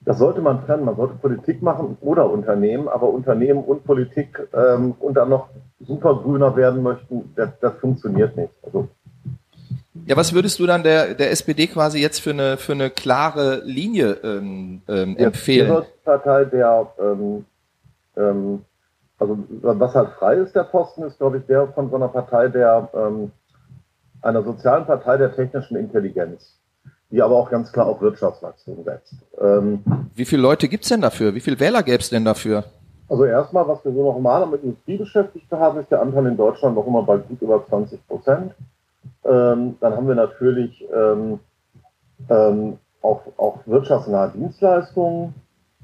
Das 0.00 0.18
sollte 0.18 0.40
man 0.40 0.64
trennen. 0.64 0.84
Man 0.84 0.96
sollte 0.96 1.14
Politik 1.14 1.62
machen 1.62 1.96
oder 2.00 2.30
Unternehmen, 2.30 2.88
aber 2.88 3.08
Unternehmen 3.10 3.62
und 3.62 3.84
Politik 3.84 4.48
ähm, 4.54 4.94
und 4.98 5.14
dann 5.14 5.28
noch 5.28 5.48
super 5.80 6.14
grüner 6.22 6.54
werden 6.56 6.82
möchten, 6.82 7.32
das, 7.36 7.50
das 7.60 7.74
funktioniert 7.80 8.36
nicht. 8.36 8.52
Also, 8.62 8.88
ja, 10.06 10.16
was 10.16 10.32
würdest 10.32 10.58
du 10.58 10.66
dann 10.66 10.82
der, 10.82 11.14
der 11.14 11.30
SPD 11.30 11.66
quasi 11.66 12.00
jetzt 12.00 12.20
für 12.20 12.30
eine, 12.30 12.56
für 12.56 12.72
eine 12.72 12.90
klare 12.90 13.62
Linie 13.64 14.12
ähm, 14.22 14.82
ähm, 14.88 15.16
empfehlen? 15.16 15.82
Die 15.82 16.04
Partei 16.04 16.44
der, 16.44 16.86
ähm, 17.00 17.44
ähm, 18.16 18.64
also 19.18 19.38
was 19.62 19.94
halt 19.94 20.10
frei 20.18 20.36
ist, 20.36 20.54
der 20.54 20.64
Posten, 20.64 21.02
ist, 21.02 21.18
glaube 21.18 21.38
ich, 21.38 21.46
der 21.46 21.68
von 21.68 21.90
so 21.90 21.96
einer 21.96 22.08
Partei 22.08 22.48
der, 22.48 22.88
ähm, 22.94 23.30
einer 24.22 24.42
sozialen 24.42 24.86
Partei 24.86 25.16
der 25.16 25.34
technischen 25.34 25.76
Intelligenz 25.76 26.60
die 27.10 27.22
aber 27.22 27.36
auch 27.36 27.50
ganz 27.50 27.72
klar 27.72 27.86
auf 27.86 28.00
Wirtschaftswachstum 28.00 28.84
setzt. 28.84 29.14
Ähm, 29.40 29.82
Wie 30.14 30.24
viele 30.24 30.42
Leute 30.42 30.68
gibt's 30.68 30.88
denn 30.88 31.00
dafür? 31.00 31.34
Wie 31.34 31.40
viele 31.40 31.58
Wähler 31.58 31.82
gäbe 31.82 31.98
es 31.98 32.10
denn 32.10 32.24
dafür? 32.24 32.64
Also 33.10 33.24
erstmal, 33.24 33.66
was 33.68 33.84
wir 33.84 33.92
so 33.92 34.02
normal 34.04 34.46
mit 34.46 34.62
Industriebeschäftigten 34.62 35.58
haben, 35.58 35.80
ist 35.80 35.90
der 35.90 36.00
Anteil 36.00 36.26
in 36.26 36.36
Deutschland 36.36 36.76
noch 36.76 36.86
immer 36.86 37.02
bei 37.02 37.18
gut 37.18 37.42
über 37.42 37.66
20 37.66 38.06
Prozent. 38.06 38.54
Ähm, 39.24 39.76
dann 39.80 39.96
haben 39.96 40.08
wir 40.08 40.14
natürlich 40.14 40.82
ähm, 40.94 41.40
ähm, 42.30 42.78
auch, 43.02 43.22
auch 43.36 43.58
wirtschaftsnahe 43.66 44.30
Dienstleistungen. 44.30 45.34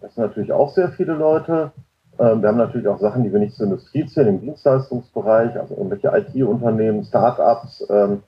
Das 0.01 0.15
sind 0.15 0.25
natürlich 0.25 0.53
auch 0.53 0.71
sehr 0.71 0.91
viele 0.91 1.15
Leute. 1.15 1.73
Ähm, 2.19 2.43
wir 2.43 2.49
haben 2.49 2.59
natürlich 2.59 2.89
auch 2.89 3.01
Sachen, 3.01 3.25
die 3.25 3.33
wir 3.33 3.41
nicht 3.41 3.57
zur 3.57 3.67
Industrie 3.67 4.07
zählen, 4.07 4.29
im 4.29 4.41
Dienstleistungsbereich, 4.41 5.59
also 5.59 5.75
irgendwelche 5.75 6.17
IT-Unternehmen, 6.17 7.05
Start-ups, 7.05 7.87
ähm, 7.91 8.23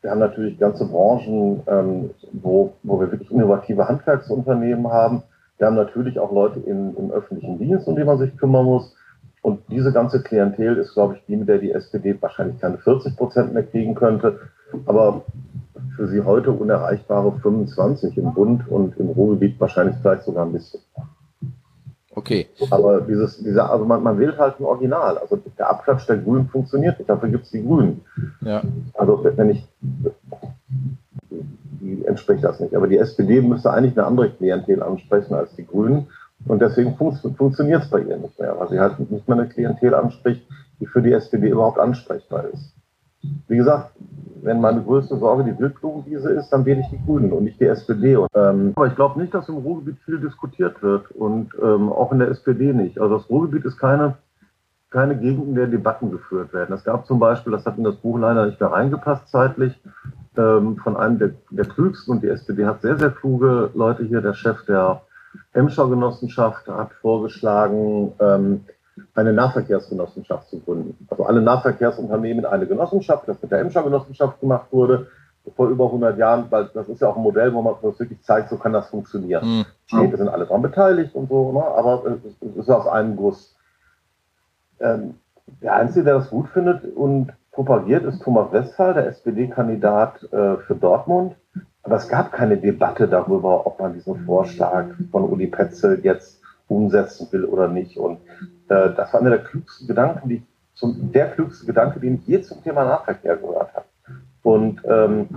wir 0.00 0.12
haben 0.12 0.20
natürlich 0.20 0.58
ganze 0.58 0.86
Branchen, 0.86 1.62
ähm, 1.66 2.10
wo, 2.32 2.74
wo 2.82 3.00
wir 3.00 3.10
wirklich 3.10 3.30
innovative 3.30 3.88
Handwerksunternehmen 3.88 4.90
haben. 4.92 5.22
Wir 5.58 5.66
haben 5.66 5.76
natürlich 5.76 6.18
auch 6.18 6.32
Leute 6.32 6.60
in, 6.60 6.94
im 6.96 7.10
öffentlichen 7.10 7.58
Dienst, 7.58 7.86
um 7.88 7.96
die 7.96 8.04
man 8.04 8.18
sich 8.18 8.36
kümmern 8.36 8.64
muss. 8.64 8.94
Und 9.42 9.60
diese 9.70 9.92
ganze 9.92 10.22
Klientel 10.22 10.76
ist, 10.76 10.94
glaube 10.94 11.16
ich, 11.16 11.24
die, 11.26 11.36
mit 11.36 11.48
der 11.48 11.58
die 11.58 11.72
SPD 11.72 12.16
wahrscheinlich 12.20 12.60
keine 12.60 12.78
40 12.78 13.16
Prozent 13.16 13.54
mehr 13.54 13.64
kriegen 13.64 13.94
könnte. 13.94 14.38
Aber 14.86 15.22
für 15.96 16.08
sie 16.08 16.22
heute 16.22 16.52
unerreichbare 16.52 17.32
25 17.40 18.16
im 18.18 18.34
Bund 18.34 18.68
und 18.68 18.96
im 18.98 19.08
Ruhrgebiet 19.08 19.60
wahrscheinlich 19.60 19.96
vielleicht 20.00 20.24
sogar 20.24 20.46
ein 20.46 20.52
bisschen. 20.52 20.80
Okay. 22.14 22.48
Aber 22.70 23.00
dieses, 23.00 23.38
dieser, 23.38 23.70
also 23.70 23.84
man, 23.84 24.02
man 24.02 24.18
wählt 24.18 24.38
halt 24.38 24.58
ein 24.58 24.64
Original. 24.64 25.18
Also 25.18 25.36
der 25.36 25.70
Abklatsch 25.70 26.08
der 26.08 26.18
Grünen 26.18 26.48
funktioniert 26.48 26.98
nicht. 26.98 27.08
Dafür 27.08 27.28
gibt 27.28 27.44
es 27.44 27.50
die 27.52 27.62
Grünen. 27.62 28.00
Ja. 28.40 28.62
Also 28.94 29.22
wenn 29.22 29.50
ich 29.50 29.64
entspricht 32.18 32.44
das 32.44 32.60
nicht. 32.60 32.74
Aber 32.74 32.88
die 32.88 32.98
SPD 32.98 33.40
müsste 33.40 33.70
eigentlich 33.70 33.96
eine 33.96 34.06
andere 34.06 34.30
Klientel 34.30 34.82
ansprechen 34.82 35.34
als 35.34 35.54
die 35.54 35.66
Grünen. 35.66 36.08
Und 36.46 36.60
deswegen 36.60 36.96
fun 36.96 37.12
funktioniert 37.36 37.82
es 37.82 37.90
bei 37.90 38.00
ihr 38.00 38.16
nicht 38.16 38.38
mehr, 38.38 38.54
weil 38.58 38.68
sie 38.68 38.78
halt 38.78 38.98
nicht 39.10 39.28
mehr 39.28 39.38
eine 39.38 39.48
Klientel 39.48 39.94
anspricht, 39.94 40.46
die 40.80 40.86
für 40.86 41.02
die 41.02 41.12
SPD 41.12 41.48
überhaupt 41.48 41.78
ansprechbar 41.78 42.44
ist. 42.52 42.74
Wie 43.48 43.56
gesagt, 43.56 43.90
wenn 44.42 44.60
meine 44.60 44.82
größte 44.82 45.16
Sorge 45.16 45.44
die 45.44 45.58
Wildblumenwiese 45.58 46.30
ist, 46.30 46.50
dann 46.50 46.64
wähle 46.64 46.80
ich 46.80 46.88
die 46.90 47.04
Grünen 47.04 47.32
und 47.32 47.42
nicht 47.44 47.60
die 47.60 47.66
SPD. 47.66 48.16
Und, 48.16 48.28
ähm, 48.34 48.72
aber 48.76 48.86
ich 48.86 48.94
glaube 48.94 49.20
nicht, 49.20 49.34
dass 49.34 49.48
im 49.48 49.56
Ruhrgebiet 49.56 49.98
viel 50.04 50.20
diskutiert 50.20 50.80
wird 50.80 51.10
und 51.10 51.50
ähm, 51.60 51.92
auch 51.92 52.12
in 52.12 52.20
der 52.20 52.28
SPD 52.28 52.72
nicht. 52.72 53.00
Also 53.00 53.18
das 53.18 53.28
Ruhrgebiet 53.28 53.64
ist 53.64 53.78
keine, 53.78 54.14
keine 54.90 55.16
Gegend, 55.16 55.48
in 55.48 55.54
der 55.56 55.66
Debatten 55.66 56.12
geführt 56.12 56.52
werden. 56.52 56.72
Es 56.72 56.84
gab 56.84 57.06
zum 57.06 57.18
Beispiel, 57.18 57.52
das 57.52 57.66
hat 57.66 57.78
in 57.78 57.84
das 57.84 57.96
Buch 57.96 58.16
leider 58.16 58.46
nicht 58.46 58.60
mehr 58.60 58.70
reingepasst 58.70 59.28
zeitlich, 59.28 59.76
von 60.34 60.96
einem 60.96 61.18
der, 61.18 61.30
der 61.50 61.64
klügsten 61.64 62.14
und 62.14 62.22
die 62.22 62.28
SPD 62.28 62.64
hat 62.64 62.82
sehr, 62.82 62.96
sehr 62.96 63.10
kluge 63.10 63.70
Leute 63.74 64.04
hier, 64.04 64.20
der 64.20 64.34
Chef 64.34 64.64
der 64.66 65.02
Emscher 65.52 65.88
Genossenschaft 65.88 66.68
hat 66.68 66.92
vorgeschlagen, 66.94 68.12
ähm, 68.20 68.64
eine 69.14 69.32
Nahverkehrsgenossenschaft 69.32 70.48
zu 70.48 70.60
gründen. 70.60 71.06
Also 71.08 71.24
alle 71.24 71.40
Nahverkehrsunternehmen 71.40 72.44
in 72.44 72.50
eine 72.50 72.66
Genossenschaft, 72.66 73.28
das 73.28 73.40
mit 73.42 73.50
der 73.50 73.60
Emscher 73.60 73.82
Genossenschaft 73.82 74.40
gemacht 74.40 74.66
wurde, 74.70 75.08
vor 75.56 75.68
über 75.68 75.86
100 75.86 76.18
Jahren, 76.18 76.46
weil 76.50 76.68
das 76.74 76.88
ist 76.88 77.00
ja 77.00 77.08
auch 77.08 77.16
ein 77.16 77.22
Modell, 77.22 77.52
wo 77.54 77.62
man 77.62 77.74
wirklich 77.82 78.20
zeigt, 78.22 78.50
so 78.50 78.56
kann 78.56 78.72
das 78.72 78.88
funktionieren. 78.90 79.46
Mhm. 79.46 79.66
Städte 79.86 80.16
sind 80.16 80.28
alle 80.28 80.46
daran 80.46 80.62
beteiligt 80.62 81.14
und 81.14 81.28
so, 81.28 81.52
ne? 81.52 81.64
aber 81.64 82.04
es 82.42 82.56
ist 82.56 82.70
aus 82.70 82.86
einem 82.86 83.16
Guss. 83.16 83.54
Ähm, 84.80 85.14
der 85.62 85.74
Einzige, 85.74 86.04
der 86.04 86.14
das 86.14 86.30
gut 86.30 86.48
findet 86.48 86.84
und 86.94 87.32
propagiert, 87.52 88.04
ist 88.04 88.22
Thomas 88.22 88.52
Westphal, 88.52 88.94
der 88.94 89.06
SPD-Kandidat 89.06 90.22
äh, 90.32 90.56
für 90.58 90.74
Dortmund. 90.74 91.36
Aber 91.82 91.96
es 91.96 92.08
gab 92.08 92.32
keine 92.32 92.56
Debatte 92.56 93.08
darüber, 93.08 93.66
ob 93.66 93.80
man 93.80 93.94
diesen 93.94 94.24
Vorschlag 94.24 94.86
von 95.10 95.24
Uli 95.24 95.46
Petzel 95.46 96.00
jetzt 96.02 96.42
umsetzen 96.68 97.28
will 97.30 97.44
oder 97.44 97.68
nicht. 97.68 97.96
Und 97.96 98.18
äh, 98.68 98.94
das 98.94 99.12
war 99.12 99.20
einer 99.20 99.30
der 99.30 99.44
klügsten 99.44 99.88
Gedanken, 99.88 100.28
die 100.28 100.42
zum, 100.74 101.12
der 101.12 101.30
klügste 101.30 101.66
Gedanke, 101.66 101.98
den 101.98 102.16
ich 102.16 102.26
je 102.26 102.42
zum 102.42 102.62
Thema 102.62 102.84
Nahverkehr 102.84 103.36
gehört 103.36 103.74
habe. 103.74 103.86
Und, 104.42 104.82
ähm, 104.84 105.28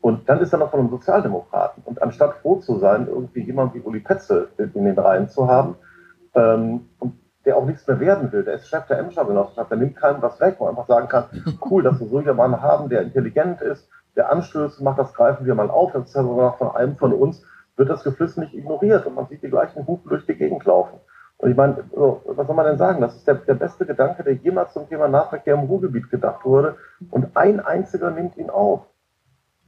und 0.00 0.28
dann 0.28 0.40
ist 0.40 0.52
er 0.52 0.58
noch 0.58 0.70
von 0.70 0.80
einem 0.80 0.90
Sozialdemokraten. 0.90 1.82
Und 1.84 2.02
anstatt 2.02 2.36
froh 2.42 2.56
zu 2.56 2.78
sein, 2.78 3.06
irgendwie 3.06 3.42
jemand 3.42 3.74
wie 3.74 3.80
Uli 3.80 4.00
Petzel 4.00 4.48
in 4.56 4.84
den 4.84 4.98
Reihen 4.98 5.28
zu 5.28 5.46
haben, 5.46 5.76
ähm, 6.34 6.88
und 6.98 7.14
der 7.48 7.56
auch 7.56 7.64
nichts 7.64 7.86
mehr 7.86 7.98
werden 7.98 8.30
will, 8.30 8.44
der 8.44 8.56
ist 8.56 8.68
Chef 8.68 8.86
der 8.88 8.98
Emscher 8.98 9.24
Genossenschaft, 9.24 9.70
der 9.70 9.78
nimmt 9.78 9.96
keinem 9.96 10.20
was 10.20 10.38
weg, 10.38 10.56
wo 10.58 10.64
man 10.64 10.74
einfach 10.74 10.86
sagen 10.86 11.08
kann, 11.08 11.24
cool, 11.70 11.82
dass 11.82 11.98
wir 11.98 12.06
so 12.06 12.20
jemanden 12.20 12.60
haben, 12.60 12.90
der 12.90 13.00
intelligent 13.00 13.62
ist, 13.62 13.88
der 14.16 14.30
Anstöße 14.30 14.84
macht, 14.84 14.98
das 14.98 15.14
greifen 15.14 15.46
wir 15.46 15.54
mal 15.54 15.70
auf, 15.70 15.92
das 15.92 16.08
ist 16.08 16.14
ja 16.14 16.22
sogar 16.22 16.58
von 16.58 16.76
einem 16.76 16.96
von 16.96 17.14
uns, 17.14 17.42
wird 17.78 17.88
das 17.88 18.04
Geflüss 18.04 18.36
nicht 18.36 18.52
ignoriert 18.52 19.06
und 19.06 19.14
man 19.14 19.28
sieht 19.28 19.42
die 19.42 19.48
gleichen 19.48 19.86
Hupen 19.86 20.10
durch 20.10 20.26
die 20.26 20.34
Gegend 20.34 20.62
laufen. 20.66 21.00
Und 21.38 21.50
ich 21.50 21.56
meine, 21.56 21.84
was 21.92 22.46
soll 22.46 22.54
man 22.54 22.66
denn 22.66 22.76
sagen? 22.76 23.00
Das 23.00 23.16
ist 23.16 23.26
der, 23.26 23.36
der 23.36 23.54
beste 23.54 23.86
Gedanke, 23.86 24.24
der 24.24 24.34
jemals 24.34 24.74
zum 24.74 24.86
Thema 24.88 25.08
Nahverkehr 25.08 25.54
im 25.54 25.60
Ruhrgebiet 25.60 26.10
gedacht 26.10 26.44
wurde. 26.44 26.76
Und 27.10 27.34
ein 27.34 27.60
einziger 27.60 28.10
nimmt 28.10 28.36
ihn 28.36 28.50
auf. 28.50 28.80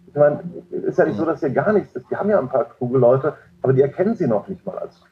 Ich 0.06 0.14
meine, 0.16 0.42
ist 0.70 0.98
ja 0.98 1.06
nicht 1.06 1.16
so, 1.16 1.24
dass 1.24 1.40
hier 1.40 1.50
gar 1.50 1.72
nichts 1.72 1.94
ist. 1.94 2.10
Die 2.10 2.16
haben 2.16 2.28
ja 2.28 2.40
ein 2.40 2.48
paar 2.48 2.64
kluge 2.64 2.98
Leute, 2.98 3.34
aber 3.62 3.72
die 3.72 3.82
erkennen 3.82 4.16
sie 4.16 4.26
noch 4.26 4.48
nicht 4.48 4.66
mal 4.66 4.78
als 4.78 5.00
klug. 5.00 5.09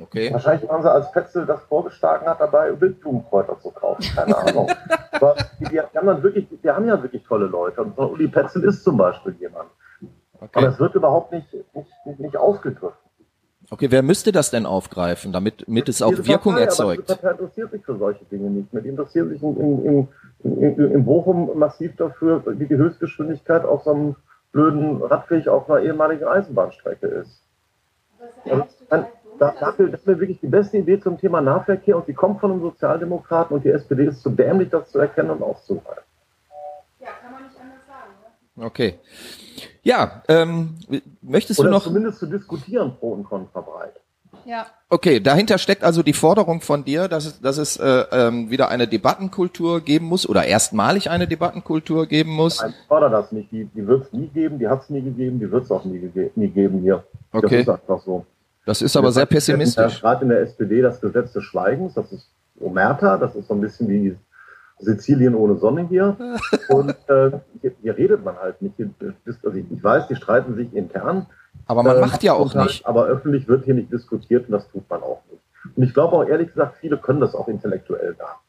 Okay. 0.00 0.32
Wahrscheinlich 0.32 0.68
waren 0.70 0.82
sie, 0.82 0.90
als 0.90 1.12
Petzel 1.12 1.44
das 1.44 1.62
vorgeschlagen 1.64 2.26
hat, 2.26 2.40
dabei 2.40 2.80
Wildblumenkräuter 2.80 3.60
zu 3.60 3.70
kaufen. 3.70 4.02
Keine 4.14 4.36
Ahnung. 4.36 4.70
Aber 5.12 5.36
die, 5.60 5.66
die, 5.66 5.80
haben 5.80 6.06
dann 6.06 6.22
wirklich, 6.22 6.46
die 6.62 6.70
haben 6.70 6.86
ja 6.88 7.00
wirklich 7.02 7.22
tolle 7.24 7.46
Leute. 7.46 7.82
Und 7.82 7.98
Uli 7.98 8.28
Petzel 8.28 8.64
ist 8.64 8.82
zum 8.84 8.96
Beispiel 8.96 9.34
jemand. 9.38 9.68
Aber 10.40 10.48
Okay. 10.56 10.64
es 10.64 10.80
wird 10.80 10.94
überhaupt 10.96 11.30
nicht, 11.32 11.46
nicht, 11.74 11.90
nicht, 12.04 12.18
nicht 12.20 12.36
aufgegriffen. 12.36 12.96
okay, 13.70 13.86
wer 13.90 14.02
müsste 14.02 14.32
das 14.32 14.50
denn 14.50 14.66
aufgreifen, 14.66 15.30
damit, 15.32 15.68
damit 15.68 15.88
es 15.88 16.02
auch 16.02 16.08
Diese 16.10 16.26
Wirkung 16.26 16.54
Partei, 16.54 16.64
erzeugt? 16.64 17.10
Aber 17.10 17.14
die 17.14 17.20
Partei 17.22 17.30
interessiert 17.42 17.70
sich 17.70 17.84
für 17.84 17.96
solche 17.96 18.24
Dinge 18.24 18.50
nicht. 18.50 18.72
mehr. 18.72 18.82
Die 18.82 18.88
interessiert 18.88 19.28
sich 19.28 19.40
in, 19.42 19.56
in, 19.56 20.08
in, 20.42 20.62
in, 20.62 20.90
in 20.94 21.04
Bochum 21.04 21.56
massiv 21.56 21.94
dafür, 21.96 22.42
wie 22.58 22.66
die 22.66 22.76
Höchstgeschwindigkeit 22.76 23.64
auf 23.64 23.84
so 23.84 23.92
einem 23.92 24.16
blöden 24.50 25.00
Radweg 25.02 25.46
auf 25.48 25.70
einer 25.70 25.80
ehemaligen 25.80 26.24
Eisenbahnstrecke 26.24 27.06
ist. 27.06 27.42
Also, 28.44 28.64
dann- 28.88 29.06
da- 29.42 29.54
dafür, 29.58 29.88
das 29.88 30.06
wäre 30.06 30.20
wirklich 30.20 30.38
die 30.40 30.46
beste 30.46 30.78
Idee 30.78 31.00
zum 31.00 31.18
Thema 31.18 31.40
Nahverkehr 31.40 31.96
und 31.96 32.06
die 32.06 32.14
kommt 32.14 32.40
von 32.40 32.52
einem 32.52 32.60
Sozialdemokraten 32.60 33.56
und 33.56 33.64
die 33.64 33.70
SPD 33.70 34.04
ist 34.06 34.22
zu 34.22 34.30
dämlich, 34.30 34.70
das 34.70 34.90
zu 34.90 34.98
erkennen 34.98 35.30
und 35.30 35.42
aufzugreifen. 35.42 36.02
Okay. 38.56 38.94
Ja, 39.82 40.22
ähm, 40.28 40.76
möchtest 41.22 41.58
du 41.58 41.62
Oder 41.64 41.72
noch? 41.72 41.82
zumindest 41.82 42.18
zu 42.18 42.26
diskutieren, 42.26 42.94
pro 43.00 43.12
und 43.12 43.24
contra 43.24 43.60
breit. 43.60 43.94
Ja. 44.44 44.66
Okay, 44.88 45.20
dahinter 45.20 45.56
steckt 45.58 45.82
also 45.84 46.02
die 46.02 46.12
Forderung 46.12 46.60
von 46.60 46.84
dir, 46.84 47.08
dass 47.08 47.26
es, 47.26 47.40
dass 47.40 47.58
es 47.58 47.76
äh, 47.78 48.04
ähm, 48.12 48.50
wieder 48.50 48.68
eine 48.68 48.86
Debattenkultur 48.86 49.80
geben 49.80 50.06
muss 50.06 50.28
oder 50.28 50.44
erstmalig 50.44 51.10
eine 51.10 51.26
Debattenkultur 51.26 52.06
geben 52.06 52.32
muss. 52.32 52.60
Nein, 52.60 52.74
ich 52.80 52.86
fordere 52.88 53.10
das 53.10 53.32
nicht. 53.32 53.50
Die, 53.52 53.64
die 53.64 53.86
wird 53.86 54.04
es 54.04 54.12
nie 54.12 54.28
geben, 54.28 54.58
die 54.58 54.68
hat 54.68 54.82
es 54.82 54.90
nie 54.90 55.00
gegeben, 55.02 55.38
die 55.40 55.50
wird 55.50 55.64
es 55.64 55.70
auch 55.70 55.84
nie, 55.84 56.10
nie 56.34 56.48
geben 56.48 56.80
hier. 56.80 57.04
Okay. 57.32 57.64
Das 57.64 57.74
ist 57.76 57.82
einfach 57.82 58.02
so. 58.04 58.26
Das 58.64 58.82
ist 58.82 58.96
aber 58.96 59.10
sehr 59.10 59.26
pessimistisch. 59.26 60.00
Gerade 60.00 60.22
in 60.22 60.28
der 60.28 60.40
SPD 60.40 60.82
das 60.82 61.00
Gesetz 61.00 61.32
des 61.32 61.44
Schweigens, 61.44 61.94
das 61.94 62.12
ist 62.12 62.28
Omerta, 62.60 63.16
das 63.16 63.34
ist 63.34 63.48
so 63.48 63.54
ein 63.54 63.60
bisschen 63.60 63.88
wie 63.88 64.16
Sizilien 64.78 65.34
ohne 65.34 65.56
Sonne 65.56 65.86
hier. 65.88 66.16
Und 66.68 66.90
äh, 67.08 67.30
hier, 67.60 67.72
hier 67.80 67.96
redet 67.96 68.24
man 68.24 68.36
halt 68.36 68.60
nicht. 68.62 68.76
Hier, 68.76 68.90
also 69.26 69.56
ich, 69.56 69.64
ich 69.70 69.82
weiß, 69.82 70.08
die 70.08 70.16
streiten 70.16 70.54
sich 70.54 70.72
intern. 70.74 71.26
Aber 71.66 71.82
man 71.82 71.96
äh, 71.96 72.00
macht 72.00 72.22
ja 72.22 72.34
auch 72.34 72.54
nicht. 72.54 72.86
Aber 72.86 73.06
öffentlich 73.06 73.48
wird 73.48 73.64
hier 73.64 73.74
nicht 73.74 73.92
diskutiert 73.92 74.46
und 74.46 74.52
das 74.52 74.68
tut 74.68 74.88
man 74.88 75.02
auch 75.02 75.22
nicht. 75.30 75.42
Und 75.76 75.82
ich 75.82 75.94
glaube 75.94 76.16
auch 76.16 76.26
ehrlich 76.26 76.48
gesagt, 76.48 76.76
viele 76.80 76.98
können 76.98 77.20
das 77.20 77.34
auch 77.34 77.48
intellektuell 77.48 78.14
gar. 78.14 78.41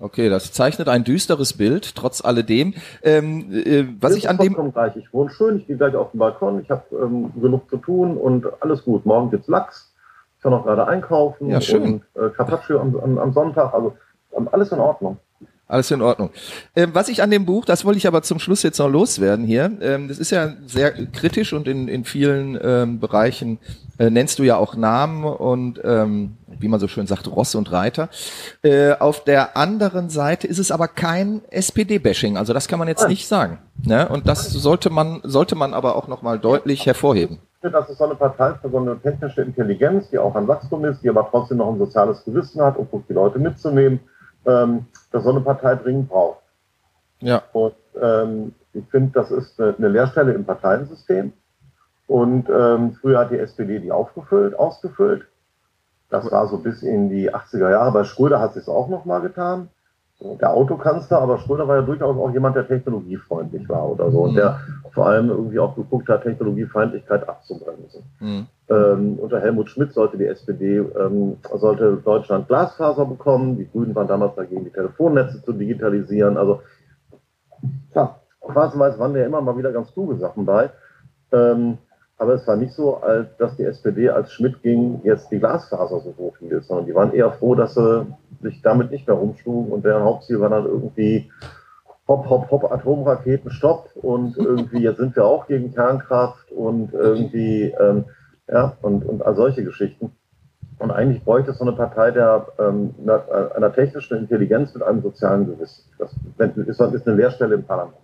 Okay, 0.00 0.28
das 0.28 0.52
zeichnet 0.52 0.88
ein 0.88 1.04
düsteres 1.04 1.54
Bild, 1.54 1.96
trotz 1.96 2.24
alledem. 2.24 2.74
Ähm, 3.02 3.52
äh, 3.52 3.84
was 4.00 4.14
ich 4.14 4.28
an 4.28 4.38
dem, 4.38 4.54
gleich. 4.72 4.96
Ich 4.96 5.12
wohne 5.12 5.30
schön, 5.30 5.58
ich 5.58 5.66
gehe 5.66 5.76
gleich 5.76 5.94
auf 5.96 6.12
den 6.12 6.18
Balkon, 6.18 6.60
ich 6.60 6.70
habe 6.70 6.84
ähm, 6.92 7.32
genug 7.40 7.68
zu 7.68 7.78
tun 7.78 8.16
und 8.16 8.46
alles 8.60 8.84
gut. 8.84 9.04
Morgen 9.06 9.30
gibt's 9.30 9.48
Lachs. 9.48 9.92
Ich 10.36 10.42
kann 10.42 10.54
auch 10.54 10.64
gerade 10.64 10.86
einkaufen 10.86 11.50
Ja, 11.50 11.60
schön. 11.60 11.82
und 11.82 12.02
äh, 12.22 12.30
Carpaccio 12.30 12.80
am, 12.80 12.96
am, 13.00 13.18
am 13.18 13.32
Sonntag. 13.32 13.74
Also 13.74 13.96
ähm, 14.36 14.48
alles 14.52 14.70
in 14.70 14.78
Ordnung. 14.78 15.18
Alles 15.68 15.90
in 15.90 16.00
Ordnung. 16.00 16.30
Ähm, 16.74 16.90
was 16.94 17.08
ich 17.08 17.22
an 17.22 17.30
dem 17.30 17.44
Buch, 17.44 17.66
das 17.66 17.84
wollte 17.84 17.98
ich 17.98 18.06
aber 18.06 18.22
zum 18.22 18.38
Schluss 18.38 18.62
jetzt 18.62 18.78
noch 18.78 18.88
loswerden 18.88 19.44
hier. 19.44 19.70
Ähm, 19.82 20.08
das 20.08 20.18
ist 20.18 20.30
ja 20.30 20.54
sehr 20.66 20.92
kritisch 20.92 21.52
und 21.52 21.68
in, 21.68 21.88
in 21.88 22.04
vielen 22.04 22.58
ähm, 22.62 23.00
Bereichen 23.00 23.58
äh, 23.98 24.08
nennst 24.08 24.38
du 24.38 24.44
ja 24.44 24.56
auch 24.56 24.76
Namen 24.76 25.24
und 25.24 25.78
ähm, 25.84 26.38
wie 26.58 26.68
man 26.68 26.80
so 26.80 26.88
schön 26.88 27.06
sagt, 27.06 27.28
Rosse 27.28 27.58
und 27.58 27.70
Reiter. 27.70 28.08
Äh, 28.62 28.94
auf 28.94 29.24
der 29.24 29.58
anderen 29.58 30.08
Seite 30.08 30.46
ist 30.46 30.58
es 30.58 30.70
aber 30.70 30.88
kein 30.88 31.42
SPD-Bashing. 31.50 32.38
Also 32.38 32.54
das 32.54 32.66
kann 32.66 32.78
man 32.78 32.88
jetzt 32.88 33.06
nicht 33.06 33.28
sagen. 33.28 33.58
Ne? 33.84 34.08
Und 34.08 34.26
das 34.26 34.50
sollte 34.50 34.88
man, 34.88 35.20
sollte 35.24 35.54
man 35.54 35.74
aber 35.74 35.96
auch 35.96 36.08
nochmal 36.08 36.38
deutlich 36.38 36.86
hervorheben. 36.86 37.40
Das 37.60 37.90
ist 37.90 37.98
so 37.98 38.04
eine 38.04 38.14
Partei 38.14 38.54
für 38.62 38.70
so 38.70 38.78
eine 38.78 38.98
technische 39.00 39.42
Intelligenz, 39.42 40.08
die 40.10 40.18
auch 40.18 40.34
ein 40.36 40.46
Wachstum 40.46 40.84
ist, 40.84 41.02
die 41.02 41.10
aber 41.10 41.28
trotzdem 41.30 41.58
noch 41.58 41.72
ein 41.72 41.78
soziales 41.78 42.24
Gewissen 42.24 42.62
hat 42.62 42.76
versucht, 42.76 43.08
die 43.08 43.14
Leute 43.14 43.38
mitzunehmen, 43.38 44.00
ähm, 44.46 44.86
dass 45.12 45.24
so 45.24 45.30
eine 45.30 45.40
Partei 45.40 45.74
dringend 45.76 46.08
braucht. 46.08 46.40
Ja. 47.20 47.42
Und 47.52 47.74
ähm, 48.00 48.54
ich 48.72 48.84
finde, 48.90 49.12
das 49.12 49.30
ist 49.30 49.60
eine, 49.60 49.88
Leerstelle 49.88 50.32
im 50.32 50.44
Parteiensystem. 50.44 51.32
Und 52.06 52.48
ähm, 52.48 52.92
früher 53.00 53.18
hat 53.18 53.30
die 53.30 53.38
SPD 53.38 53.80
die 53.80 53.92
aufgefüllt, 53.92 54.58
ausgefüllt. 54.58 55.26
Das 56.10 56.30
war 56.30 56.46
so 56.46 56.58
bis 56.58 56.82
in 56.82 57.10
die 57.10 57.32
80er 57.32 57.70
Jahre. 57.70 57.92
Bei 57.92 58.04
Schröder 58.04 58.40
hat 58.40 58.54
sie 58.54 58.60
es 58.60 58.68
auch 58.68 58.88
noch 58.88 59.04
mal 59.04 59.20
getan. 59.20 59.68
Der 60.20 60.50
Autokanzler, 60.50 61.20
aber 61.20 61.38
Schröder 61.38 61.68
war 61.68 61.76
ja 61.76 61.82
durchaus 61.82 62.16
auch 62.16 62.32
jemand, 62.32 62.56
der 62.56 62.66
technologiefreundlich 62.66 63.68
war 63.68 63.88
oder 63.88 64.10
so. 64.10 64.22
Und 64.22 64.34
der 64.34 64.60
vor 64.92 65.06
allem 65.06 65.28
irgendwie 65.28 65.58
auch 65.58 65.76
geguckt 65.76 66.08
hat, 66.08 66.22
Technologiefeindlichkeit 66.22 67.28
abzubremsen. 67.28 68.02
Mhm. 68.18 68.46
Ähm, 68.70 69.18
unter 69.18 69.40
Helmut 69.40 69.70
Schmidt 69.70 69.92
sollte 69.92 70.18
die 70.18 70.26
SPD, 70.26 70.76
ähm, 70.76 71.38
sollte 71.54 71.96
Deutschland 72.04 72.48
Glasfaser 72.48 73.06
bekommen. 73.06 73.56
Die 73.56 73.68
Grünen 73.70 73.94
waren 73.94 74.08
damals 74.08 74.34
dagegen, 74.34 74.64
die 74.64 74.70
Telefonnetze 74.70 75.42
zu 75.42 75.52
digitalisieren. 75.52 76.36
Also, 76.36 76.60
ja, 77.94 78.20
quasi 78.40 78.78
waren 78.78 79.16
ja 79.16 79.24
immer 79.24 79.40
mal 79.40 79.56
wieder 79.56 79.72
ganz 79.72 79.92
kluge 79.92 80.16
Sachen 80.16 80.44
bei. 80.44 80.70
Ähm, 81.32 81.78
aber 82.18 82.34
es 82.34 82.46
war 82.48 82.56
nicht 82.56 82.72
so, 82.72 83.00
dass 83.38 83.56
die 83.56 83.62
SPD 83.62 84.10
als 84.10 84.32
Schmidt 84.32 84.60
ging, 84.62 85.00
jetzt 85.04 85.30
die 85.30 85.38
Glasfaser 85.38 86.00
so 86.00 86.14
hoch 86.18 86.36
hielt, 86.38 86.64
sondern 86.64 86.86
die 86.86 86.94
waren 86.94 87.12
eher 87.12 87.30
froh, 87.30 87.54
dass 87.54 87.74
sie 87.74 88.06
sich 88.42 88.60
damit 88.60 88.90
nicht 88.90 89.06
mehr 89.06 89.16
rumschlugen 89.16 89.70
und 89.70 89.84
deren 89.84 90.02
Hauptziel 90.02 90.40
war 90.40 90.50
dann 90.50 90.66
irgendwie 90.66 91.30
hopp, 92.08 92.28
hopp, 92.28 92.50
hopp, 92.50 92.72
Atomraketen, 92.72 93.50
stopp 93.50 93.90
und 93.94 94.36
irgendwie 94.36 94.82
jetzt 94.82 94.98
sind 94.98 95.14
wir 95.14 95.26
auch 95.26 95.46
gegen 95.46 95.72
Kernkraft 95.72 96.50
und 96.50 96.92
irgendwie, 96.92 97.72
ähm, 97.78 98.06
ja, 98.50 98.76
und, 98.82 99.04
und 99.04 99.22
all 99.22 99.36
solche 99.36 99.64
Geschichten. 99.64 100.12
Und 100.78 100.90
eigentlich 100.92 101.24
bräuchte 101.24 101.50
es 101.50 101.58
so 101.58 101.64
eine 101.64 101.72
Partei 101.72 102.12
der 102.12 102.46
ähm, 102.58 102.94
einer, 103.02 103.52
einer 103.56 103.72
technischen 103.72 104.16
Intelligenz 104.16 104.74
mit 104.74 104.82
einem 104.82 105.02
sozialen 105.02 105.46
Gewissen. 105.46 105.84
Das 105.98 106.12
ist, 106.12 106.80
ist 106.80 107.06
eine 107.06 107.16
Leerstelle 107.16 107.56
im 107.56 107.64
Parlament. 107.64 107.96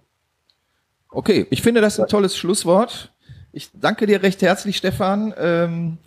Okay, 1.09 1.47
ich 1.51 1.63
finde 1.63 1.81
das 1.81 2.01
ein 2.01 2.09
tolles 2.09 2.37
Schlusswort. 2.37 3.13
Ich 3.53 3.71
danke 3.73 4.07
dir 4.07 4.23
recht 4.23 4.43
herzlich, 4.43 4.77
Stefan. 4.77 5.33
Ähm, 5.39 5.99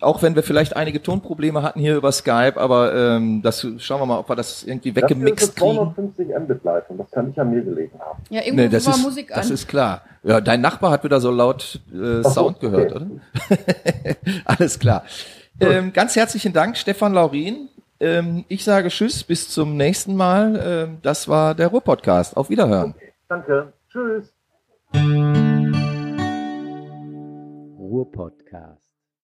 auch 0.00 0.22
wenn 0.22 0.34
wir 0.36 0.42
vielleicht 0.42 0.76
einige 0.76 1.02
Tonprobleme 1.02 1.62
hatten 1.62 1.80
hier 1.80 1.96
über 1.96 2.12
Skype, 2.12 2.54
aber 2.56 2.94
ähm, 2.94 3.42
das 3.42 3.66
schauen 3.78 4.00
wir 4.00 4.06
mal, 4.06 4.18
ob 4.18 4.28
wir 4.28 4.36
das 4.36 4.62
irgendwie 4.62 4.92
Das 4.92 5.00
hier 5.08 5.16
ist 5.16 5.20
weggemixt 5.20 5.56
kriegen. 5.56 5.74
250 5.76 6.28
Mbit-Leitung, 6.28 6.98
das 6.98 7.10
kann 7.10 7.26
nicht 7.26 7.38
an 7.38 7.50
mir 7.50 7.62
gelegen 7.62 7.98
haben. 7.98 8.22
Ja, 8.30 8.40
irgendwo 8.42 8.62
Nee, 8.62 8.68
das 8.68 8.86
war 8.86 8.94
ist, 8.94 9.02
Musik 9.02 9.30
an. 9.32 9.36
das 9.36 9.50
ist 9.50 9.66
klar. 9.68 10.02
Ja, 10.22 10.40
dein 10.40 10.60
Nachbar 10.60 10.90
hat 10.92 11.04
wieder 11.04 11.20
so 11.20 11.30
laut 11.30 11.80
äh, 11.92 12.20
Ach 12.24 12.30
Sound 12.30 12.60
gehört, 12.60 12.92
okay. 12.94 13.04
oder? 13.04 14.16
Alles 14.44 14.78
klar. 14.78 15.04
Ähm, 15.60 15.92
ganz 15.92 16.16
herzlichen 16.16 16.52
Dank, 16.52 16.76
Stefan 16.76 17.12
Laurin. 17.12 17.68
Ähm, 18.00 18.44
ich 18.48 18.64
sage 18.64 18.88
Tschüss, 18.88 19.22
bis 19.24 19.48
zum 19.50 19.76
nächsten 19.76 20.16
Mal. 20.16 20.60
Ähm, 20.64 20.98
das 21.02 21.28
war 21.28 21.54
der 21.54 21.68
Ruhr-Podcast. 21.68 22.36
Auf 22.36 22.50
Wiederhören. 22.50 22.94
Danke. 23.28 23.72
Tschüss. 23.90 24.32
Ruhr-Podcast. 27.78 28.83